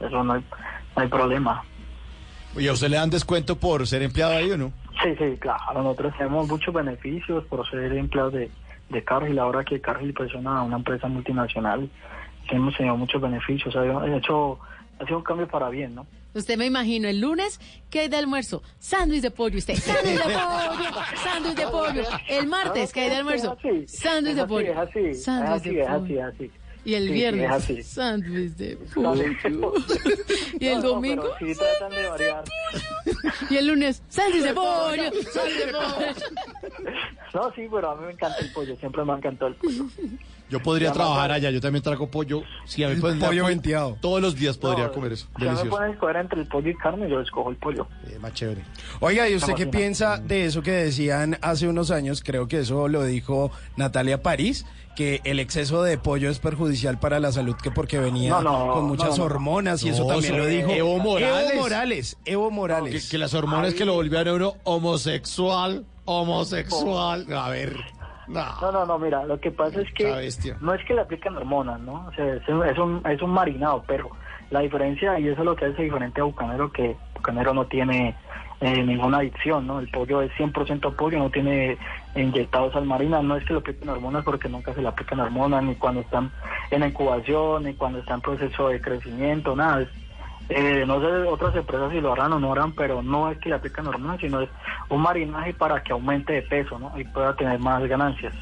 Eso 0.00 0.24
no 0.24 0.32
hay, 0.34 0.44
no 0.96 1.02
hay 1.02 1.08
problema. 1.08 1.64
¿Y 2.56 2.68
a 2.68 2.72
usted 2.72 2.88
le 2.88 2.96
dan 2.96 3.08
descuento 3.10 3.56
por 3.56 3.86
ser 3.86 4.02
empleado 4.02 4.34
ahí 4.34 4.50
o 4.50 4.58
no? 4.58 4.72
Sí, 5.02 5.10
sí, 5.18 5.36
claro. 5.40 5.82
Nosotros 5.82 6.12
tenemos 6.18 6.48
muchos 6.48 6.72
beneficios 6.74 7.44
por 7.46 7.68
ser 7.70 7.92
empleados 7.92 8.34
de, 8.34 8.50
de 8.90 9.04
Cargill. 9.04 9.38
Ahora 9.38 9.64
que 9.64 9.80
Cargill 9.80 10.12
pues, 10.12 10.28
es 10.30 10.34
una, 10.36 10.62
una 10.62 10.76
empresa 10.76 11.08
multinacional, 11.08 11.88
hemos 12.50 12.76
tenido 12.76 12.96
muchos 12.96 13.20
beneficios. 13.22 13.74
Ha 13.74 13.80
ha 13.80 14.16
hecho, 14.16 14.58
ha 15.00 15.04
sido 15.06 15.18
un 15.18 15.24
cambio 15.24 15.48
para 15.48 15.70
bien, 15.70 15.94
¿no? 15.94 16.06
Usted 16.34 16.56
me 16.56 16.64
imagino 16.66 17.08
el 17.08 17.20
lunes, 17.20 17.60
¿qué 17.90 18.00
hay 18.00 18.08
de 18.08 18.16
almuerzo? 18.16 18.62
Sándwich 18.78 19.20
de 19.20 19.30
pollo, 19.30 19.58
usted. 19.58 19.74
Sándwich 19.74 20.16
de 20.16 20.22
pollo, 20.32 20.94
sándwich 21.22 21.54
de 21.56 21.66
pollo. 21.66 22.02
El 22.28 22.46
martes, 22.46 22.92
¿qué 22.92 23.00
hay 23.00 23.10
de 23.10 23.16
almuerzo? 23.16 23.56
Sándwich 23.86 24.34
de 24.34 24.40
Es 24.42 24.44
así, 24.44 24.48
pollo. 24.48 24.72
es 24.72 24.76
así, 24.78 24.98
es 25.00 25.24
Sándwich 25.24 25.50
así, 25.60 25.70
de 25.70 25.80
es 25.82 25.88
así, 25.88 26.00
pollo. 26.00 26.20
es 26.28 26.34
así. 26.34 26.50
Y 26.84 26.94
el 26.94 27.02
Sí, 27.04 27.08
sí, 27.08 27.14
viernes, 27.14 27.44
es 27.44 27.50
así. 27.52 27.82
sándwich 27.82 28.52
de 28.56 28.76
pollo. 28.94 29.24
Y 30.58 30.66
el 30.66 30.74
No, 30.76 30.82
no, 30.82 30.88
domingo, 30.88 31.22
pero 31.38 31.52
sí 31.52 31.58
tratan 31.58 31.90
de 31.90 32.08
variar. 32.08 32.44
y 33.50 33.56
el 33.56 33.66
lunes, 33.68 34.02
sándwich 34.08 34.42
de 34.42 34.52
pollo, 34.54 35.02
sándwich 35.32 35.66
de 35.66 35.72
pollo. 35.72 36.90
No, 37.34 37.52
sí, 37.54 37.68
pero 37.70 37.90
a 37.90 37.96
mí 37.96 38.06
me 38.06 38.12
encanta 38.12 38.38
el 38.40 38.52
pollo. 38.52 38.76
Siempre 38.76 39.04
me 39.04 39.12
ha 39.12 39.16
encantado 39.16 39.48
el 39.52 39.54
pollo. 39.56 39.84
Yo 40.52 40.62
podría 40.62 40.88
Ya, 40.88 40.92
trabajar 40.92 41.32
allá, 41.32 41.50
yo 41.50 41.60
también 41.62 41.82
trago 41.82 42.10
pollo. 42.10 42.42
Sí, 42.66 42.84
a 42.84 42.88
mí 42.90 42.96
pueden 43.00 43.18
pollo 43.18 43.46
venteado. 43.46 43.96
Todos 44.02 44.20
los 44.20 44.36
días 44.36 44.58
podría 44.58 44.84
No, 44.88 44.92
comer 44.92 45.12
eso. 45.12 45.26
Si 45.34 45.40
me 45.40 45.46
Delicioso. 45.46 45.70
ponen 45.70 45.88
a 45.90 45.92
escoger 45.94 46.16
entre 46.16 46.40
el 46.42 46.46
pollo 46.46 46.68
y 46.70 46.74
carne, 46.76 47.08
yo 47.08 47.20
escojo 47.20 47.48
el 47.50 47.56
pollo. 47.56 47.86
Eh, 48.06 48.18
más 48.20 48.34
chévere. 48.34 48.62
Oiga, 49.00 49.28
¿y 49.30 49.34
usted 49.34 49.54
qué 49.54 49.66
piensa 49.66 50.18
de 50.18 50.44
eso 50.44 50.62
que 50.62 50.72
decían 50.72 51.38
hace 51.40 51.66
unos 51.68 51.90
años? 51.90 52.22
Creo 52.22 52.48
que 52.48 52.60
eso 52.60 52.86
lo 52.88 53.02
dijo 53.04 53.50
Natalia 53.76 54.22
París, 54.22 54.66
que 54.94 55.22
el 55.24 55.40
exceso 55.40 55.82
de 55.82 55.96
pollo 55.96 56.28
es 56.28 56.38
perjudicial 56.38 57.00
para 57.00 57.18
la 57.18 57.32
salud, 57.32 57.56
que 57.56 57.70
porque 57.70 57.98
venía 57.98 58.32
No, 58.32 58.42
no, 58.42 58.72
con 58.74 58.84
muchas 58.84 59.12
no, 59.12 59.16
no. 59.16 59.24
hormonas, 59.24 59.82
y 59.84 59.88
eso 59.88 60.02
No, 60.02 60.08
también 60.08 60.36
lo 60.36 60.44
dijo 60.46 60.70
Evo 60.70 60.98
Morales. 60.98 61.50
Evo 61.54 61.62
Morales. 61.62 62.16
Evo 62.26 62.50
Morales. 62.50 63.04
Que, 63.06 63.10
que 63.12 63.16
las 63.18 63.32
hormonas 63.32 63.72
que 63.72 63.86
lo 63.86 63.94
volvían 63.94 64.28
a 64.28 64.34
uno 64.34 64.54
homosexual, 64.64 65.86
homosexual. 66.04 67.26
A 67.34 67.48
ver, 67.48 67.74
no. 68.28 68.44
No, 68.60 68.72
no, 68.72 68.86
no, 68.86 68.98
mira, 68.98 69.24
lo 69.24 69.40
que 69.40 69.50
pasa 69.50 69.80
es 69.80 69.92
que 69.92 70.04
bestia. 70.04 70.56
no 70.60 70.74
es 70.74 70.84
que 70.84 70.94
le 70.94 71.00
aplican 71.00 71.36
hormonas, 71.36 71.80
¿no? 71.80 72.06
O 72.06 72.12
sea, 72.12 72.34
es 72.34 72.48
un, 72.48 72.64
es 72.66 72.78
un, 72.78 73.02
es 73.06 73.22
un 73.22 73.30
marinado, 73.30 73.84
pero 73.86 74.10
la 74.50 74.60
diferencia, 74.60 75.18
y 75.18 75.28
eso 75.28 75.40
es 75.40 75.46
lo 75.46 75.56
que 75.56 75.66
hace 75.66 75.82
diferente 75.82 76.20
a 76.20 76.24
Bucanero, 76.24 76.70
que 76.72 76.96
Bucanero 77.14 77.54
no 77.54 77.66
tiene 77.66 78.14
eh, 78.60 78.82
ninguna 78.84 79.18
adicción, 79.18 79.66
¿no? 79.66 79.80
El 79.80 79.88
pollo 79.88 80.22
es 80.22 80.30
100% 80.32 80.94
pollo, 80.94 81.18
no 81.18 81.30
tiene 81.30 81.76
inyectados 82.14 82.76
al 82.76 82.84
marina, 82.84 83.20
no 83.22 83.36
es 83.36 83.44
que 83.44 83.54
le 83.54 83.58
apliquen 83.58 83.88
hormonas 83.88 84.24
porque 84.24 84.48
nunca 84.48 84.72
se 84.72 84.82
le 84.82 84.88
aplican 84.88 85.20
hormonas, 85.20 85.64
ni 85.64 85.74
cuando 85.74 86.02
están 86.02 86.30
en 86.70 86.84
incubación, 86.84 87.64
ni 87.64 87.74
cuando 87.74 87.98
está 87.98 88.14
en 88.14 88.20
proceso 88.20 88.68
de 88.68 88.80
crecimiento, 88.80 89.56
nada. 89.56 89.82
Es, 89.82 89.88
eh, 90.48 90.84
no 90.86 91.00
sé 91.00 91.06
otras 91.28 91.54
empresas 91.56 91.92
si 91.92 92.00
lo 92.00 92.12
harán 92.12 92.32
o 92.32 92.40
no 92.40 92.52
harán, 92.52 92.72
pero 92.72 93.02
no 93.02 93.30
es 93.30 93.38
que 93.38 93.48
le 93.48 93.56
aplican 93.56 93.86
hormonas, 93.86 94.20
sino 94.20 94.40
es 94.40 94.50
un 94.88 95.00
marinaje 95.00 95.54
para 95.54 95.82
que 95.82 95.92
aumente 95.92 96.32
de 96.32 96.42
peso, 96.42 96.78
¿no? 96.78 96.92
Y 96.98 97.04
pueda 97.04 97.34
tener 97.36 97.58
más 97.58 97.82
ganancias. 97.86 98.34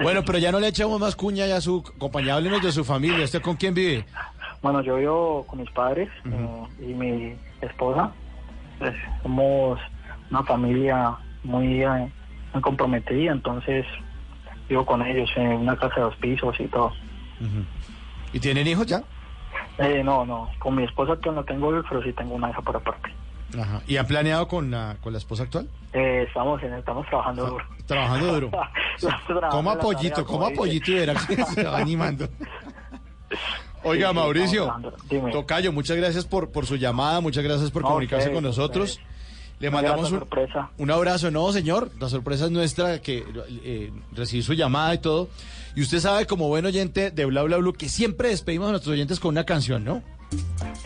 Bueno, 0.00 0.22
pero 0.24 0.38
ya 0.38 0.50
no 0.50 0.58
le 0.58 0.68
echamos 0.68 0.98
más 0.98 1.14
cuña 1.14 1.46
ya 1.46 1.56
a 1.56 1.60
su 1.60 1.82
compañero, 1.98 2.34
háblenos 2.34 2.62
de 2.62 2.72
su 2.72 2.84
familia. 2.84 3.24
¿Usted 3.24 3.42
con 3.42 3.56
quién 3.56 3.74
vive? 3.74 4.04
Bueno, 4.62 4.80
yo 4.80 4.96
vivo 4.96 5.44
con 5.46 5.60
mis 5.60 5.70
padres 5.70 6.08
eh, 6.24 6.64
y 6.80 6.94
mi 6.94 7.34
esposa. 7.60 8.12
Pues, 8.78 8.94
somos 9.22 9.78
una 10.30 10.42
familia 10.44 11.16
muy, 11.44 11.82
eh, 11.82 12.12
muy 12.52 12.62
comprometida, 12.62 13.32
entonces 13.32 13.84
vivo 14.68 14.86
con 14.86 15.04
ellos 15.04 15.30
en 15.36 15.52
una 15.52 15.76
casa 15.76 15.96
de 15.96 16.00
dos 16.02 16.16
pisos 16.16 16.58
y 16.58 16.66
todo. 16.66 16.92
¿Y 18.32 18.40
tienen 18.40 18.66
hijos 18.66 18.86
ya? 18.86 19.02
Eh, 19.78 20.02
no, 20.04 20.24
no, 20.24 20.50
con 20.58 20.74
mi 20.76 20.84
esposa 20.84 21.16
que 21.22 21.30
no 21.30 21.44
tengo 21.44 21.70
hijos, 21.72 21.86
pero 21.88 22.02
sí 22.02 22.12
tengo 22.12 22.34
una 22.34 22.50
hija 22.50 22.60
por 22.62 22.76
aparte. 22.76 23.12
Ajá. 23.58 23.82
¿Y 23.86 23.96
han 23.96 24.06
planeado 24.06 24.48
con 24.48 24.70
la, 24.70 24.96
con 25.02 25.12
la 25.12 25.18
esposa 25.18 25.42
actual? 25.42 25.68
Eh, 25.92 26.24
estamos 26.26 26.62
en, 26.62 26.72
estamos 26.74 27.06
trabajando 27.06 27.46
duro. 27.46 27.64
Trabajando 27.86 28.32
duro. 28.34 28.50
Coma 29.50 29.78
pollito, 29.78 30.24
coma 30.24 30.50
pollito 30.50 30.90
y 30.90 30.94
verá 30.94 31.14
que 31.14 31.44
se 31.44 31.64
va 31.64 31.78
animando. 31.78 32.28
Oiga, 33.84 34.08
Sí, 34.08 34.14
Mauricio. 34.14 34.74
Tocayo, 35.32 35.72
muchas 35.72 35.96
gracias 35.96 36.24
por, 36.24 36.50
por 36.50 36.66
su 36.66 36.76
llamada, 36.76 37.20
muchas 37.20 37.42
gracias 37.44 37.70
por 37.70 37.82
No, 37.82 37.88
comunicarse 37.88 38.28
ustedes, 38.28 38.36
con 38.36 38.44
nosotros. 38.44 39.00
Le 39.58 39.70
mandamos 39.70 40.10
un, 40.10 40.24
un 40.78 40.90
abrazo. 40.90 41.30
No, 41.30 41.52
señor, 41.52 41.90
la 42.00 42.08
sorpresa 42.08 42.46
es 42.46 42.50
nuestra, 42.50 43.00
que 43.00 43.24
eh, 43.64 43.92
recibí 44.12 44.42
su 44.42 44.54
llamada 44.54 44.94
y 44.94 44.98
todo. 44.98 45.28
Y 45.74 45.82
usted 45.82 46.00
sabe, 46.00 46.26
como 46.26 46.48
buen 46.48 46.66
oyente 46.66 47.10
de 47.10 47.24
Bla 47.24 47.42
Bla 47.42 47.56
Blue, 47.58 47.72
que 47.72 47.88
siempre 47.88 48.28
despedimos 48.28 48.68
a 48.68 48.72
nuestros 48.72 48.92
oyentes 48.92 49.20
con 49.20 49.30
una 49.30 49.44
canción, 49.44 49.84
¿no? 49.84 50.02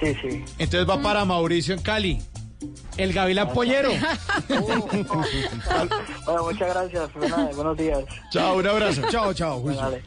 Sí, 0.01 0.15
sí. 0.23 0.45
Entonces 0.59 0.89
va 0.89 1.01
para 1.01 1.25
Mauricio 1.25 1.75
en 1.75 1.81
Cali. 1.81 2.23
El 2.97 3.13
gavilán 3.13 3.53
pollero. 3.53 3.91
Bueno, 6.25 6.43
muchas 6.45 6.69
gracias. 6.69 7.11
Buenos 7.55 7.77
días. 7.77 8.05
Chao, 8.31 8.57
un 8.57 8.67
abrazo. 8.67 9.03
Chao, 9.11 9.33
chao. 9.35 9.63
Dale. 9.63 10.03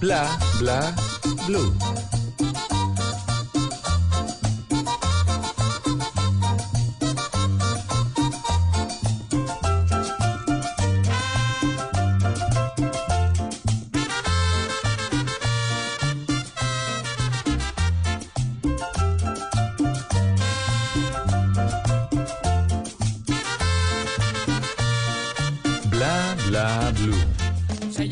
Bla, 0.00 0.38
bla, 0.58 0.94
blue. 1.46 1.74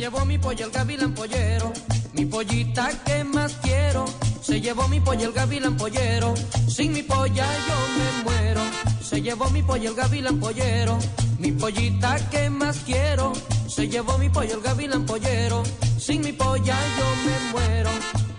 Llevó 0.07 0.25
mi 0.25 0.39
pollo 0.39 0.67
el 0.67 0.71
gavilán 0.71 1.15
pollero, 1.15 1.73
mi 2.13 2.27
pollita 2.27 2.91
que 3.05 3.25
más 3.25 3.55
quiero. 3.61 4.05
Se 4.41 4.61
llevó 4.61 4.87
mi 4.87 5.01
pollo 5.01 5.27
el 5.27 5.33
gavilán 5.33 5.77
pollero, 5.77 6.33
sin 6.69 6.93
mi 6.93 7.03
polla 7.03 7.45
yo 7.67 7.77
me 7.97 8.23
muero. 8.23 8.61
Se 9.03 9.21
llevó 9.21 9.51
mi 9.51 9.63
pollo 9.65 9.91
el 9.91 9.97
gavilán 9.97 10.39
pollero, 10.39 10.97
mi 11.41 11.51
pollita 11.51 12.15
que 12.31 12.49
más 12.49 12.77
quiero. 12.87 13.33
Se 13.67 13.89
llevó 13.89 14.17
mi 14.19 14.29
pollo 14.29 14.55
el 14.55 14.61
gavilán 14.61 15.05
pollero, 15.07 15.65
sin 15.99 16.21
mi 16.21 16.33
polla 16.33 16.77
yo 16.99 17.07
me 17.27 17.51
muero. 17.51 17.91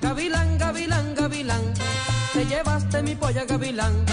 Gavilán, 0.02 0.58
gavilán, 0.58 1.16
gavilán, 1.16 1.74
te 2.32 2.46
llevaste 2.46 3.04
mi 3.04 3.16
polla 3.16 3.44
gavilán. 3.44 4.06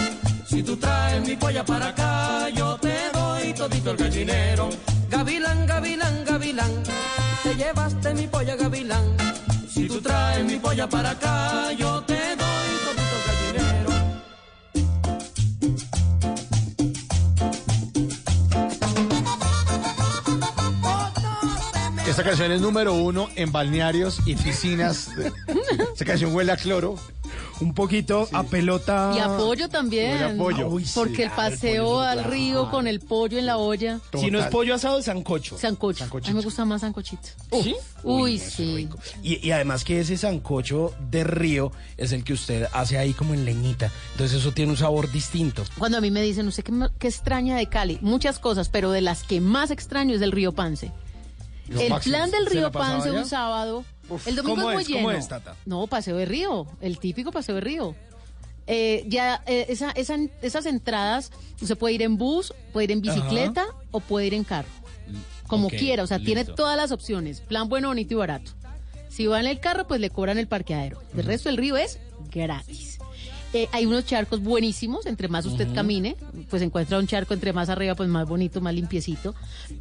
Si 0.48 0.60
tú 0.64 0.76
traes 0.76 1.24
mi 1.24 1.36
polla 1.36 1.64
para 1.64 1.86
acá, 1.90 2.48
yo 2.48 2.76
te 2.78 2.96
doy 3.12 3.54
todito 3.54 3.92
el 3.92 3.96
gallinero. 3.96 4.93
Te 7.56 7.62
llevaste 7.62 8.14
mi 8.14 8.26
polla 8.26 8.56
gavilán. 8.56 9.16
Si 9.68 9.86
tú 9.86 10.00
traes 10.00 10.44
mi 10.44 10.56
polla 10.56 10.88
para 10.88 11.10
acá, 11.10 11.70
yo 11.72 12.02
te 12.02 12.14
doy 12.14 12.68
todito 12.84 13.14
el 13.14 13.22
gallinero. 13.28 13.90
Esta 22.08 22.24
canción 22.24 22.50
es 22.50 22.60
número 22.60 22.94
uno 22.94 23.28
en 23.36 23.52
balnearios 23.52 24.18
y 24.26 24.34
piscinas. 24.34 25.10
Esta 25.92 26.04
canción 26.04 26.34
huele 26.34 26.50
a 26.50 26.56
cloro. 26.56 26.96
Un 27.60 27.74
poquito 27.74 28.28
a 28.32 28.42
pelota. 28.42 29.12
Y 29.14 29.18
apoyo 29.18 29.68
también. 29.68 30.12
Huele 30.12 30.24
a 30.24 30.36
pollo. 30.36 30.68
Uy, 30.68 30.84
sí, 30.84 30.92
Porque 30.94 31.24
el 31.24 31.30
paseo 31.30 32.00
al 32.00 32.24
río 32.24 32.70
con 32.70 32.86
el 32.86 33.00
pollo 33.00 33.38
en 33.38 33.46
la 33.46 33.56
olla. 33.56 34.00
Si 34.18 34.30
no 34.30 34.38
es 34.40 34.46
pollo 34.46 34.74
asado, 34.74 34.98
es 34.98 35.04
sancocho. 35.04 35.56
Sancocho. 35.58 36.04
A 36.04 36.28
mí 36.28 36.34
me 36.34 36.42
gusta 36.42 36.64
más 36.64 36.80
sancochito. 36.80 37.28
¿Sí? 37.62 37.76
Uy, 38.02 38.38
sí. 38.38 38.88
Y, 39.22 39.46
y 39.46 39.50
además 39.52 39.84
que 39.84 40.00
ese 40.00 40.16
sancocho 40.16 40.92
de 41.10 41.24
río 41.24 41.72
es 41.96 42.12
el 42.12 42.24
que 42.24 42.32
usted 42.32 42.66
hace 42.72 42.98
ahí 42.98 43.12
como 43.12 43.34
en 43.34 43.44
leñita. 43.44 43.90
Entonces 44.12 44.38
eso 44.38 44.52
tiene 44.52 44.72
un 44.72 44.76
sabor 44.76 45.10
distinto. 45.10 45.64
Cuando 45.78 45.98
a 45.98 46.00
mí 46.00 46.10
me 46.10 46.22
dicen, 46.22 46.46
¿usted 46.48 46.64
qué, 46.64 46.72
qué 46.98 47.08
extraña 47.08 47.56
de 47.56 47.68
Cali? 47.68 47.98
Muchas 48.00 48.38
cosas, 48.38 48.68
pero 48.68 48.90
de 48.90 49.00
las 49.00 49.22
que 49.22 49.40
más 49.40 49.70
extraño 49.70 50.14
es 50.14 50.22
el 50.22 50.32
río 50.32 50.52
Pance. 50.52 50.90
El 51.68 51.94
plan 52.02 52.30
del 52.30 52.44
¿Se 52.48 52.54
la 52.54 52.60
río 52.60 52.72
Pance 52.72 53.10
un 53.10 53.26
sábado. 53.26 53.84
Uf, 54.08 54.26
el 54.28 54.36
domingo 54.36 54.56
¿cómo 54.56 54.70
es 54.70 54.74
muy 54.74 54.82
es? 54.82 54.88
lleno. 54.88 54.98
¿Cómo 55.00 55.10
es, 55.12 55.28
Tata? 55.28 55.56
No, 55.66 55.86
paseo 55.86 56.16
de 56.16 56.24
río, 56.26 56.66
el 56.80 56.98
típico 56.98 57.32
paseo 57.32 57.54
de 57.56 57.60
río. 57.62 57.94
Eh, 58.66 59.04
ya 59.08 59.42
eh, 59.46 59.66
esa- 59.68 59.90
esa- 59.92 60.16
esas 60.40 60.66
entradas, 60.66 61.30
usted 61.60 61.76
puede 61.76 61.94
ir 61.94 62.02
en 62.02 62.16
bus, 62.16 62.52
puede 62.72 62.84
ir 62.84 62.92
en 62.92 63.00
bicicleta 63.02 63.66
o 63.90 64.00
puede 64.00 64.26
ir 64.26 64.34
en 64.34 64.44
carro. 64.44 64.68
Como 65.46 65.68
quiera, 65.68 66.02
o 66.02 66.06
sea, 66.06 66.18
tiene 66.18 66.44
todas 66.44 66.76
las 66.76 66.90
opciones. 66.90 67.40
Plan 67.42 67.68
bueno, 67.68 67.88
bonito 67.88 68.14
y 68.14 68.16
barato. 68.16 68.52
Si 69.10 69.26
va 69.26 69.38
en 69.38 69.46
el 69.46 69.60
carro, 69.60 69.86
pues 69.86 70.00
le 70.00 70.08
cobran 70.10 70.38
el 70.38 70.48
parqueadero. 70.48 70.98
El 71.16 71.24
resto 71.24 71.48
del 71.50 71.58
río 71.58 71.76
es 71.76 71.98
gratis. 72.32 72.98
Eh, 73.52 73.68
hay 73.70 73.86
unos 73.86 74.04
charcos 74.06 74.40
buenísimos, 74.42 75.06
entre 75.06 75.28
más 75.28 75.46
usted 75.46 75.72
camine, 75.74 76.16
pues 76.50 76.60
encuentra 76.62 76.98
un 76.98 77.06
charco 77.06 77.34
entre 77.34 77.52
más 77.52 77.68
arriba, 77.68 77.94
pues 77.94 78.08
más 78.08 78.26
bonito, 78.26 78.60
más 78.60 78.74
limpiecito. 78.74 79.34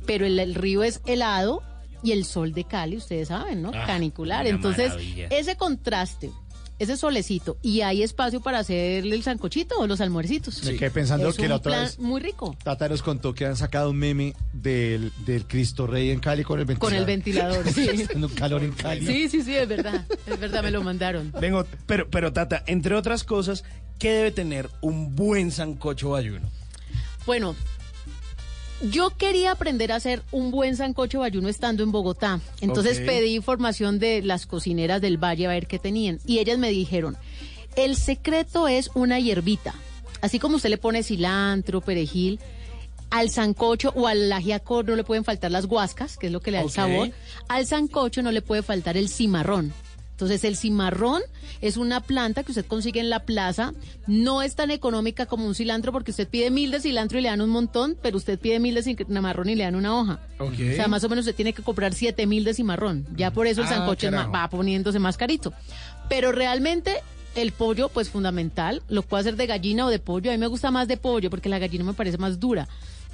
Pero 0.05 0.25
el, 0.27 0.37
el 0.37 0.53
río 0.53 0.83
es 0.83 1.01
helado 1.07 1.63
y 2.03 2.11
el 2.11 2.25
sol 2.25 2.53
de 2.53 2.65
Cali, 2.65 2.97
ustedes 2.97 3.29
saben, 3.29 3.61
¿no? 3.61 3.71
Ah, 3.73 3.85
Canicular. 3.87 4.45
Entonces, 4.45 4.89
maravilla. 4.89 5.27
ese 5.27 5.55
contraste, 5.55 6.31
ese 6.79 6.97
solecito, 6.97 7.57
y 7.61 7.81
hay 7.81 8.03
espacio 8.03 8.41
para 8.41 8.59
hacerle 8.59 9.15
el 9.15 9.23
sancochito 9.23 9.79
o 9.79 9.87
los 9.87 10.01
almuercitos. 10.01 10.63
Me 10.63 10.75
quedé 10.75 10.91
pensando 10.91 11.29
es 11.29 11.37
que 11.37 11.43
un 11.43 11.49
la 11.49 11.55
otra 11.55 11.71
plan 11.71 11.83
vez 11.85 11.99
muy 11.99 12.19
rico. 12.19 12.57
Tata 12.63 12.89
nos 12.89 13.01
contó 13.01 13.33
que 13.33 13.45
han 13.45 13.55
sacado 13.55 13.91
un 13.91 13.97
meme 13.97 14.33
del, 14.51 15.11
del 15.25 15.47
Cristo 15.47 15.87
Rey 15.87 16.09
en 16.11 16.19
Cali 16.19 16.43
con 16.43 16.59
el 16.59 16.65
ventilador. 16.65 16.91
Con 16.91 16.99
el 16.99 17.05
ventilador, 17.05 17.69
sí. 17.71 17.87
Haciendo 18.03 18.27
calor 18.29 18.63
en 18.63 18.73
Cali. 18.73 19.05
Sí, 19.05 19.29
sí, 19.29 19.41
sí, 19.43 19.55
es 19.55 19.67
verdad. 19.67 20.05
Es 20.27 20.39
verdad, 20.39 20.61
me 20.61 20.71
lo 20.71 20.83
mandaron. 20.83 21.31
Vengo, 21.39 21.65
pero, 21.85 22.09
pero 22.09 22.33
Tata, 22.33 22.63
entre 22.67 22.95
otras 22.95 23.23
cosas, 23.23 23.63
¿qué 23.97 24.11
debe 24.11 24.31
tener 24.31 24.69
un 24.81 25.15
buen 25.15 25.51
sancocho 25.51 26.09
bayuno? 26.09 26.49
Bueno, 27.25 27.55
yo 28.89 29.11
quería 29.11 29.51
aprender 29.51 29.91
a 29.91 29.95
hacer 29.95 30.23
un 30.31 30.51
buen 30.51 30.75
sancocho 30.75 31.19
bayuno 31.19 31.49
estando 31.49 31.83
en 31.83 31.91
Bogotá. 31.91 32.39
Entonces 32.61 32.99
pedí 32.99 33.35
información 33.35 33.99
de 33.99 34.21
las 34.21 34.45
cocineras 34.45 35.01
del 35.01 35.17
valle 35.17 35.45
a 35.45 35.49
ver 35.49 35.67
qué 35.67 35.79
tenían. 35.79 36.19
Y 36.25 36.39
ellas 36.39 36.57
me 36.57 36.69
dijeron, 36.69 37.17
el 37.75 37.95
secreto 37.95 38.67
es 38.67 38.89
una 38.93 39.19
hierbita. 39.19 39.73
Así 40.21 40.39
como 40.39 40.57
usted 40.57 40.69
le 40.69 40.77
pone 40.77 41.03
cilantro, 41.03 41.81
perejil, 41.81 42.39
al 43.09 43.29
sancocho 43.29 43.93
o 43.95 44.07
al 44.07 44.31
ajiaco 44.31 44.83
no 44.83 44.95
le 44.95 45.03
pueden 45.03 45.23
faltar 45.23 45.51
las 45.51 45.67
guascas, 45.67 46.17
que 46.17 46.27
es 46.27 46.33
lo 46.33 46.39
que 46.39 46.51
le 46.51 46.57
da 46.57 46.63
el 46.63 46.69
sabor. 46.71 47.11
Al 47.47 47.65
sancocho 47.67 48.21
no 48.21 48.31
le 48.31 48.41
puede 48.41 48.63
faltar 48.63 48.97
el 48.97 49.09
cimarrón. 49.09 49.73
Entonces 50.13 50.43
el 50.43 50.55
cimarrón 50.55 51.21
es 51.59 51.75
una 51.75 51.99
planta 51.99 52.43
que 52.43 52.51
usted 52.51 52.65
consigue 52.65 52.99
en 52.99 53.09
la 53.09 53.19
plaza. 53.25 53.73
No 54.07 54.41
es 54.41 54.55
tan 54.55 54.69
económica 54.71 55.25
como 55.25 55.45
un 55.47 55.55
cilantro 55.55 55.91
porque 55.91 56.11
usted 56.11 56.27
pide 56.27 56.51
mil 56.51 56.71
de 56.71 56.79
cilantro 56.79 57.17
y 57.19 57.23
le 57.23 57.29
dan 57.29 57.41
un 57.41 57.49
montón, 57.49 57.97
pero 58.01 58.17
usted 58.17 58.39
pide 58.39 58.59
mil 58.59 58.75
de 58.75 58.83
cimarrón 58.83 59.49
y 59.49 59.55
le 59.55 59.63
dan 59.63 59.75
una 59.75 59.99
hoja. 59.99 60.19
O 60.39 60.75
sea, 60.75 60.87
más 60.87 61.03
o 61.03 61.09
menos 61.09 61.23
usted 61.25 61.35
tiene 61.35 61.51
que 61.53 61.63
comprar 61.63 61.93
siete 61.93 62.25
mil 62.27 62.43
de 62.43 62.53
cimarrón. 62.53 63.05
Ya 63.15 63.31
por 63.31 63.47
eso 63.47 63.61
el 63.61 63.67
Ah, 63.67 63.69
sancocho 63.71 64.11
va 64.11 64.49
poniéndose 64.49 64.99
más 64.99 65.17
carito. 65.17 65.51
Pero 66.09 66.31
realmente 66.31 66.95
el 67.35 67.51
pollo, 67.51 67.89
pues 67.89 68.09
fundamental, 68.09 68.83
lo 68.89 69.01
puede 69.01 69.21
hacer 69.21 69.35
de 69.35 69.47
gallina 69.47 69.87
o 69.87 69.89
de 69.89 69.97
pollo. 69.97 70.29
A 70.29 70.33
mí 70.33 70.37
me 70.37 70.45
gusta 70.47 70.69
más 70.69 70.87
de 70.87 70.97
pollo 70.97 71.31
porque 71.31 71.49
la 71.49 71.57
gallina 71.57 71.83
me 71.83 71.93
parece 71.93 72.19
más 72.19 72.39
dura. 72.39 72.67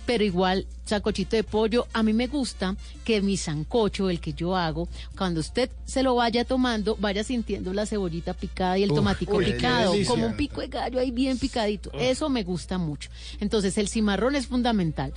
Pero 0.10 0.24
igual, 0.24 0.66
sancochito 0.86 1.36
de 1.36 1.44
pollo, 1.44 1.86
a 1.94 2.02
mí 2.02 2.14
me 2.14 2.26
gusta 2.26 2.76
que 3.04 3.22
mi 3.22 3.38
sancocho, 3.38 4.10
el 4.10 4.20
que 4.20 4.34
yo 4.34 4.56
hago, 4.56 4.90
cuando 5.16 5.40
usted 5.40 5.70
se 5.86 6.02
lo 6.02 6.16
vaya 6.16 6.46
tomando, 6.46 6.98
vaya 7.00 7.24
sintiendo 7.24 7.74
la 7.74 7.86
cebollita 7.86 8.34
picada 8.34 8.80
y 8.80 8.82
el 8.82 8.90
Uf, 8.90 8.96
tomatico 8.96 9.36
uy, 9.36 9.46
picado, 9.46 9.94
como 10.08 10.26
un 10.26 10.36
pico 10.36 10.62
de 10.62 10.68
gallo 10.68 10.98
ahí 11.00 11.12
bien 11.12 11.38
picadito. 11.38 11.92
Eso 11.94 12.28
me 12.28 12.42
gusta 12.42 12.80
mucho. 12.80 13.12
Entonces, 13.40 13.78
el 13.78 13.88
cimarrón 13.88 14.36
es 14.36 14.48
fundamental. 14.48 15.14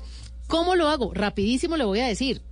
¿Cómo 0.46 0.74
lo 0.76 0.88
hago? 0.88 1.14
Rapidísimo 1.14 1.78
le 1.78 1.84
voy 1.84 2.00
a 2.00 2.06
decir. 2.08 2.42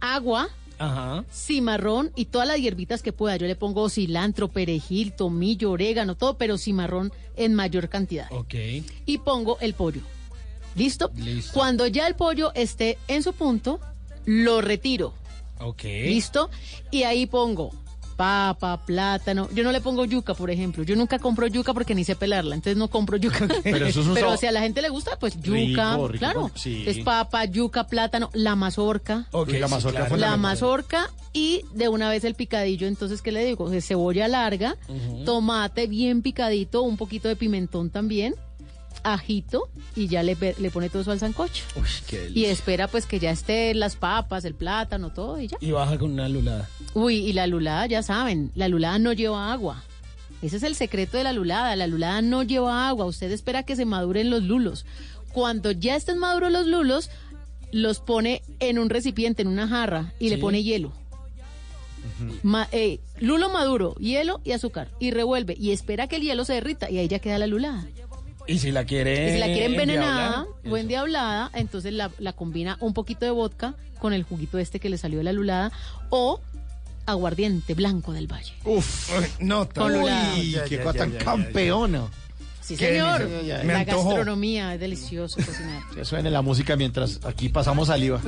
Agua, 0.00 0.48
Ajá. 0.78 1.26
cimarrón 1.30 2.10
y 2.16 2.24
todas 2.24 2.48
las 2.48 2.56
hierbitas 2.56 3.02
que 3.02 3.12
pueda. 3.12 3.36
Yo 3.36 3.46
le 3.46 3.54
pongo 3.54 3.90
cilantro, 3.90 4.48
perejil, 4.48 5.12
tomillo, 5.12 5.72
orégano, 5.72 6.14
todo, 6.14 6.38
pero 6.38 6.56
cimarrón 6.56 7.12
en 7.36 7.54
mayor 7.54 7.90
cantidad. 7.90 8.28
Ok. 8.30 8.54
Y 9.04 9.18
pongo 9.18 9.58
el 9.60 9.74
pollo. 9.74 10.00
¿Listo? 10.76 11.10
Listo. 11.16 11.52
Cuando 11.52 11.86
ya 11.86 12.06
el 12.06 12.14
pollo 12.14 12.52
esté 12.54 12.98
en 13.08 13.22
su 13.22 13.32
punto, 13.32 13.80
lo 14.24 14.60
retiro. 14.60 15.14
Ok. 15.60 15.82
¿Listo? 15.84 16.50
Y 16.90 17.02
ahí 17.02 17.26
pongo 17.26 17.70
papa, 18.16 18.84
plátano. 18.84 19.48
Yo 19.54 19.64
no 19.64 19.72
le 19.72 19.80
pongo 19.80 20.04
yuca, 20.04 20.34
por 20.34 20.50
ejemplo. 20.50 20.82
Yo 20.84 20.94
nunca 20.94 21.18
compro 21.18 21.46
yuca 21.46 21.72
porque 21.72 21.94
ni 21.94 22.04
sé 22.04 22.16
pelarla, 22.16 22.54
entonces 22.54 22.76
no 22.76 22.88
compro 22.88 23.16
yuca. 23.16 23.48
Pero 23.64 23.86
eso 23.86 24.02
es 24.02 24.06
un 24.06 24.14
sabor- 24.16 24.36
si 24.36 24.44
a 24.46 24.52
la 24.52 24.60
gente 24.60 24.82
le 24.82 24.90
gusta, 24.90 25.18
pues 25.18 25.40
yuca. 25.40 25.56
Rico, 25.94 26.08
rico, 26.08 26.18
claro. 26.18 26.50
sí. 26.54 26.84
Es 26.86 26.98
papa, 26.98 27.46
yuca, 27.46 27.86
plátano, 27.86 28.28
la 28.34 28.56
mazorca. 28.56 29.26
Ok, 29.32 29.48
La 29.52 29.66
sí, 29.68 29.72
mazorca 29.74 29.98
claro. 30.06 30.16
La 30.18 30.36
mazorca 30.36 31.10
y 31.32 31.62
de 31.72 31.88
una 31.88 32.10
vez 32.10 32.24
el 32.24 32.34
picadillo. 32.34 32.86
Entonces, 32.88 33.22
¿qué 33.22 33.32
le 33.32 33.42
digo? 33.42 33.70
De 33.70 33.80
cebolla 33.80 34.28
larga, 34.28 34.76
tomate 35.24 35.86
bien 35.86 36.20
picadito, 36.20 36.82
un 36.82 36.98
poquito 36.98 37.26
de 37.28 37.36
pimentón 37.36 37.88
también, 37.88 38.34
ajito 39.02 39.68
y 39.96 40.08
ya 40.08 40.22
le, 40.22 40.36
le 40.58 40.70
pone 40.70 40.88
todo 40.88 41.02
eso 41.02 41.12
al 41.12 41.18
sancocho. 41.20 41.64
Uy, 41.76 41.82
qué 42.06 42.30
Y 42.34 42.44
espera 42.46 42.88
pues 42.88 43.06
que 43.06 43.18
ya 43.18 43.30
estén 43.30 43.78
las 43.80 43.96
papas, 43.96 44.44
el 44.44 44.54
plátano, 44.54 45.10
todo 45.10 45.40
y 45.40 45.48
ya. 45.48 45.56
Y 45.60 45.70
baja 45.72 45.98
con 45.98 46.12
una 46.12 46.28
lulada. 46.28 46.68
Uy, 46.94 47.16
y 47.16 47.32
la 47.32 47.46
lulada, 47.46 47.86
ya 47.86 48.02
saben, 48.02 48.50
la 48.54 48.68
lulada 48.68 48.98
no 48.98 49.12
lleva 49.12 49.52
agua. 49.52 49.82
Ese 50.42 50.56
es 50.56 50.62
el 50.62 50.74
secreto 50.74 51.18
de 51.18 51.24
la 51.24 51.32
lulada. 51.34 51.76
La 51.76 51.86
lulada 51.86 52.22
no 52.22 52.42
lleva 52.42 52.88
agua. 52.88 53.04
Usted 53.04 53.30
espera 53.30 53.62
que 53.62 53.76
se 53.76 53.84
maduren 53.84 54.30
los 54.30 54.42
lulos. 54.42 54.86
Cuando 55.32 55.70
ya 55.70 55.96
estén 55.96 56.16
maduros 56.18 56.50
los 56.50 56.66
lulos, 56.66 57.10
los 57.72 58.00
pone 58.00 58.42
en 58.58 58.78
un 58.78 58.88
recipiente, 58.90 59.42
en 59.42 59.48
una 59.48 59.68
jarra, 59.68 60.12
y 60.18 60.30
le 60.30 60.38
pone 60.38 60.62
hielo. 60.62 60.92
Ma- 62.42 62.68
eh, 62.72 63.00
lulo 63.20 63.50
maduro, 63.50 63.94
hielo 63.96 64.40
y 64.44 64.52
azúcar. 64.52 64.88
Y 64.98 65.10
revuelve. 65.10 65.54
Y 65.58 65.72
espera 65.72 66.06
que 66.08 66.16
el 66.16 66.22
hielo 66.22 66.44
se 66.44 66.54
derrita. 66.54 66.90
Y 66.90 66.98
ahí 66.98 67.06
ya 67.08 67.18
queda 67.18 67.38
la 67.38 67.46
lulada. 67.46 67.86
Y 68.50 68.58
si 68.58 68.70
la 68.72 68.84
quiere. 68.84 69.28
Y 69.28 69.32
si 69.34 69.38
la 69.38 69.46
quiere 69.46 69.66
envenenada 69.66 70.46
o 70.68 70.76
endiablada, 70.76 71.50
entonces 71.54 71.92
la, 71.92 72.10
la 72.18 72.32
combina 72.32 72.76
un 72.80 72.94
poquito 72.94 73.24
de 73.24 73.30
vodka 73.30 73.74
con 74.00 74.12
el 74.12 74.22
juguito 74.24 74.58
este 74.58 74.80
que 74.80 74.88
le 74.90 74.98
salió 74.98 75.18
de 75.18 75.24
la 75.24 75.32
lulada. 75.32 75.72
O 76.10 76.40
aguardiente 77.06 77.74
blanco 77.74 78.12
del 78.12 78.26
valle. 78.30 78.52
Uf, 78.64 79.10
no. 79.40 79.62
Uy, 79.62 80.56
qué 80.68 80.76
ya, 80.76 80.82
cosa 80.82 80.98
ya, 80.98 80.98
tan 81.04 81.12
ya, 81.12 81.18
ya, 81.18 81.24
campeona. 81.24 82.02
Sí, 82.60 82.76
Qué 82.76 82.90
señor. 82.90 83.28
delicia. 83.28 83.62
Me 83.64 83.72
La 83.72 83.78
antojó. 83.80 84.10
gastronomía 84.10 84.74
es 84.74 84.80
delicioso 84.80 85.36
cocinar. 85.44 85.82
Que 85.94 86.04
suene 86.04 86.30
la 86.30 86.40
música 86.42 86.76
mientras 86.76 87.18
aquí 87.24 87.48
pasamos 87.48 87.88
saliva. 87.88 88.20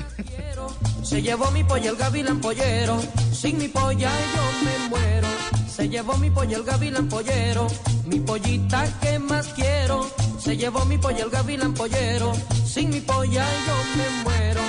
Se 1.05 1.23
llevó 1.23 1.51
mi 1.53 1.62
polla 1.62 1.91
el 1.91 1.97
gavilán 1.97 2.41
pollero, 2.41 3.01
sin 3.33 3.59
mi 3.59 3.68
polla 3.68 4.11
yo 4.11 4.64
me 4.64 4.89
muero. 4.89 5.29
Se 5.75 5.89
llevó 5.89 6.18
mi 6.18 6.29
polla 6.29 6.59
el 6.59 6.64
gavilán 6.64 7.09
pollero, 7.09 7.66
mi 8.05 8.20
pollita 8.20 8.85
que 9.01 9.18
más 9.18 9.47
quiero. 9.55 10.07
Se 10.39 10.55
llevó 10.55 10.85
mi 10.85 10.99
polla 10.99 11.25
el 11.25 11.31
gavilán 11.31 11.73
pollero, 11.73 12.35
sin 12.66 12.91
mi 12.91 13.01
polla 13.01 13.43
yo 13.66 13.75
me 13.97 14.23
muero. 14.23 14.61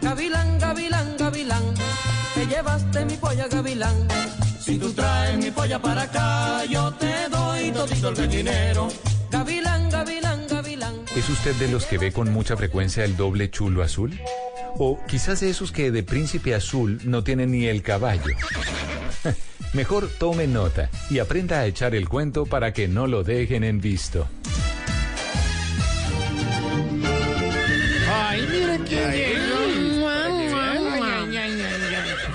Gavilán, 0.00 0.60
gavilán, 0.60 1.16
gavilán, 1.18 1.74
te 2.34 2.46
llevaste 2.46 3.04
mi 3.06 3.16
polla 3.16 3.48
gavilán. 3.48 4.06
Si 4.60 4.78
tú 4.78 4.92
traes 4.92 5.36
mi 5.36 5.50
polla 5.50 5.82
para 5.82 6.02
acá, 6.02 6.64
yo 6.66 6.92
te 6.94 7.28
doy 7.28 7.72
todito 7.72 8.10
el 8.10 8.30
dinero. 8.30 8.86
Gavilán, 9.32 9.90
gavilán, 9.90 10.46
gavilán. 10.46 10.94
¿Es 11.16 11.28
usted 11.28 11.56
de 11.56 11.72
los 11.72 11.86
que 11.86 11.98
ve 11.98 12.12
con 12.12 12.32
mucha 12.32 12.56
frecuencia 12.56 13.04
el 13.04 13.16
doble 13.16 13.50
chulo 13.50 13.82
azul? 13.82 14.16
O 14.78 15.00
quizás 15.08 15.40
de 15.40 15.50
esos 15.50 15.72
que 15.72 15.90
de 15.90 16.04
príncipe 16.04 16.54
azul 16.54 17.00
no 17.02 17.24
tienen 17.24 17.50
ni 17.50 17.66
el 17.66 17.82
caballo. 17.82 18.36
Mejor 19.72 20.10
tome 20.18 20.46
nota 20.46 20.90
y 21.08 21.18
aprenda 21.18 21.60
a 21.60 21.66
echar 21.66 21.94
el 21.94 22.06
cuento 22.06 22.44
para 22.44 22.74
que 22.74 22.88
no 22.88 23.06
lo 23.06 23.24
dejen 23.24 23.64
en 23.64 23.80
visto. 23.80 24.28
Ay, 28.12 28.46
miren 28.50 28.84
quién 28.84 29.12
llegó. 29.12 29.52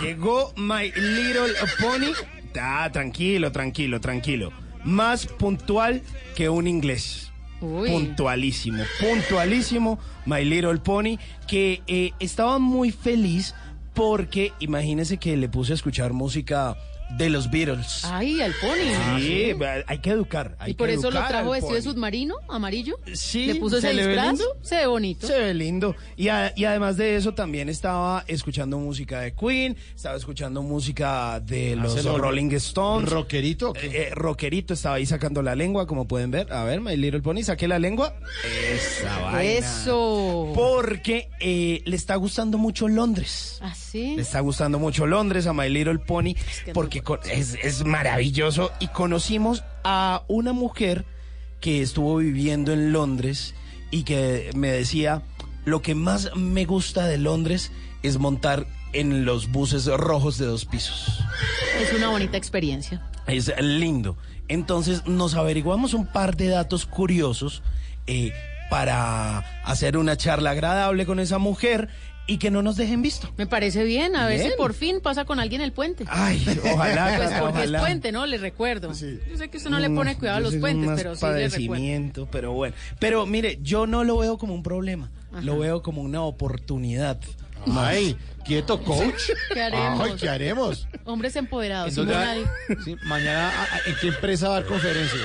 Llegó 0.01 0.53
My 0.55 0.91
Little 0.95 1.53
Pony. 1.79 2.13
Ah, 2.59 2.89
tranquilo, 2.91 3.51
tranquilo, 3.51 4.01
tranquilo. 4.01 4.51
Más 4.83 5.27
puntual 5.27 6.01
que 6.35 6.49
un 6.49 6.65
inglés. 6.65 7.31
Uy. 7.61 7.89
Puntualísimo, 7.89 8.83
puntualísimo, 8.99 9.99
My 10.25 10.45
Little 10.45 10.77
Pony, 10.77 11.17
que 11.47 11.81
eh, 11.88 12.13
estaba 12.19 12.57
muy 12.57 12.91
feliz 12.91 13.53
porque 13.93 14.53
imagínese 14.59 15.17
que 15.17 15.35
le 15.38 15.49
puse 15.49 15.73
a 15.73 15.75
escuchar 15.75 16.13
música 16.13 16.77
de 17.12 17.30
los 17.30 17.49
Beatles. 17.49 18.03
Ay, 18.05 18.41
al 18.41 18.53
pony. 18.62 19.20
Sí, 19.20 19.53
hay 19.88 19.99
que 19.99 20.10
educar. 20.10 20.55
hay 20.60 20.72
Y 20.72 20.74
por 20.76 20.88
que 20.88 20.95
eso 20.95 21.10
lo 21.12 21.26
trajo 21.26 21.51
vestido 21.51 21.76
de 21.76 21.82
submarino, 21.82 22.36
amarillo. 22.49 22.99
Sí, 23.14 23.45
Le 23.47 23.55
puso 23.55 23.78
ese 23.78 23.88
¿se 23.88 23.93
le 23.93 24.03
ve 24.03 24.08
disfraz. 24.14 24.28
lindo? 24.34 24.45
Se 24.62 24.76
ve 24.76 24.88
bonito. 24.88 25.28
Se 25.28 25.38
ve 25.39 25.53
lindo. 25.53 25.95
Y, 26.16 26.28
a- 26.28 26.53
y 26.55 26.66
además 26.66 26.97
de 26.97 27.16
eso, 27.16 27.34
también 27.34 27.70
estaba 27.70 28.24
escuchando 28.28 28.78
música 28.78 29.22
de 29.22 29.34
Queen, 29.34 29.78
estaba 29.95 30.18
escuchando 30.18 30.62
música 30.62 31.39
de 31.39 31.76
los 31.76 31.93
Hace 31.95 32.03
los 32.03 32.20
Rolling 32.20 32.51
Stones. 32.53 33.10
¿Rockerito 33.10 33.70
o 33.70 33.74
qué? 33.74 33.88
Eh, 33.88 34.08
eh, 34.10 34.10
rockerito 34.16 34.74
estaba 34.74 34.95
ahí 34.95 35.05
sacando 35.05 35.41
la 35.41 35.55
lengua, 35.55 35.88
como 35.88 36.08
pueden 36.08 36.32
ver. 36.32 36.51
A 36.51 36.64
ver, 36.64 36.82
My 36.82 36.97
Little 36.97 37.22
Pony, 37.22 37.41
saqué 37.43 37.68
la 37.68 37.80
lengua. 37.80 38.14
Esa 38.74 39.20
vaina. 39.22 39.43
Eso. 39.43 40.51
Porque 40.55 41.30
eh, 41.39 41.82
le 41.86 41.95
está 41.95 42.16
gustando 42.16 42.58
mucho 42.58 42.88
Londres. 42.88 43.60
Así. 43.62 44.16
Le 44.16 44.22
está 44.22 44.39
gustando 44.41 44.80
mucho 44.80 45.05
Londres 45.08 45.47
a 45.47 45.53
My 45.53 45.70
Little 45.70 45.99
Pony 45.99 46.34
que 46.66 46.74
porque 46.74 46.96
es 47.31 47.85
maravilloso 47.85 48.71
y 48.79 48.87
conocimos 48.87 49.63
a 49.83 50.23
una 50.27 50.53
mujer 50.53 51.05
que 51.59 51.81
estuvo 51.81 52.17
viviendo 52.17 52.73
en 52.73 52.91
Londres 52.91 53.55
y 53.91 54.03
que 54.03 54.51
me 54.55 54.69
decía, 54.69 55.23
lo 55.65 55.81
que 55.81 55.95
más 55.95 56.35
me 56.35 56.65
gusta 56.65 57.07
de 57.07 57.17
Londres 57.17 57.71
es 58.03 58.17
montar 58.19 58.67
en 58.93 59.25
los 59.25 59.51
buses 59.51 59.85
rojos 59.85 60.37
de 60.37 60.45
dos 60.45 60.65
pisos. 60.65 61.19
Es 61.81 61.93
una 61.93 62.09
bonita 62.09 62.37
experiencia. 62.37 63.01
Es 63.27 63.51
lindo. 63.59 64.17
Entonces 64.47 65.05
nos 65.05 65.35
averiguamos 65.35 65.93
un 65.93 66.07
par 66.07 66.37
de 66.37 66.47
datos 66.47 66.85
curiosos 66.85 67.63
eh, 68.07 68.31
para 68.69 69.39
hacer 69.63 69.97
una 69.97 70.17
charla 70.17 70.51
agradable 70.51 71.05
con 71.05 71.19
esa 71.19 71.37
mujer 71.37 71.89
y 72.28 72.38
que 72.38 72.51
no 72.51 72.61
nos 72.61 72.75
dejen 72.75 73.01
visto. 73.01 73.30
Me 73.38 73.47
parece 73.47 73.84
bien. 73.86 74.15
A 74.15 74.28
ver 74.28 74.39
Bien. 74.39 74.51
si 74.51 74.57
por 74.57 74.73
fin 74.73 74.99
pasa 75.01 75.23
con 75.25 75.39
alguien 75.39 75.61
el 75.61 75.71
puente. 75.71 76.03
Ay, 76.07 76.45
ojalá, 76.73 77.13
Pues 77.17 77.30
porque 77.39 77.59
ojalá. 77.59 77.78
es 77.80 77.84
puente, 77.84 78.11
¿no? 78.11 78.25
Le 78.25 78.38
recuerdo. 78.38 78.89
Yo 78.93 79.38
sé 79.38 79.49
que 79.49 79.57
usted 79.57 79.69
no 79.69 79.80
le 79.80 79.89
pone 79.89 80.17
cuidado 80.17 80.38
a 80.38 80.41
los 80.41 80.55
puentes, 80.55 80.86
más 80.88 80.97
pero 80.97 81.15
sí 81.15 81.21
le 81.25 81.32
recuerdo. 81.32 81.49
padecimiento, 81.49 82.28
pero 82.32 82.51
bueno. 82.51 82.75
Pero 82.99 83.25
mire, 83.25 83.59
yo 83.61 83.88
no 83.88 84.03
lo 84.03 84.17
veo 84.17 84.38
como 84.38 84.53
un 84.53 84.61
problema, 84.63 85.09
lo 85.41 85.57
veo 85.57 85.82
como 85.82 86.01
una 86.01 86.21
oportunidad. 86.23 87.17
Ay, 87.69 88.15
quieto, 88.45 88.82
coach. 88.84 89.23
¿Qué 89.53 89.61
haremos? 89.61 90.01
Ay, 90.01 90.13
¿qué 90.19 90.30
haremos? 90.30 90.88
Hombres 91.05 91.36
empoderados. 91.36 91.89
¿En 91.89 91.95
dónde 91.95 92.13
no 92.13 92.19
va- 92.19 92.25
nadie. 92.25 92.45
Sí, 92.86 92.95
mañana, 93.03 93.49
¿a- 93.49 93.63
a- 93.63 93.80
¿en 93.88 93.95
qué 93.99 94.07
empresa 94.09 94.49
va 94.49 94.57
a 94.57 94.59
dar 94.61 94.69
conferencia? 94.69 95.19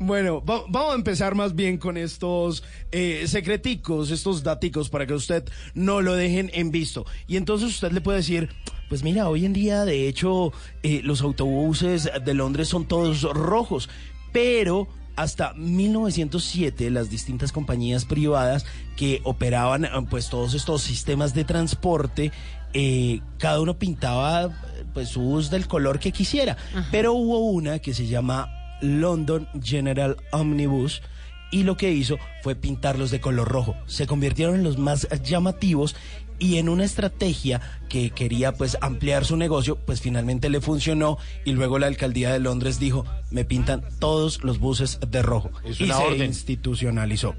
Bueno, 0.00 0.44
va- 0.44 0.64
vamos 0.68 0.92
a 0.92 0.96
empezar 0.96 1.34
más 1.34 1.54
bien 1.54 1.78
con 1.78 1.96
estos 1.96 2.62
eh, 2.90 3.24
secreticos, 3.26 4.10
estos 4.10 4.42
daticos 4.42 4.88
para 4.90 5.06
que 5.06 5.14
usted 5.14 5.44
no 5.74 6.00
lo 6.00 6.14
dejen 6.14 6.50
en 6.54 6.70
visto. 6.70 7.06
Y 7.26 7.36
entonces 7.36 7.68
usted 7.70 7.92
le 7.92 8.00
puede 8.00 8.18
decir, 8.18 8.48
pues 8.88 9.02
mira, 9.02 9.28
hoy 9.28 9.44
en 9.44 9.52
día 9.52 9.84
de 9.84 10.08
hecho 10.08 10.52
eh, 10.82 11.00
los 11.04 11.22
autobuses 11.22 12.10
de 12.24 12.34
Londres 12.34 12.68
son 12.68 12.86
todos 12.86 13.22
rojos, 13.22 13.88
pero 14.32 14.88
hasta 15.16 15.52
1907 15.54 16.90
las 16.90 17.10
distintas 17.10 17.52
compañías 17.52 18.04
privadas 18.04 18.64
que 18.96 19.20
operaban 19.24 19.84
eh, 19.84 19.88
pues 20.08 20.28
todos 20.30 20.54
estos 20.54 20.82
sistemas 20.82 21.34
de 21.34 21.44
transporte 21.44 22.32
eh, 22.74 23.20
cada 23.38 23.60
uno 23.60 23.78
pintaba 23.78 24.58
pues 24.94 25.10
su 25.10 25.20
bus 25.20 25.50
del 25.50 25.66
color 25.68 25.98
que 25.98 26.12
quisiera 26.12 26.56
pero 26.90 27.12
hubo 27.12 27.40
una 27.50 27.78
que 27.78 27.92
se 27.92 28.06
llama 28.06 28.48
London 28.82 29.48
General 29.62 30.16
Omnibus 30.32 31.02
y 31.50 31.62
lo 31.64 31.76
que 31.76 31.92
hizo 31.92 32.18
fue 32.42 32.54
pintarlos 32.56 33.10
de 33.10 33.20
color 33.20 33.48
rojo. 33.48 33.76
Se 33.86 34.06
convirtieron 34.06 34.56
en 34.56 34.64
los 34.64 34.78
más 34.78 35.06
llamativos 35.22 35.94
y 36.42 36.58
en 36.58 36.68
una 36.68 36.84
estrategia 36.84 37.60
que 37.88 38.10
quería 38.10 38.52
pues 38.52 38.76
ampliar 38.80 39.24
su 39.24 39.36
negocio, 39.36 39.76
pues 39.76 40.00
finalmente 40.00 40.50
le 40.50 40.60
funcionó 40.60 41.18
y 41.44 41.52
luego 41.52 41.78
la 41.78 41.86
alcaldía 41.86 42.32
de 42.32 42.40
Londres 42.40 42.80
dijo, 42.80 43.04
me 43.30 43.44
pintan 43.44 43.84
todos 44.00 44.42
los 44.42 44.58
buses 44.58 44.98
de 45.08 45.22
rojo 45.22 45.50
Es 45.64 45.80
y 45.80 45.84
una 45.84 45.96
se 45.98 46.02
orden. 46.02 46.22
institucionalizó. 46.24 47.34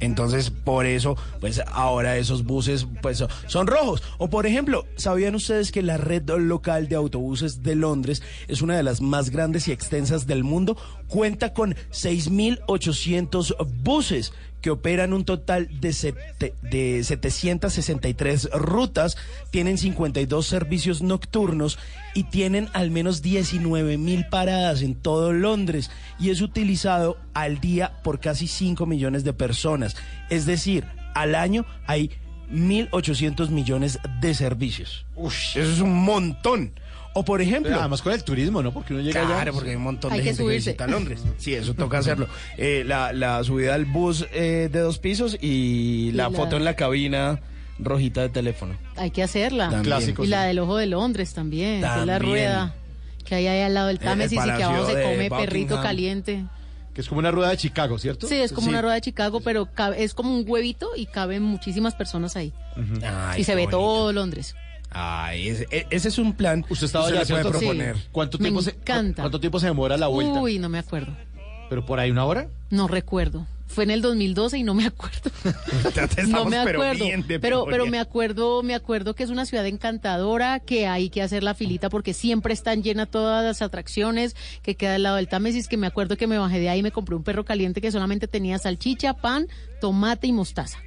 Entonces, 0.00 0.50
por 0.50 0.86
eso, 0.86 1.16
pues 1.40 1.62
ahora 1.68 2.16
esos 2.16 2.42
buses 2.44 2.86
pues 3.00 3.18
so- 3.18 3.28
son 3.46 3.66
rojos. 3.68 4.02
O 4.18 4.28
por 4.28 4.46
ejemplo, 4.46 4.86
¿sabían 4.96 5.34
ustedes 5.36 5.70
que 5.70 5.82
la 5.82 5.96
red 5.96 6.28
local 6.28 6.88
de 6.88 6.96
autobuses 6.96 7.62
de 7.62 7.76
Londres 7.76 8.22
es 8.48 8.62
una 8.62 8.76
de 8.76 8.82
las 8.82 9.00
más 9.00 9.30
grandes 9.30 9.68
y 9.68 9.72
extensas 9.72 10.26
del 10.26 10.42
mundo? 10.42 10.76
Cuenta 11.06 11.52
con 11.52 11.76
6.800 11.92 13.56
buses 13.82 14.32
que 14.62 14.70
operan 14.70 15.12
un 15.12 15.24
total 15.26 15.68
de, 15.80 15.92
sete- 15.92 16.54
de 16.62 17.02
763 17.04 18.48
rutas, 18.52 19.16
tienen 19.50 19.76
52 19.76 20.46
servicios 20.46 21.02
nocturnos 21.02 21.78
y 22.14 22.24
tienen 22.24 22.68
al 22.72 22.90
menos 22.90 23.20
19 23.22 23.98
mil 23.98 24.26
paradas 24.28 24.80
en 24.82 24.94
todo 24.94 25.32
Londres 25.32 25.90
y 26.18 26.30
es 26.30 26.40
utilizado 26.40 27.18
al 27.34 27.60
día 27.60 28.00
por 28.02 28.20
casi 28.20 28.46
5 28.46 28.86
millones 28.86 29.24
de 29.24 29.32
personas. 29.32 29.96
Es 30.30 30.46
decir, 30.46 30.84
al 31.14 31.34
año 31.34 31.66
hay 31.86 32.10
1.800 32.50 33.48
millones 33.50 33.98
de 34.20 34.34
servicios. 34.34 35.04
Eso 35.56 35.72
es 35.72 35.80
un 35.80 36.04
montón. 36.04 36.72
O 37.14 37.24
por 37.24 37.42
ejemplo... 37.42 37.78
Además 37.78 38.00
con 38.00 38.12
el 38.12 38.24
turismo, 38.24 38.62
¿no? 38.62 38.72
Porque 38.72 38.94
uno 38.94 39.02
llega 39.02 39.20
allá. 39.20 39.34
Claro, 39.34 39.52
porque 39.52 39.70
hay 39.70 39.76
un 39.76 39.82
montón 39.82 40.12
Hay 40.12 40.18
de 40.18 40.22
que 40.24 40.28
gente 40.30 40.42
subirse. 40.42 40.64
que 40.64 40.70
visita 40.70 40.86
Londres. 40.86 41.20
Sí, 41.38 41.54
eso 41.54 41.74
toca 41.74 41.98
hacerlo. 41.98 42.26
Eh, 42.56 42.84
la, 42.86 43.12
la 43.12 43.44
subida 43.44 43.74
al 43.74 43.84
bus 43.84 44.26
eh, 44.32 44.68
de 44.72 44.78
dos 44.80 44.98
pisos 44.98 45.36
y, 45.40 46.10
la, 46.12 46.30
la- 46.30 46.36
foto 46.36 46.56
en 46.56 46.64
la 46.64 46.74
cabina 46.74 47.40
rojita 47.78 48.22
de 48.22 48.28
teléfono. 48.30 48.76
Hay 48.96 49.10
que 49.10 49.22
hacerla. 49.22 49.64
También. 49.64 49.84
Clásico, 49.84 50.22
y 50.22 50.26
sí. 50.26 50.30
la 50.30 50.44
del 50.44 50.58
ojo 50.60 50.76
de 50.76 50.86
Londres 50.86 51.34
también, 51.34 51.76
es 51.76 51.80
la 51.82 51.96
También. 51.96 52.22
rueda 52.22 52.74
que 53.26 53.34
hay 53.36 53.46
ahí 53.46 53.60
al 53.62 53.74
lado 53.74 53.88
del 53.88 53.96
El- 53.98 54.02
Támesis 54.04 54.38
y 54.38 54.44
que 54.56 54.62
abajo 54.62 54.86
se 54.86 55.02
come 55.02 55.28
perrito 55.30 55.80
caliente. 55.82 56.44
Que 56.94 57.00
es 57.00 57.08
como 57.08 57.18
una 57.20 57.30
rueda 57.30 57.48
de 57.50 57.56
Chicago, 57.56 57.98
¿cierto? 57.98 58.26
Sí, 58.28 58.34
es 58.36 58.52
como 58.52 58.68
una 58.68 58.82
rueda 58.82 58.94
de 58.96 59.00
Chicago, 59.00 59.40
pero 59.40 59.66
cabe- 59.74 60.02
es 60.04 60.12
como 60.14 60.34
un 60.36 60.44
huevito 60.46 60.90
y 60.96 61.06
caben 61.06 61.42
muchísimas 61.42 61.94
personas 61.94 62.36
ahí. 62.36 62.52
Ay, 63.02 63.40
y 63.40 63.44
se 63.44 63.54
ve 63.54 63.62
bonito. 63.62 63.78
todo 63.78 64.12
Londres. 64.12 64.54
Ay, 64.94 65.48
ese, 65.48 65.66
ese 65.90 66.08
es 66.08 66.18
un 66.18 66.34
plan. 66.34 66.64
Usted 66.68 66.86
estaba 66.86 67.08
se 67.08 67.14
le 67.14 67.26
puede 67.26 67.44
proponer. 67.44 67.96
Sí. 67.96 68.02
¿Cuánto 68.12 68.38
Me 68.38 68.44
tiempo, 68.44 68.62
se, 68.62 68.70
encanta. 68.70 69.22
¿Cuánto 69.22 69.40
tiempo 69.40 69.58
se 69.60 69.66
demora 69.66 69.96
la 69.96 70.08
vuelta? 70.08 70.40
Uy, 70.40 70.58
no 70.58 70.68
me 70.68 70.78
acuerdo. 70.78 71.16
¿Pero 71.68 71.86
por 71.86 71.98
ahí 72.00 72.10
una 72.10 72.24
hora? 72.24 72.48
No 72.70 72.88
recuerdo. 72.88 73.46
Fue 73.66 73.84
en 73.84 73.90
el 73.90 74.02
2012 74.02 74.58
y 74.58 74.62
no 74.62 74.74
me 74.74 74.84
acuerdo. 74.84 75.30
Ya 75.94 76.02
no 76.16 76.22
estamos, 76.22 76.46
me 76.50 76.62
pero 76.64 76.82
acuerdo. 76.82 77.06
pero, 77.40 77.64
pero 77.64 77.86
me 77.86 77.98
acuerdo, 77.98 78.62
me 78.62 78.74
acuerdo 78.74 79.14
que 79.14 79.22
es 79.22 79.30
una 79.30 79.46
ciudad 79.46 79.66
encantadora, 79.66 80.60
que 80.60 80.86
hay 80.86 81.08
que 81.08 81.22
hacer 81.22 81.42
la 81.42 81.54
filita 81.54 81.88
porque 81.88 82.12
siempre 82.12 82.52
están 82.52 82.82
llenas 82.82 83.10
todas 83.10 83.42
las 83.42 83.62
atracciones, 83.62 84.36
que 84.62 84.74
queda 84.74 84.96
al 84.96 85.02
lado 85.04 85.16
del 85.16 85.28
Támesis, 85.28 85.68
que 85.68 85.78
me 85.78 85.86
acuerdo 85.86 86.18
que 86.18 86.26
me 86.26 86.36
bajé 86.36 86.60
de 86.60 86.68
ahí 86.68 86.80
y 86.80 86.82
me 86.82 86.92
compré 86.92 87.16
un 87.16 87.24
perro 87.24 87.44
caliente 87.46 87.80
que 87.80 87.90
solamente 87.90 88.28
tenía 88.28 88.58
salchicha, 88.58 89.14
pan, 89.14 89.48
tomate 89.80 90.26
y 90.26 90.32
mostaza. 90.32 90.78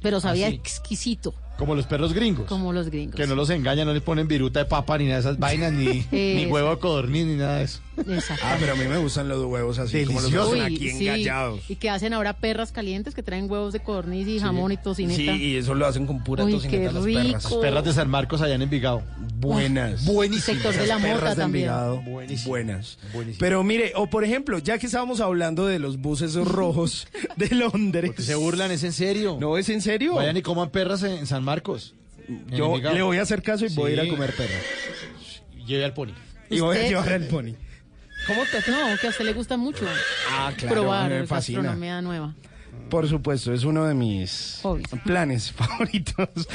Pero 0.00 0.20
sabía 0.20 0.48
sí? 0.48 0.54
exquisito, 0.54 1.34
Como 1.60 1.74
los 1.76 1.86
perros 1.86 2.12
gringos. 2.14 2.46
como 2.46 2.72
los 2.72 2.88
gringos. 2.88 3.14
Que 3.14 3.26
no 3.26 3.34
los 3.36 3.50
engañan, 3.50 3.86
no 3.86 3.92
les 3.92 4.02
ponen 4.02 4.26
viruta 4.26 4.58
de 4.60 4.64
papa 4.64 4.98
ni 4.98 5.04
nada 5.04 5.16
de 5.16 5.20
esas 5.20 5.38
vainas, 5.38 5.72
ni, 5.72 6.04
ni 6.10 6.46
huevo 6.46 6.70
de 6.70 6.78
codorniz, 6.78 7.26
ni 7.26 7.36
nada 7.36 7.58
de 7.58 7.64
eso. 7.64 7.80
Exacto. 8.08 8.42
Ah, 8.46 8.56
pero 8.58 8.72
a 8.72 8.76
mí 8.76 8.84
me 8.86 8.96
gustan 8.96 9.28
los 9.28 9.44
huevos 9.44 9.78
así, 9.78 10.06
como 10.06 10.22
los 10.22 10.32
hacen 10.34 10.62
aquí 10.62 10.90
sí. 10.90 11.06
engallados. 11.06 11.60
Y 11.68 11.76
que 11.76 11.90
hacen 11.90 12.14
ahora 12.14 12.32
perras 12.32 12.72
calientes 12.72 13.14
que 13.14 13.22
traen 13.22 13.50
huevos 13.50 13.74
de 13.74 13.80
codorniz 13.80 14.26
y 14.26 14.40
jamón 14.40 14.72
y 14.72 14.78
tocineta. 14.78 15.20
Sí, 15.34 15.42
y 15.44 15.56
eso 15.56 15.74
lo 15.74 15.86
hacen 15.86 16.06
con 16.06 16.24
pura 16.24 16.44
Uy, 16.44 16.52
tocineta 16.52 16.88
qué 16.88 16.92
las 16.94 17.04
rico. 17.04 17.20
perras. 17.20 17.44
Las 17.44 17.54
perras 17.54 17.84
de 17.84 17.92
San 17.92 18.08
Marcos 18.08 18.40
allá 18.40 18.54
en 18.54 18.62
Envigado. 18.62 19.02
Buenas. 19.38 20.04
Buenísimas. 20.06 20.44
Sector 20.62 20.74
de 20.74 20.86
la 20.86 20.98
mota 20.98 21.14
perras 21.14 21.36
de 21.36 21.42
también. 21.42 21.64
Envigado, 21.66 22.00
Buenísimo. 22.02 22.48
buenas. 22.48 22.98
Buenísimo. 23.12 23.38
Pero 23.40 23.62
mire, 23.64 23.92
o 23.96 24.06
por 24.08 24.24
ejemplo, 24.24 24.58
ya 24.58 24.78
que 24.78 24.86
estábamos 24.86 25.20
hablando 25.20 25.66
de 25.66 25.78
los 25.78 25.98
buses 25.98 26.34
rojos 26.36 27.06
de 27.36 27.54
Londres. 27.54 28.10
Porque 28.10 28.22
se 28.22 28.34
burlan, 28.34 28.70
¿es 28.70 28.82
en 28.82 28.92
serio? 28.92 29.36
¿No 29.38 29.58
es 29.58 29.68
en 29.68 29.82
serio? 29.82 30.14
Vayan 30.14 30.36
y 30.38 30.42
coman 30.42 30.70
perras 30.70 31.02
en, 31.02 31.12
en 31.12 31.26
San 31.26 31.44
Marcos. 31.44 31.49
En 32.28 32.46
Yo 32.50 32.76
le 32.78 33.02
voy 33.02 33.18
a 33.18 33.22
hacer 33.22 33.42
caso 33.42 33.66
y 33.66 33.68
voy 33.74 33.92
a 33.92 33.94
ir 33.94 34.00
a 34.00 34.08
comer 34.08 34.34
perras. 34.34 34.62
Lleve 35.66 35.84
al 35.84 35.94
pony. 35.94 36.12
Y 36.48 36.60
voy 36.60 36.76
a 36.76 36.88
llevar 36.88 37.12
el 37.12 37.26
pony. 37.28 37.54
¿Cómo 38.26 38.42
te, 38.44 38.70
no, 38.70 38.78
que 39.00 39.06
a 39.06 39.10
usted 39.10 39.24
le 39.24 39.32
gusta 39.32 39.56
mucho 39.56 39.86
Ah, 40.30 40.52
claro, 40.56 40.74
probar 40.74 41.10
me 41.10 41.26
fascina. 41.26 41.58
gastronomía 41.60 42.02
nueva. 42.02 42.34
Por 42.90 43.08
supuesto, 43.08 43.52
es 43.52 43.64
uno 43.64 43.86
de 43.86 43.94
mis 43.94 44.62
planes 45.04 45.52
favoritos. 45.56 46.48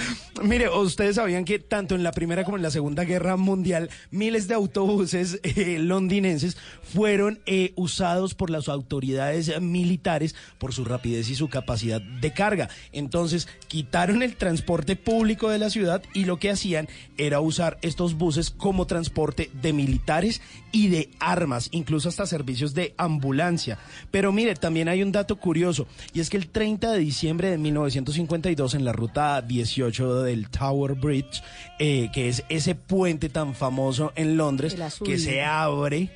Mire, 0.44 0.70
ustedes 0.70 1.16
sabían 1.16 1.46
que 1.46 1.60
tanto 1.60 1.96
en 1.96 2.04
la 2.04 2.12
Primera 2.12 2.44
como 2.44 2.58
en 2.58 2.64
la 2.64 2.72
Segunda 2.72 3.06
Guerra 3.06 3.38
Mundial, 3.38 3.90
miles 4.12 4.48
de 4.48 4.54
autobuses 4.54 5.40
eh, 5.44 5.78
londinenses 5.80 6.58
fueron 6.84 7.40
eh, 7.46 7.72
usados 7.76 8.34
por 8.34 8.50
las 8.50 8.68
autoridades 8.68 9.62
militares 9.62 10.36
por 10.58 10.74
su 10.74 10.84
rapidez 10.84 11.30
y 11.30 11.36
su 11.36 11.48
capacidad 11.48 12.02
de 12.02 12.34
carga. 12.34 12.70
Entonces, 12.92 13.48
quitaron 13.68 14.22
el 14.22 14.36
transporte 14.36 14.96
público 14.96 15.50
de 15.50 15.60
la 15.60 15.70
ciudad 15.70 16.04
y 16.14 16.26
lo 16.26 16.38
que 16.38 16.50
hacían 16.50 16.90
era 17.18 17.40
usar 17.40 17.78
estos 17.82 18.16
buses 18.16 18.52
como 18.52 18.88
transporte 18.88 19.50
de 19.62 19.74
militares 19.74 20.42
y 20.72 20.90
de 20.90 21.10
armas, 21.20 21.70
incluso 21.72 22.10
hasta 22.10 22.26
servicios 22.26 22.74
de 22.74 22.94
ambulancia. 22.98 23.80
Pero 24.12 24.32
mire, 24.32 24.56
también 24.56 24.90
hay 24.90 25.02
un 25.02 25.14
dato 25.14 25.38
curioso, 25.38 25.88
y 26.14 26.20
es 26.20 26.25
que 26.30 26.38
el 26.38 26.50
30 26.50 26.92
de 26.92 27.00
diciembre 27.00 27.50
de 27.50 27.58
1952 27.58 28.74
en 28.76 28.86
la 28.86 28.92
ruta 28.92 29.42
18 29.42 30.24
del 30.24 30.50
Tower 30.50 30.96
Bridge, 30.96 31.44
eh, 31.80 32.10
que 32.14 32.30
es 32.30 32.44
ese 32.50 32.76
puente 32.76 33.30
tan 33.30 33.54
famoso 33.54 34.14
en 34.16 34.38
Londres, 34.38 34.76
que 35.04 35.18
se 35.18 35.44
abre 35.44 36.10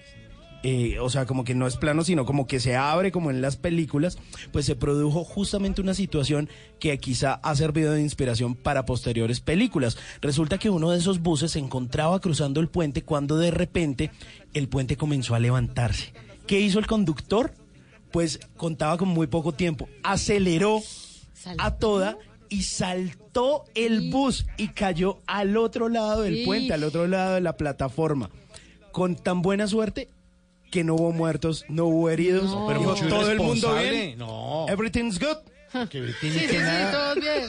eh, 0.61 0.99
o 0.99 1.09
sea, 1.09 1.25
como 1.25 1.45
que 1.45 1.55
no 1.55 1.67
es 1.67 1.77
plano, 1.77 2.03
sino 2.03 2.25
como 2.25 2.45
que 2.45 2.59
se 2.59 2.75
abre 2.75 3.11
como 3.11 3.29
en 3.29 3.41
las 3.41 3.55
películas, 3.55 4.17
pues 4.51 4.65
se 4.65 4.75
produjo 4.75 5.23
justamente 5.23 5.81
una 5.81 5.93
situación 5.93 6.49
que 6.79 6.97
quizá 6.97 7.35
ha 7.35 7.55
servido 7.55 7.93
de 7.93 8.01
inspiración 8.01 8.55
para 8.55 8.85
posteriores 8.85 9.39
películas. 9.39 9.97
Resulta 10.21 10.57
que 10.57 10.69
uno 10.69 10.91
de 10.91 10.97
esos 10.97 11.21
buses 11.21 11.51
se 11.51 11.59
encontraba 11.59 12.19
cruzando 12.19 12.59
el 12.59 12.67
puente 12.67 13.03
cuando 13.03 13.37
de 13.37 13.51
repente 13.51 14.11
el 14.53 14.67
puente 14.67 14.97
comenzó 14.97 15.33
a 15.33 15.39
levantarse. 15.39 16.13
¿Qué 16.45 16.59
hizo 16.59 16.79
el 16.79 16.87
conductor? 16.87 17.53
Pues 18.11 18.39
contaba 18.57 18.97
con 18.97 19.07
muy 19.09 19.27
poco 19.27 19.51
tiempo, 19.53 19.87
aceleró 20.03 20.81
a 21.57 21.75
toda 21.75 22.17
y 22.49 22.63
saltó 22.63 23.65
el 23.75 24.09
bus 24.09 24.45
y 24.57 24.69
cayó 24.69 25.19
al 25.27 25.55
otro 25.57 25.89
lado 25.89 26.23
del 26.23 26.37
Sí. 26.37 26.45
puente, 26.45 26.73
al 26.73 26.83
otro 26.83 27.07
lado 27.07 27.35
de 27.35 27.41
la 27.41 27.55
plataforma. 27.55 28.29
Con 28.91 29.15
tan 29.15 29.41
buena 29.43 29.67
suerte 29.67 30.09
que 30.71 30.83
no 30.83 30.95
hubo 30.95 31.11
muertos, 31.11 31.65
no 31.69 31.85
hubo 31.85 32.09
heridos, 32.09 32.45
No. 32.45 32.65
pero 32.67 32.95
todo 33.07 33.31
el 33.31 33.37
mundo 33.39 33.75
bien. 33.75 34.17
No. 34.17 34.65
Everything's 34.67 35.19
good. 35.19 35.37
Que 35.89 36.07
Sí, 36.19 36.31
sí, 36.31 36.39
sí, 36.47 36.55
todos 36.91 37.15
bien. 37.17 37.43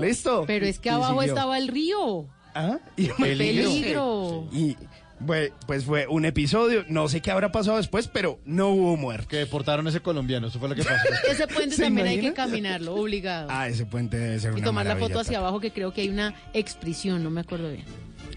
Listo. 0.00 0.42
Pero 0.46 0.66
es 0.66 0.80
que 0.80 0.88
Y 0.88 0.92
abajo 0.92 1.20
siguió. 1.20 1.34
estaba 1.34 1.56
el 1.56 1.68
río. 1.68 2.26
¿Ah? 2.52 2.78
Y, 2.96 3.06
Peligro. 3.10 4.48
y 4.52 4.76
bue- 5.24 5.52
pues 5.66 5.84
fue 5.84 6.06
un 6.06 6.24
episodio, 6.24 6.84
no 6.88 7.08
sé 7.08 7.20
qué 7.20 7.30
habrá 7.30 7.52
pasado 7.52 7.76
después, 7.76 8.08
pero 8.08 8.38
no 8.44 8.68
hubo 8.70 8.96
muertos. 8.96 9.28
Que 9.28 9.36
deportaron 9.38 9.86
a 9.86 9.90
ese 9.90 10.00
colombiano, 10.00 10.48
eso 10.48 10.58
fue 10.58 10.68
lo 10.68 10.74
que 10.74 10.82
pasó. 10.82 10.94
Ese 11.30 11.46
puente 11.46 11.76
¿Se 11.76 11.82
también 11.84 12.06
hay 12.08 12.20
que 12.20 12.32
caminarlo, 12.32 12.94
obligado. 12.94 13.48
Ah, 13.50 13.68
ese 13.68 13.86
puente 13.86 14.18
debe 14.18 14.38
ser 14.40 14.52
y 14.52 14.56
una 14.56 14.64
tomar 14.64 14.86
la 14.86 14.96
foto 14.96 15.20
hacia 15.20 15.32
Tata. 15.34 15.38
abajo 15.40 15.60
que 15.60 15.70
creo 15.72 15.92
que 15.92 16.00
hay 16.02 16.08
una 16.08 16.34
expresión, 16.54 17.22
no 17.22 17.30
me 17.30 17.40
acuerdo 17.42 17.70
bien. 17.70 17.84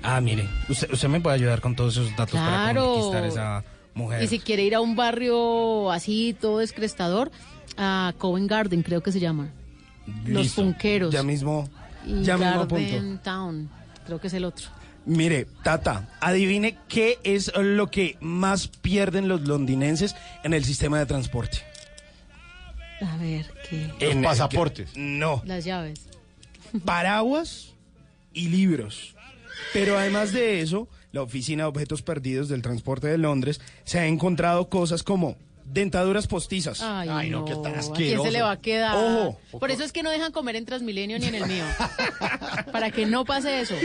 Ah, 0.03 0.19
mire, 0.21 0.47
usted, 0.69 0.91
usted 0.91 1.07
me 1.07 1.21
puede 1.21 1.35
ayudar 1.35 1.61
con 1.61 1.75
todos 1.75 1.93
esos 1.97 2.09
datos 2.15 2.35
para 2.39 2.71
Claro. 2.71 2.93
conquistar 2.93 3.25
esa 3.25 3.63
mujer. 3.93 4.21
Y 4.23 4.27
si 4.27 4.39
quiere 4.39 4.63
ir 4.63 4.75
a 4.75 4.81
un 4.81 4.95
barrio 4.95 5.91
así, 5.91 6.35
todo 6.39 6.59
descrestador, 6.59 7.31
a 7.77 8.13
Covent 8.17 8.49
Garden 8.49 8.83
creo 8.83 9.01
que 9.01 9.11
se 9.11 9.19
llama. 9.19 9.49
Los 10.25 10.49
punqueros. 10.49 11.13
Ya 11.13 11.23
mismo, 11.23 11.69
Y 12.05 12.23
ya 12.23 12.37
mismo 12.37 12.61
apunto. 12.61 13.19
Town, 13.23 13.69
creo 14.05 14.19
que 14.19 14.27
es 14.27 14.33
el 14.33 14.43
otro. 14.43 14.67
Mire, 15.05 15.47
Tata, 15.63 16.07
adivine 16.21 16.77
qué 16.87 17.19
es 17.23 17.51
lo 17.57 17.91
que 17.91 18.17
más 18.21 18.67
pierden 18.67 19.27
los 19.27 19.41
londinenses 19.41 20.15
en 20.43 20.53
el 20.53 20.63
sistema 20.63 20.97
de 20.99 21.05
transporte. 21.05 21.59
A 23.01 23.17
ver, 23.17 23.45
¿qué? 23.69 23.89
En- 23.99 24.21
pasaportes. 24.23 24.91
que- 24.91 24.99
no, 24.99 25.41
Las 25.45 25.65
llaves. 25.65 25.99
paraguas 26.85 27.73
y 28.33 28.47
libros. 28.49 29.15
Pero 29.73 29.97
además 29.97 30.31
de 30.31 30.61
eso, 30.61 30.87
la 31.11 31.21
Oficina 31.21 31.63
de 31.63 31.69
Objetos 31.69 32.01
Perdidos 32.01 32.47
del 32.47 32.61
Transporte 32.61 33.07
de 33.07 33.17
Londres 33.17 33.59
se 33.83 33.99
ha 33.99 34.07
encontrado 34.07 34.69
cosas 34.69 35.03
como 35.03 35.35
dentaduras 35.65 36.27
postizas. 36.27 36.81
Ay, 36.81 37.09
Ay, 37.11 37.29
no, 37.29 37.39
no, 37.39 37.45
qué 37.45 37.53
tan 37.55 37.67
¿a 37.67 37.69
quién 37.69 37.79
asqueroso. 37.79 38.25
se 38.25 38.31
le 38.31 38.41
va 38.41 38.51
a 38.51 38.61
quedar? 38.61 38.95
Ojo. 38.97 39.39
Por 39.59 39.71
eso 39.71 39.83
es 39.83 39.91
que 39.91 40.03
no 40.03 40.11
dejan 40.11 40.31
comer 40.31 40.55
en 40.55 40.65
Transmilenio 40.65 41.19
ni 41.19 41.27
en 41.27 41.35
el 41.35 41.45
mío. 41.47 41.63
Para 42.71 42.91
que 42.91 43.05
no 43.05 43.25
pase 43.25 43.61
eso. 43.61 43.75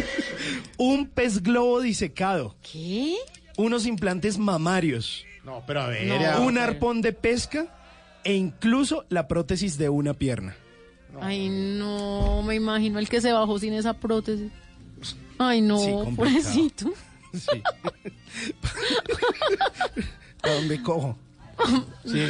Un 0.76 1.06
pez 1.06 1.42
globo 1.42 1.80
disecado. 1.80 2.56
¿Qué? 2.62 3.16
Unos 3.56 3.86
implantes 3.86 4.38
mamarios. 4.38 5.24
No, 5.44 5.62
pero 5.66 5.82
a 5.82 5.86
ver. 5.88 6.06
No. 6.06 6.20
ya- 6.20 6.38
un 6.40 6.58
arpón 6.58 7.00
de 7.02 7.12
pesca 7.12 7.74
e 8.24 8.34
incluso 8.34 9.04
la 9.08 9.28
prótesis 9.28 9.78
de 9.78 9.88
una 9.88 10.14
pierna. 10.14 10.56
Ay, 11.20 11.48
no, 11.48 12.42
me 12.42 12.54
imagino 12.54 12.98
el 12.98 13.08
que 13.08 13.20
se 13.20 13.32
bajó 13.32 13.58
sin 13.58 13.72
esa 13.72 13.94
prótesis. 13.94 14.50
Ay, 15.38 15.60
no, 15.60 15.78
Sí, 15.78 15.90
pobrecito. 16.16 16.90
Sí. 17.32 17.62
¿A 20.42 20.50
dónde 20.50 20.82
cojo? 20.82 21.16
Sí. 22.04 22.22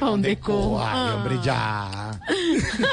¿A 0.00 0.04
dónde 0.04 0.38
cojo? 0.38 0.82
Ay, 0.84 1.12
hombre, 1.14 1.36
ya. 1.44 2.20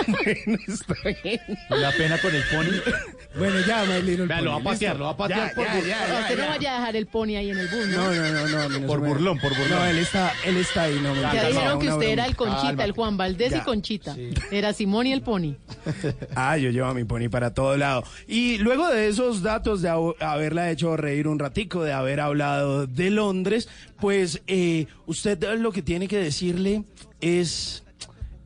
bueno, 0.07 0.57
está 0.67 0.93
bien. 1.23 1.39
Da 1.69 1.91
pena 1.91 2.17
con 2.21 2.33
el 2.35 2.43
pony. 2.43 2.95
Bueno, 3.37 3.59
ya, 3.67 3.83
my 3.85 4.01
little 4.01 4.25
Vea, 4.25 4.41
lo 4.41 4.51
va 4.51 4.55
a 4.57 4.59
pony, 4.59 4.63
patear, 4.73 4.91
listo. 4.93 4.97
lo 4.99 5.05
va 5.05 5.11
a 5.11 5.17
patear 5.17 5.49
Ya, 5.49 5.55
por 5.55 5.65
ya, 5.65 5.73
bur- 5.73 5.85
ya, 5.87 6.07
ya, 6.07 6.19
Usted 6.21 6.37
no 6.37 6.43
ya. 6.43 6.49
vaya 6.49 6.71
a 6.75 6.79
dejar 6.79 6.95
el 6.95 7.05
pony 7.07 7.29
ahí 7.35 7.49
en 7.49 7.57
el 7.59 7.67
bus, 7.67 7.87
¿no? 7.87 8.13
No, 8.13 8.47
no, 8.47 8.69
no, 8.79 8.87
Por 8.87 8.99
burlón, 8.99 9.39
por 9.39 9.49
burlón. 9.57 9.69
No, 9.79 9.85
él 9.85 9.97
está, 9.99 10.31
él 10.45 10.57
está 10.57 10.83
ahí, 10.83 10.99
no 11.01 11.13
me 11.13 11.21
Ya 11.21 11.27
interesa, 11.33 11.47
dijeron 11.49 11.79
que 11.79 11.85
una 11.87 11.95
usted 11.95 12.07
era 12.09 12.23
broma. 12.23 12.27
el 12.29 12.35
Conchita, 12.35 12.61
Cálmate. 12.67 12.83
el 12.83 12.91
Juan 12.91 13.17
Valdés 13.17 13.51
Ya. 13.51 13.57
y 13.57 13.61
Conchita. 13.61 14.15
Era 14.51 14.73
Simón 14.73 15.07
y 15.07 15.13
el 15.13 15.21
pony. 15.21 15.55
Ah, 16.35 16.57
yo 16.57 16.69
llevo 16.69 16.87
a 16.87 16.93
mi 16.93 17.03
pony 17.03 17.29
para 17.29 17.53
todo 17.53 17.75
lado. 17.77 18.03
Y 18.27 18.57
luego 18.59 18.87
de 18.89 19.07
esos 19.07 19.41
datos, 19.41 19.81
de 19.81 19.89
hab- 19.89 20.15
haberla 20.21 20.69
hecho 20.71 20.95
reír 20.97 21.27
un 21.27 21.39
ratico, 21.39 21.83
de 21.83 21.93
haber 21.93 22.19
hablado 22.19 22.85
de 22.87 23.09
Londres, 23.09 23.67
pues 23.99 24.41
eh, 24.47 24.87
usted 25.07 25.41
lo 25.57 25.71
que 25.71 25.81
tiene 25.81 26.07
que 26.07 26.17
decirle 26.17 26.83
es 27.19 27.83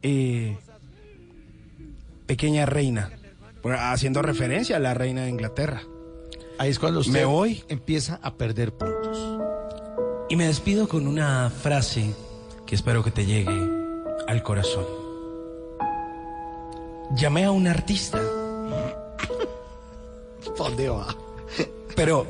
eh, 0.01 0.57
pequeña 2.26 2.66
reina, 2.66 3.12
haciendo 3.80 4.22
referencia 4.22 4.78
a 4.78 4.80
la 4.80 4.93
reina 4.93 5.24
de 5.24 5.30
Inglaterra. 5.30 5.82
Ahí 6.57 6.70
es 6.70 6.80
cuando 6.80 6.99
usted 7.01 7.14
Me 7.14 7.26
voy. 7.26 7.64
empieza 7.68 8.20
a 8.22 8.34
perder 8.36 8.72
puntos. 8.74 9.18
Y 10.30 10.36
me 10.38 10.45
despido 10.47 10.88
con 10.88 11.07
una 11.07 11.49
frase 11.49 12.14
que 12.66 12.76
espero 12.76 13.03
que 13.03 13.12
te 13.12 13.26
llegue 13.26 13.59
al 14.28 14.43
corazón. 14.43 14.86
Llamé 17.16 17.43
a 17.43 17.51
un 17.51 17.68
artista, 17.68 18.22
¿Dónde 20.57 20.89
va? 20.89 21.14
pero 21.95 22.26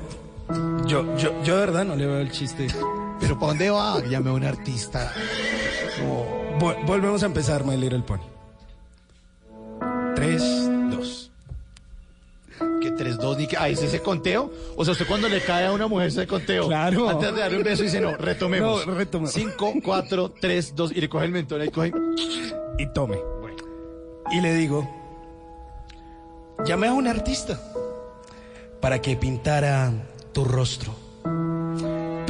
yo, 0.88 1.15
yo, 1.17 1.43
yo 1.43 1.55
de 1.55 1.59
verdad 1.65 1.86
no 1.86 1.95
le 1.95 2.05
veo 2.07 2.19
el 2.19 2.32
chiste. 2.32 2.67
¿Pero 3.32 3.39
para 3.39 3.51
dónde 3.53 3.69
va? 3.69 4.03
Llame 4.03 4.29
a 4.29 4.34
un 4.34 4.43
artista. 4.43 5.13
Vol- 6.59 6.86
volvemos 6.86 7.23
a 7.23 7.27
empezar, 7.27 7.63
My 7.63 7.77
Little 7.77 8.01
Pony. 8.01 8.19
Tres, 10.15 10.43
dos. 10.89 11.32
¿Qué 12.82 12.91
tres, 12.91 13.17
dos, 13.17 13.38
ni 13.38 13.47
que... 13.47 13.55
Ah, 13.55 13.69
¿es 13.69 13.82
ese 13.82 14.01
conteo? 14.01 14.51
O 14.75 14.84
sea, 14.84 14.91
usted 14.91 15.07
cuando 15.07 15.29
le 15.29 15.39
cae 15.39 15.67
a 15.67 15.71
una 15.71 15.88
mujer 15.88 16.07
ese 16.07 16.27
conteo. 16.27 16.67
Claro. 16.67 17.07
Antes 17.07 17.34
de 17.34 17.39
darle 17.39 17.57
un 17.59 17.63
beso 17.63 17.84
dice, 17.84 18.01
no, 18.01 18.17
retomemos. 18.17 18.86
No, 18.86 18.95
retomemos. 18.95 19.32
Cinco, 19.32 19.75
cuatro, 19.82 20.34
tres, 20.38 20.75
dos, 20.75 20.91
y 20.91 20.99
le 20.99 21.07
coge 21.07 21.23
el 21.23 21.32
mentón, 21.32 21.61
ahí 21.61 21.69
coge... 21.69 21.93
y 22.79 22.86
tome. 22.88 23.17
Y 24.34 24.41
le 24.41 24.53
digo, 24.55 24.93
llamé 26.65 26.88
a 26.89 26.93
un 26.93 27.07
artista 27.07 27.57
para 28.82 29.01
que 29.01 29.15
pintara 29.15 29.89
tu 30.34 30.43
rostro. 30.43 30.93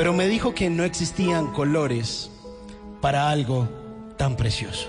Pero 0.01 0.13
me 0.13 0.27
dijo 0.27 0.55
que 0.55 0.67
no 0.71 0.83
existían 0.83 1.53
colores 1.53 2.31
para 3.01 3.29
algo 3.29 3.69
tan 4.17 4.35
precioso. 4.35 4.87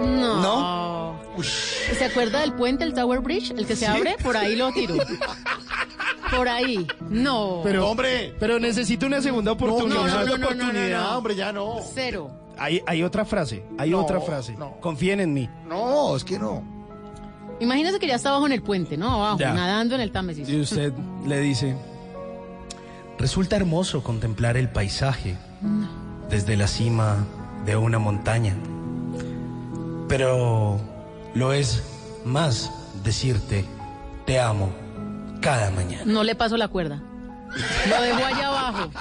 No. 0.00 1.14
¿Se 1.42 2.06
acuerda 2.06 2.40
del 2.40 2.54
puente, 2.54 2.84
el 2.84 2.94
Tower 2.94 3.20
Bridge, 3.20 3.50
el 3.50 3.66
que 3.66 3.76
se 3.76 3.86
abre? 3.86 4.16
Por 4.22 4.34
ahí 4.34 4.56
lo 4.56 4.72
tiro. 4.72 4.94
Por 6.34 6.48
ahí. 6.48 6.86
No. 7.10 7.60
Pero, 7.62 7.86
hombre, 7.86 8.34
pero 8.40 8.58
necesito 8.58 9.04
una 9.04 9.20
segunda 9.20 9.52
oportunidad. 9.52 9.96
no, 9.96 10.06
no, 10.06 10.24
no, 10.24 10.38
no, 10.38 10.46
oportunidad, 10.46 11.00
no, 11.02 11.10
no. 11.10 11.18
hombre, 11.18 11.36
ya 11.36 11.52
no. 11.52 11.76
Cero. 11.92 12.30
Hay, 12.56 12.82
hay 12.86 13.02
otra 13.02 13.26
frase, 13.26 13.62
hay 13.76 13.90
No, 13.90 14.00
otra 14.00 14.22
frase. 14.22 14.54
no. 14.56 14.80
Confíen 14.80 15.20
en 15.20 15.34
mí. 15.34 15.50
No, 15.68 16.16
es 16.16 16.24
que 16.24 16.38
no. 16.38 16.62
Imagínese 17.60 17.98
que 17.98 18.06
ya 18.06 18.14
está 18.14 18.30
abajo 18.30 18.46
en 18.46 18.52
el 18.52 18.62
puente, 18.62 18.96
¿no? 18.96 19.16
Abajo, 19.16 19.38
Ya. 19.38 19.52
nadando 19.52 19.96
en 19.96 20.00
el 20.00 20.12
Támesis. 20.12 20.48
Y 20.48 20.60
usted 20.62 20.94
le 21.26 21.40
dice, 21.40 21.76
resulta 23.18 23.56
hermoso 23.56 24.02
contemplar 24.02 24.56
el 24.56 24.68
paisaje 24.68 25.36
desde 26.30 26.56
la 26.56 26.66
cima 26.66 27.26
de 27.66 27.76
una 27.76 27.98
montaña. 27.98 28.54
Pero 30.08 30.80
lo 31.34 31.52
es 31.52 31.82
más 32.24 32.70
decirte, 33.04 33.64
te 34.26 34.40
amo 34.40 34.70
cada 35.40 35.70
mañana. 35.70 36.04
No 36.06 36.22
le 36.24 36.34
paso 36.34 36.56
la 36.56 36.68
cuerda. 36.68 37.02
Lo 37.88 38.02
dejo 38.02 38.24
allá 38.24 38.48
abajo. 38.48 38.90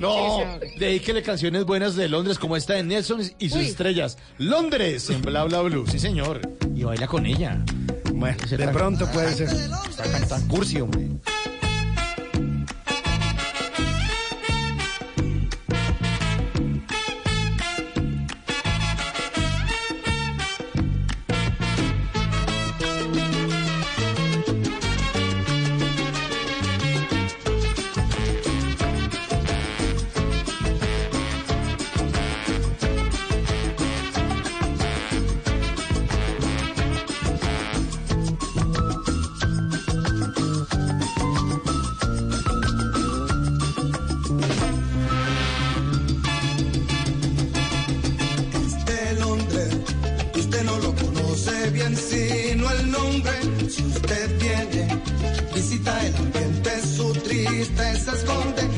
No, 0.00 0.38
dedíquele 0.78 1.22
canciones 1.22 1.64
buenas 1.64 1.94
de 1.96 2.08
Londres 2.08 2.38
como 2.38 2.56
esta 2.56 2.74
de 2.74 2.82
Nelson 2.82 3.20
y 3.38 3.48
sus 3.50 3.58
Uy. 3.58 3.66
estrellas. 3.66 4.16
Londres 4.38 5.10
en 5.10 5.22
Bla 5.22 5.44
Bla 5.44 5.60
Blue, 5.62 5.86
sí 5.86 5.98
señor. 5.98 6.40
Y 6.74 6.84
baila 6.84 7.06
con 7.06 7.26
ella. 7.26 7.62
Bueno, 8.14 8.36
de 8.48 8.68
pronto 8.68 9.06
puede 9.10 9.32
ser. 9.34 9.48
Está 9.48 10.04
cantando 10.10 10.48
cursi, 10.54 10.80
hombre. 10.80 11.08
Tristeza 57.78 58.12
esconde. 58.12 58.77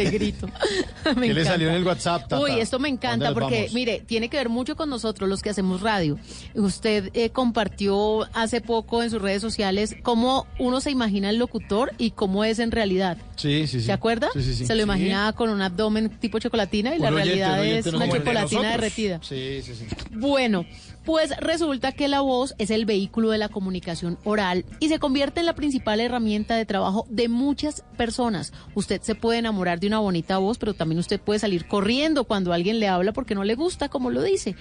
Ese 0.00 0.10
grito. 0.10 0.48
Me 1.16 1.28
¿Qué 1.28 1.34
le 1.34 1.44
salió 1.44 1.68
en 1.68 1.74
el 1.74 1.84
WhatsApp, 1.84 2.22
Tata? 2.28 2.40
Uy, 2.40 2.52
esto 2.60 2.78
me 2.78 2.88
¿A 2.88 2.92
encanta 2.92 3.32
porque, 3.34 3.56
vamos? 3.60 3.74
mire, 3.74 4.02
tiene 4.06 4.28
que 4.28 4.36
ver 4.38 4.48
mucho 4.48 4.74
con 4.76 4.88
nosotros 4.90 5.28
los 5.28 5.42
que 5.42 5.50
hacemos 5.50 5.80
radio. 5.82 6.18
Usted 6.54 7.10
eh, 7.14 7.30
compartió 7.30 8.24
hace 8.34 8.60
poco 8.60 9.02
en 9.02 9.10
sus 9.10 9.20
redes 9.20 9.42
sociales 9.42 9.94
cómo 10.02 10.46
uno 10.58 10.80
se 10.80 10.90
imagina 10.90 11.30
el 11.30 11.36
locutor 11.36 11.92
y 11.98 12.10
cómo 12.12 12.44
es 12.44 12.58
en 12.58 12.70
realidad. 12.70 13.18
Sí, 13.36 13.66
sí, 13.66 13.80
sí. 13.80 13.86
¿Se 13.86 13.92
acuerda? 13.92 14.28
Sí, 14.32 14.42
sí, 14.42 14.54
sí. 14.54 14.66
Se 14.66 14.74
lo 14.74 14.80
Sí. 14.80 14.84
imaginaba 14.84 15.32
con 15.32 15.50
un 15.50 15.60
abdomen 15.62 16.08
tipo 16.08 16.38
chocolatina 16.38 16.94
y 16.94 16.98
la 16.98 17.08
oyente, 17.08 17.24
realidad 17.24 17.60
un 17.60 17.66
es 17.66 17.86
no 17.86 17.96
una 17.98 18.06
de 18.06 18.12
chocolatina 18.12 18.70
derretida. 18.70 19.20
Sí, 19.22 19.60
sí, 19.62 19.74
sí. 19.74 19.86
Bueno, 20.12 20.64
pues 21.04 21.36
resulta 21.38 21.92
que 21.92 22.08
la 22.08 22.20
voz 22.20 22.54
es 22.58 22.70
el 22.70 22.86
vehículo 22.86 23.30
de 23.30 23.38
la 23.38 23.48
comunicación 23.48 24.18
oral 24.24 24.64
y 24.80 24.88
se 24.88 24.98
convierte 24.98 25.40
en 25.40 25.46
la 25.46 25.54
principal 25.54 26.00
herramienta 26.00 26.56
de 26.56 26.66
trabajo 26.66 27.06
de 27.10 27.28
muchas 27.28 27.84
personas. 27.96 28.52
Usted 28.74 29.00
se 29.02 29.14
puede 29.14 29.38
enamorar 29.38 29.80
de 29.80 29.86
una 29.86 29.98
bonita 29.98 30.38
voz, 30.38 30.58
pero 30.58 30.74
también 30.74 30.98
usted 30.98 31.20
puede 31.20 31.38
salir 31.38 31.66
corriendo 31.66 32.24
cuando 32.24 32.52
alguien 32.52 32.80
le 32.80 32.88
habla 32.88 33.12
porque 33.12 33.34
no 33.34 33.44
le 33.44 33.54
gusta 33.54 33.88
como 33.88 34.10
lo 34.10 34.22
dice. 34.22 34.56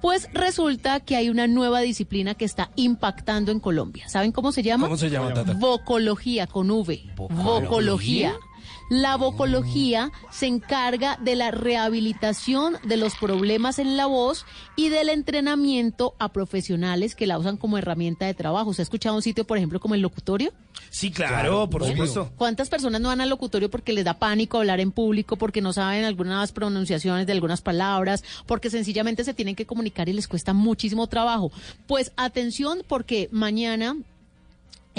Pues 0.00 0.28
resulta 0.32 1.00
que 1.00 1.16
hay 1.16 1.28
una 1.28 1.46
nueva 1.46 1.80
disciplina 1.80 2.34
que 2.34 2.44
está 2.44 2.70
impactando 2.76 3.52
en 3.52 3.60
Colombia. 3.60 4.08
¿Saben 4.08 4.32
cómo 4.32 4.52
se 4.52 4.62
llama? 4.62 4.86
¿Cómo 4.86 4.96
se 4.96 5.10
llama, 5.10 5.34
Tata? 5.34 5.54
Vocología 5.54 6.46
con 6.46 6.70
V. 6.70 7.04
Vocología. 7.16 8.34
La 8.88 9.16
vocología 9.16 10.10
se 10.30 10.46
encarga 10.46 11.18
de 11.20 11.36
la 11.36 11.50
rehabilitación 11.50 12.76
de 12.84 12.96
los 12.96 13.16
problemas 13.16 13.78
en 13.78 13.96
la 13.98 14.06
voz 14.06 14.46
y 14.76 14.88
del 14.88 15.10
entrenamiento 15.10 16.14
a 16.18 16.30
profesionales 16.32 17.14
que 17.14 17.26
la 17.26 17.38
usan 17.38 17.58
como 17.58 17.76
herramienta 17.76 18.24
de 18.24 18.32
trabajo. 18.32 18.72
¿Se 18.72 18.80
ha 18.80 18.84
escuchado 18.84 19.16
un 19.16 19.22
sitio, 19.22 19.44
por 19.44 19.58
ejemplo, 19.58 19.78
como 19.78 19.94
el 19.94 20.00
locutorio? 20.00 20.52
Sí, 20.88 21.10
claro, 21.10 21.68
por 21.68 21.82
Obvio. 21.82 21.92
supuesto. 21.92 22.30
¿Cuántas 22.36 22.70
personas 22.70 23.00
no 23.00 23.08
van 23.08 23.20
al 23.20 23.28
locutorio 23.28 23.70
porque 23.70 23.92
les 23.92 24.06
da 24.06 24.14
pánico 24.14 24.58
hablar 24.58 24.80
en 24.80 24.90
público, 24.90 25.36
porque 25.36 25.60
no 25.60 25.74
saben 25.74 26.04
algunas 26.04 26.52
pronunciaciones 26.52 27.26
de 27.26 27.32
algunas 27.32 27.60
palabras, 27.60 28.24
porque 28.46 28.70
sencillamente 28.70 29.22
se 29.24 29.34
tienen 29.34 29.54
que 29.54 29.66
comunicar 29.66 30.08
y 30.08 30.14
les 30.14 30.28
cuesta 30.28 30.54
muchísimo 30.54 31.06
trabajo? 31.08 31.52
Pues 31.86 32.12
atención 32.16 32.82
porque 32.88 33.28
mañana 33.32 33.96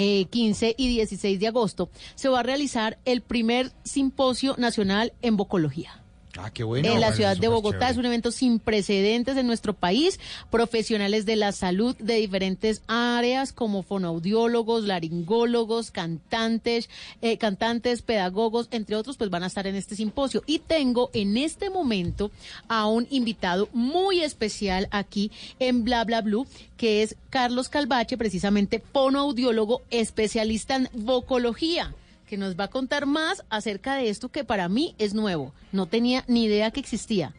eh, 0.02 0.24
15 0.30 0.76
y 0.78 0.88
16 0.88 1.38
de 1.38 1.46
agosto 1.46 1.90
se 2.14 2.30
va 2.30 2.40
a 2.40 2.42
realizar 2.42 2.98
el 3.04 3.20
primer 3.20 3.70
simposio 3.84 4.54
nacional 4.56 5.12
en 5.20 5.36
vocología. 5.36 6.02
Ah, 6.38 6.50
qué 6.50 6.62
bueno. 6.62 6.88
en 6.88 7.00
la 7.00 7.12
ciudad 7.12 7.36
de 7.36 7.48
Bogotá 7.48 7.78
chévere. 7.78 7.92
es 7.92 7.96
un 7.98 8.06
evento 8.06 8.30
sin 8.30 8.58
precedentes 8.60 9.36
en 9.36 9.46
nuestro 9.46 9.74
país. 9.74 10.20
Profesionales 10.50 11.26
de 11.26 11.36
la 11.36 11.52
salud 11.52 11.96
de 11.96 12.14
diferentes 12.14 12.82
áreas 12.86 13.52
como 13.52 13.82
fonoaudiólogos, 13.82 14.84
laringólogos, 14.84 15.90
cantantes, 15.90 16.88
eh, 17.20 17.36
cantantes, 17.36 18.02
pedagogos, 18.02 18.68
entre 18.70 18.96
otros, 18.96 19.16
pues 19.16 19.30
van 19.30 19.42
a 19.42 19.48
estar 19.48 19.66
en 19.66 19.74
este 19.74 19.96
simposio. 19.96 20.42
Y 20.46 20.60
tengo 20.60 21.10
en 21.12 21.36
este 21.36 21.68
momento 21.68 22.30
a 22.68 22.86
un 22.86 23.06
invitado 23.10 23.68
muy 23.72 24.22
especial 24.22 24.88
aquí 24.90 25.30
en 25.58 25.84
Bla 25.84 26.04
Bla 26.04 26.22
Blue, 26.22 26.46
que 26.76 27.02
es 27.02 27.16
Carlos 27.30 27.68
Calvache, 27.68 28.16
precisamente 28.16 28.82
fonoaudiólogo 28.92 29.82
especialista 29.90 30.76
en 30.76 30.88
vocología 30.92 31.92
que 32.30 32.38
nos 32.38 32.58
va 32.58 32.64
a 32.64 32.68
contar 32.68 33.06
más 33.06 33.44
acerca 33.50 33.96
de 33.96 34.08
esto 34.08 34.28
que 34.28 34.44
para 34.44 34.68
mí 34.68 34.94
es 34.98 35.14
nuevo. 35.14 35.52
No 35.72 35.86
tenía 35.86 36.22
ni 36.28 36.44
idea 36.44 36.70
que 36.70 36.78
existía. 36.78 37.32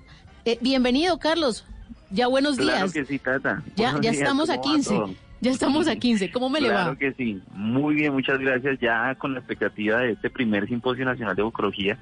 Eh, 0.43 0.57
bienvenido, 0.59 1.17
Carlos. 1.17 1.63
Ya 2.09 2.27
buenos 2.27 2.57
Claro 2.57 2.77
días. 2.79 2.91
que 2.93 3.05
sí, 3.05 3.17
Tata. 3.17 3.63
Ya, 3.77 3.85
Buenos 3.93 4.01
ya 4.01 4.11
días, 4.11 4.21
estamos 4.21 4.49
a 4.49 4.57
¿cómo 4.57 4.67
va 4.67 4.73
15. 4.75 4.89
todo? 4.95 5.15
Ya 5.39 5.51
estamos 5.51 5.87
a 5.87 5.95
15. 5.95 6.31
¿Cómo 6.31 6.49
me 6.49 6.59
le 6.59 6.67
Claro 6.67 6.91
va? 6.91 6.97
que 6.97 7.13
sí, 7.13 7.41
muy 7.53 7.95
bien, 7.95 8.11
muchas 8.11 8.37
gracias. 8.39 8.79
Ya 8.81 9.15
con 9.15 9.31
la 9.33 9.39
expectativa 9.39 9.99
de 9.99 10.11
este 10.11 10.29
primer 10.29 10.67
Simposio 10.67 11.05
Nacional 11.05 11.37
de 11.37 11.41
Vocología, 11.43 11.97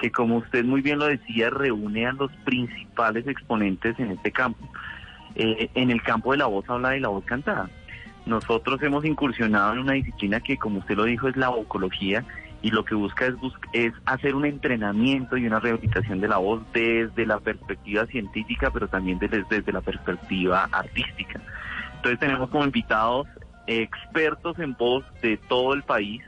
que 0.00 0.10
como 0.10 0.38
usted 0.38 0.64
muy 0.64 0.80
bien 0.80 0.98
lo 0.98 1.06
decía, 1.06 1.48
reúne 1.48 2.06
a 2.08 2.12
los 2.12 2.32
principales 2.44 3.24
exponentes 3.28 3.96
en 4.00 4.10
este 4.10 4.32
campo, 4.32 4.68
eh, 5.36 5.70
en 5.76 5.92
el 5.92 6.02
campo 6.02 6.32
de 6.32 6.38
la 6.38 6.46
voz 6.46 6.68
hablada 6.68 6.96
y 6.96 7.00
la 7.00 7.08
voz 7.08 7.24
cantada. 7.24 7.70
Nosotros 8.26 8.82
hemos 8.82 9.04
incursionado 9.04 9.72
en 9.72 9.80
una 9.80 9.92
disciplina 9.94 10.40
que, 10.40 10.56
como 10.56 10.78
usted 10.78 10.96
lo 10.96 11.04
dijo, 11.04 11.28
es 11.28 11.36
la 11.36 11.48
vocología 11.48 12.24
y 12.62 12.70
lo 12.70 12.84
que 12.84 12.94
busca 12.94 13.26
es, 13.72 13.92
hacer 14.06 14.34
un 14.36 14.44
entrenamiento 14.44 15.36
y 15.36 15.46
una 15.46 15.58
rehabilitación 15.58 16.20
de 16.20 16.28
la 16.28 16.38
voz 16.38 16.62
desde 16.72 17.26
la 17.26 17.40
perspectiva 17.40 18.06
científica, 18.06 18.70
pero 18.70 18.86
también 18.86 19.18
desde, 19.18 19.72
la 19.72 19.80
perspectiva 19.80 20.68
artística. 20.70 21.40
Entonces 21.96 22.20
tenemos 22.20 22.48
como 22.50 22.64
invitados 22.64 23.26
expertos 23.66 24.58
en 24.60 24.74
voz 24.74 25.04
de 25.22 25.36
todo 25.36 25.74
el 25.74 25.82
país 25.82 26.22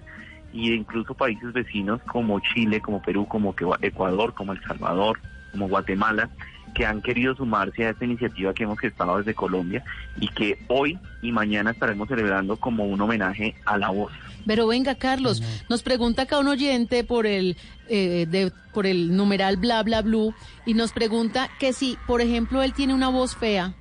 y 0.52 0.72
incluso 0.72 1.14
países 1.14 1.52
vecinos 1.52 2.00
como 2.02 2.40
Chile, 2.40 2.80
como 2.80 3.00
Perú, 3.00 3.26
como 3.26 3.54
Ecuador, 3.80 4.34
como 4.34 4.52
El 4.52 4.62
Salvador, 4.62 5.20
como 5.52 5.68
Guatemala, 5.68 6.30
que 6.74 6.84
han 6.84 7.00
querido 7.00 7.34
sumarse 7.34 7.86
a 7.86 7.90
esta 7.90 8.04
iniciativa 8.04 8.52
que 8.52 8.64
hemos 8.64 8.78
gestado 8.78 9.18
desde 9.18 9.34
Colombia 9.34 9.84
y 10.20 10.28
que 10.28 10.58
hoy 10.68 10.98
y 11.22 11.32
mañana 11.32 11.70
estaremos 11.70 12.08
celebrando 12.08 12.56
como 12.56 12.84
un 12.84 13.00
homenaje 13.00 13.54
a 13.64 13.78
la 13.78 13.90
voz. 13.90 14.12
Pero 14.46 14.66
venga, 14.66 14.94
Carlos, 14.96 15.42
nos 15.70 15.82
pregunta 15.82 16.22
acá 16.22 16.38
un 16.38 16.48
oyente 16.48 17.04
por 17.04 17.26
el, 17.26 17.56
eh, 17.88 18.26
de, 18.28 18.52
por 18.74 18.86
el 18.86 19.16
numeral 19.16 19.56
bla 19.56 19.82
bla 19.82 20.02
blue 20.02 20.34
y 20.66 20.74
nos 20.74 20.92
pregunta 20.92 21.48
que 21.58 21.72
si, 21.72 21.96
por 22.06 22.20
ejemplo, 22.20 22.62
él 22.62 22.74
tiene 22.74 22.92
una 22.92 23.08
voz 23.08 23.36
fea 23.36 23.72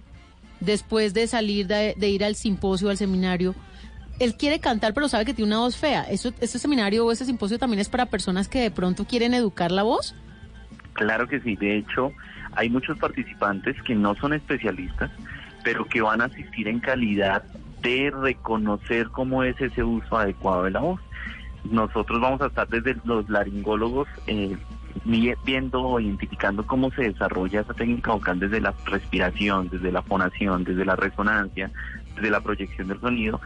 después 0.59 1.13
de 1.13 1.27
salir 1.27 1.67
de, 1.67 1.95
de 1.97 2.09
ir 2.09 2.23
al 2.23 2.35
simposio, 2.35 2.89
al 2.89 2.97
seminario, 2.97 3.55
él 4.19 4.35
quiere 4.35 4.59
cantar 4.59 4.93
pero 4.93 5.09
sabe 5.09 5.25
que 5.25 5.33
tiene 5.33 5.51
una 5.51 5.59
voz 5.59 5.75
fea. 5.75 6.03
¿Eso, 6.03 6.31
¿Este 6.39 6.59
seminario 6.59 7.05
o 7.05 7.11
este 7.11 7.25
simposio 7.25 7.59
también 7.59 7.79
es 7.79 7.89
para 7.89 8.05
personas 8.05 8.47
que 8.47 8.61
de 8.61 8.71
pronto 8.71 9.05
quieren 9.05 9.33
educar 9.33 9.71
la 9.71 9.83
voz? 9.83 10.15
Claro 10.93 11.27
que 11.27 11.41
sí, 11.41 11.55
de 11.55 11.79
hecho 11.79 12.13
hay 12.55 12.69
muchos 12.69 12.97
participantes 12.97 13.81
que 13.83 13.95
no 13.95 14.15
son 14.15 14.33
especialistas, 14.33 15.11
pero 15.63 15.85
que 15.85 16.01
van 16.01 16.21
a 16.21 16.25
asistir 16.25 16.67
en 16.67 16.79
calidad 16.79 17.43
de 17.81 18.11
reconocer 18.11 19.09
cómo 19.09 19.43
es 19.43 19.59
ese 19.59 19.83
uso 19.83 20.17
adecuado 20.17 20.63
de 20.63 20.71
la 20.71 20.79
voz. 20.79 21.01
Nosotros 21.63 22.19
vamos 22.19 22.41
a 22.41 22.47
estar 22.47 22.67
desde 22.67 22.95
los 23.05 23.29
laringólogos 23.29 24.07
eh, 24.27 24.57
viendo 25.45 25.81
o 25.81 25.99
identificando 25.99 26.65
cómo 26.65 26.91
se 26.91 27.03
desarrolla 27.03 27.61
esa 27.61 27.73
técnica 27.73 28.11
vocal 28.11 28.39
desde 28.39 28.61
la 28.61 28.73
respiración, 28.85 29.69
desde 29.69 29.91
la 29.91 30.01
fonación, 30.01 30.63
desde 30.63 30.85
la 30.85 30.95
resonancia, 30.95 31.71
desde 32.15 32.29
la 32.29 32.41
proyección 32.41 32.87
del 32.87 32.99
sonido, 32.99 33.41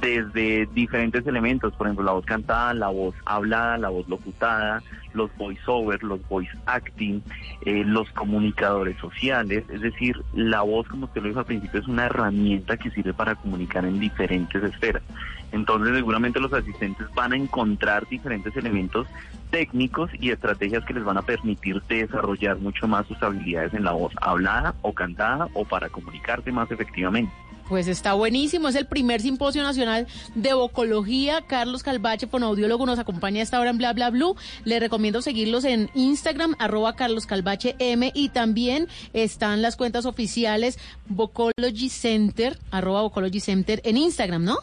desde 0.00 0.66
diferentes 0.74 1.26
elementos, 1.26 1.72
por 1.74 1.86
ejemplo, 1.86 2.04
la 2.04 2.12
voz 2.12 2.26
cantada, 2.26 2.74
la 2.74 2.88
voz 2.88 3.14
hablada, 3.24 3.78
la 3.78 3.88
voz 3.88 4.08
locutada, 4.08 4.82
los 5.14 5.34
voiceovers, 5.36 6.02
los 6.02 6.26
voice 6.28 6.52
acting, 6.66 7.22
eh, 7.62 7.84
los 7.84 8.10
comunicadores 8.10 8.96
sociales, 8.98 9.64
es 9.70 9.80
decir, 9.80 10.22
la 10.34 10.62
voz, 10.62 10.86
como 10.88 11.06
usted 11.06 11.22
lo 11.22 11.28
dijo 11.28 11.40
al 11.40 11.46
principio, 11.46 11.80
es 11.80 11.88
una 11.88 12.06
herramienta 12.06 12.76
que 12.76 12.90
sirve 12.90 13.14
para 13.14 13.34
comunicar 13.34 13.84
en 13.84 14.00
diferentes 14.00 14.62
esferas. 14.62 15.02
Entonces, 15.52 15.94
seguramente 15.94 16.40
los 16.40 16.52
asistentes 16.52 17.06
van 17.14 17.32
a 17.32 17.36
encontrar 17.36 18.08
diferentes 18.08 18.56
elementos 18.56 19.06
técnicos 19.50 20.10
y 20.18 20.30
estrategias 20.30 20.84
que 20.84 20.94
les 20.94 21.04
van 21.04 21.18
a 21.18 21.22
permitir 21.22 21.82
desarrollar 21.82 22.58
mucho 22.58 22.88
más 22.88 23.06
sus 23.06 23.22
habilidades 23.22 23.74
en 23.74 23.84
la 23.84 23.92
voz 23.92 24.12
hablada 24.20 24.74
o 24.80 24.94
cantada 24.94 25.48
o 25.52 25.64
para 25.64 25.90
comunicarse 25.90 26.50
más 26.50 26.70
efectivamente. 26.70 27.32
Pues 27.68 27.88
está 27.88 28.12
buenísimo, 28.12 28.68
es 28.68 28.74
el 28.74 28.86
primer 28.86 29.20
simposio 29.20 29.62
nacional 29.62 30.06
de 30.34 30.52
vocología. 30.52 31.42
Carlos 31.46 31.82
Calvache, 31.82 32.26
fonoaudiólogo, 32.26 32.84
nos 32.84 32.98
acompaña 32.98 33.40
a 33.40 33.42
esta 33.44 33.60
hora 33.60 33.70
en 33.70 33.78
Bla 33.78 33.92
Bla 33.92 34.10
Blue. 34.10 34.36
Le 34.64 34.78
recomiendo 34.78 35.01
seguirlos 35.22 35.64
en 35.64 35.90
Instagram, 35.94 36.54
arroba 36.58 36.94
Carlos 36.94 37.26
Calvache 37.26 37.74
M, 37.78 38.12
y 38.14 38.28
también 38.28 38.88
están 39.12 39.62
las 39.62 39.76
cuentas 39.76 40.06
oficiales 40.06 40.78
Vocology 41.06 41.88
Center, 41.88 42.58
arroba 42.70 43.02
Vocology 43.02 43.40
Center 43.40 43.80
en 43.84 43.96
Instagram, 43.96 44.44
¿no? 44.44 44.58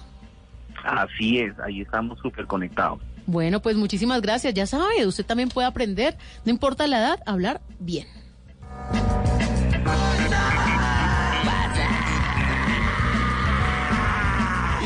Así 0.83 1.39
es, 1.39 1.53
ahí 1.59 1.81
estamos 1.81 2.19
súper 2.19 2.47
conectados. 2.47 2.99
Bueno, 3.25 3.61
pues 3.61 3.75
muchísimas 3.75 4.21
gracias. 4.21 4.53
Ya 4.53 4.65
sabe, 4.65 5.05
usted 5.05 5.25
también 5.25 5.49
puede 5.49 5.67
aprender, 5.67 6.17
no 6.45 6.51
importa 6.51 6.87
la 6.87 6.99
edad, 6.99 7.19
a 7.25 7.31
hablar 7.31 7.61
bien. 7.79 8.07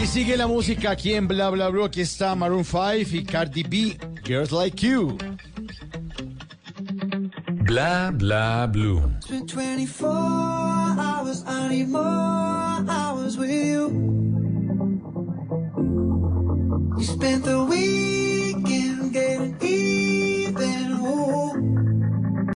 Y 0.01 0.07
sigue 0.07 0.35
la 0.35 0.47
música 0.47 0.91
aquí 0.91 1.13
en 1.13 1.29
Bla 1.29 1.49
Bla 1.49 1.69
Bla. 1.69 1.85
Aquí 1.85 2.01
está 2.01 2.35
Maroon 2.35 2.65
5 2.65 3.15
y 3.15 3.23
Cardi 3.23 3.63
B, 3.63 3.97
girls 4.23 4.51
like 4.51 4.81
you. 4.81 5.17
Blah, 7.65 8.11
blah, 8.11 8.67
blue. 8.67 9.01
It's 9.17 9.27
been 9.27 9.47
24 9.47 10.09
hours, 10.09 11.43
I 11.45 11.67
need 11.69 11.89
more 11.89 12.01
hours 12.01 13.37
with 13.37 13.51
you. 13.51 13.89
We 16.95 17.03
spent 17.03 17.43
the 17.43 17.65
weekend 17.65 19.13
getting 19.13 19.57
even. 19.61 20.91
Ooh. 21.05 21.92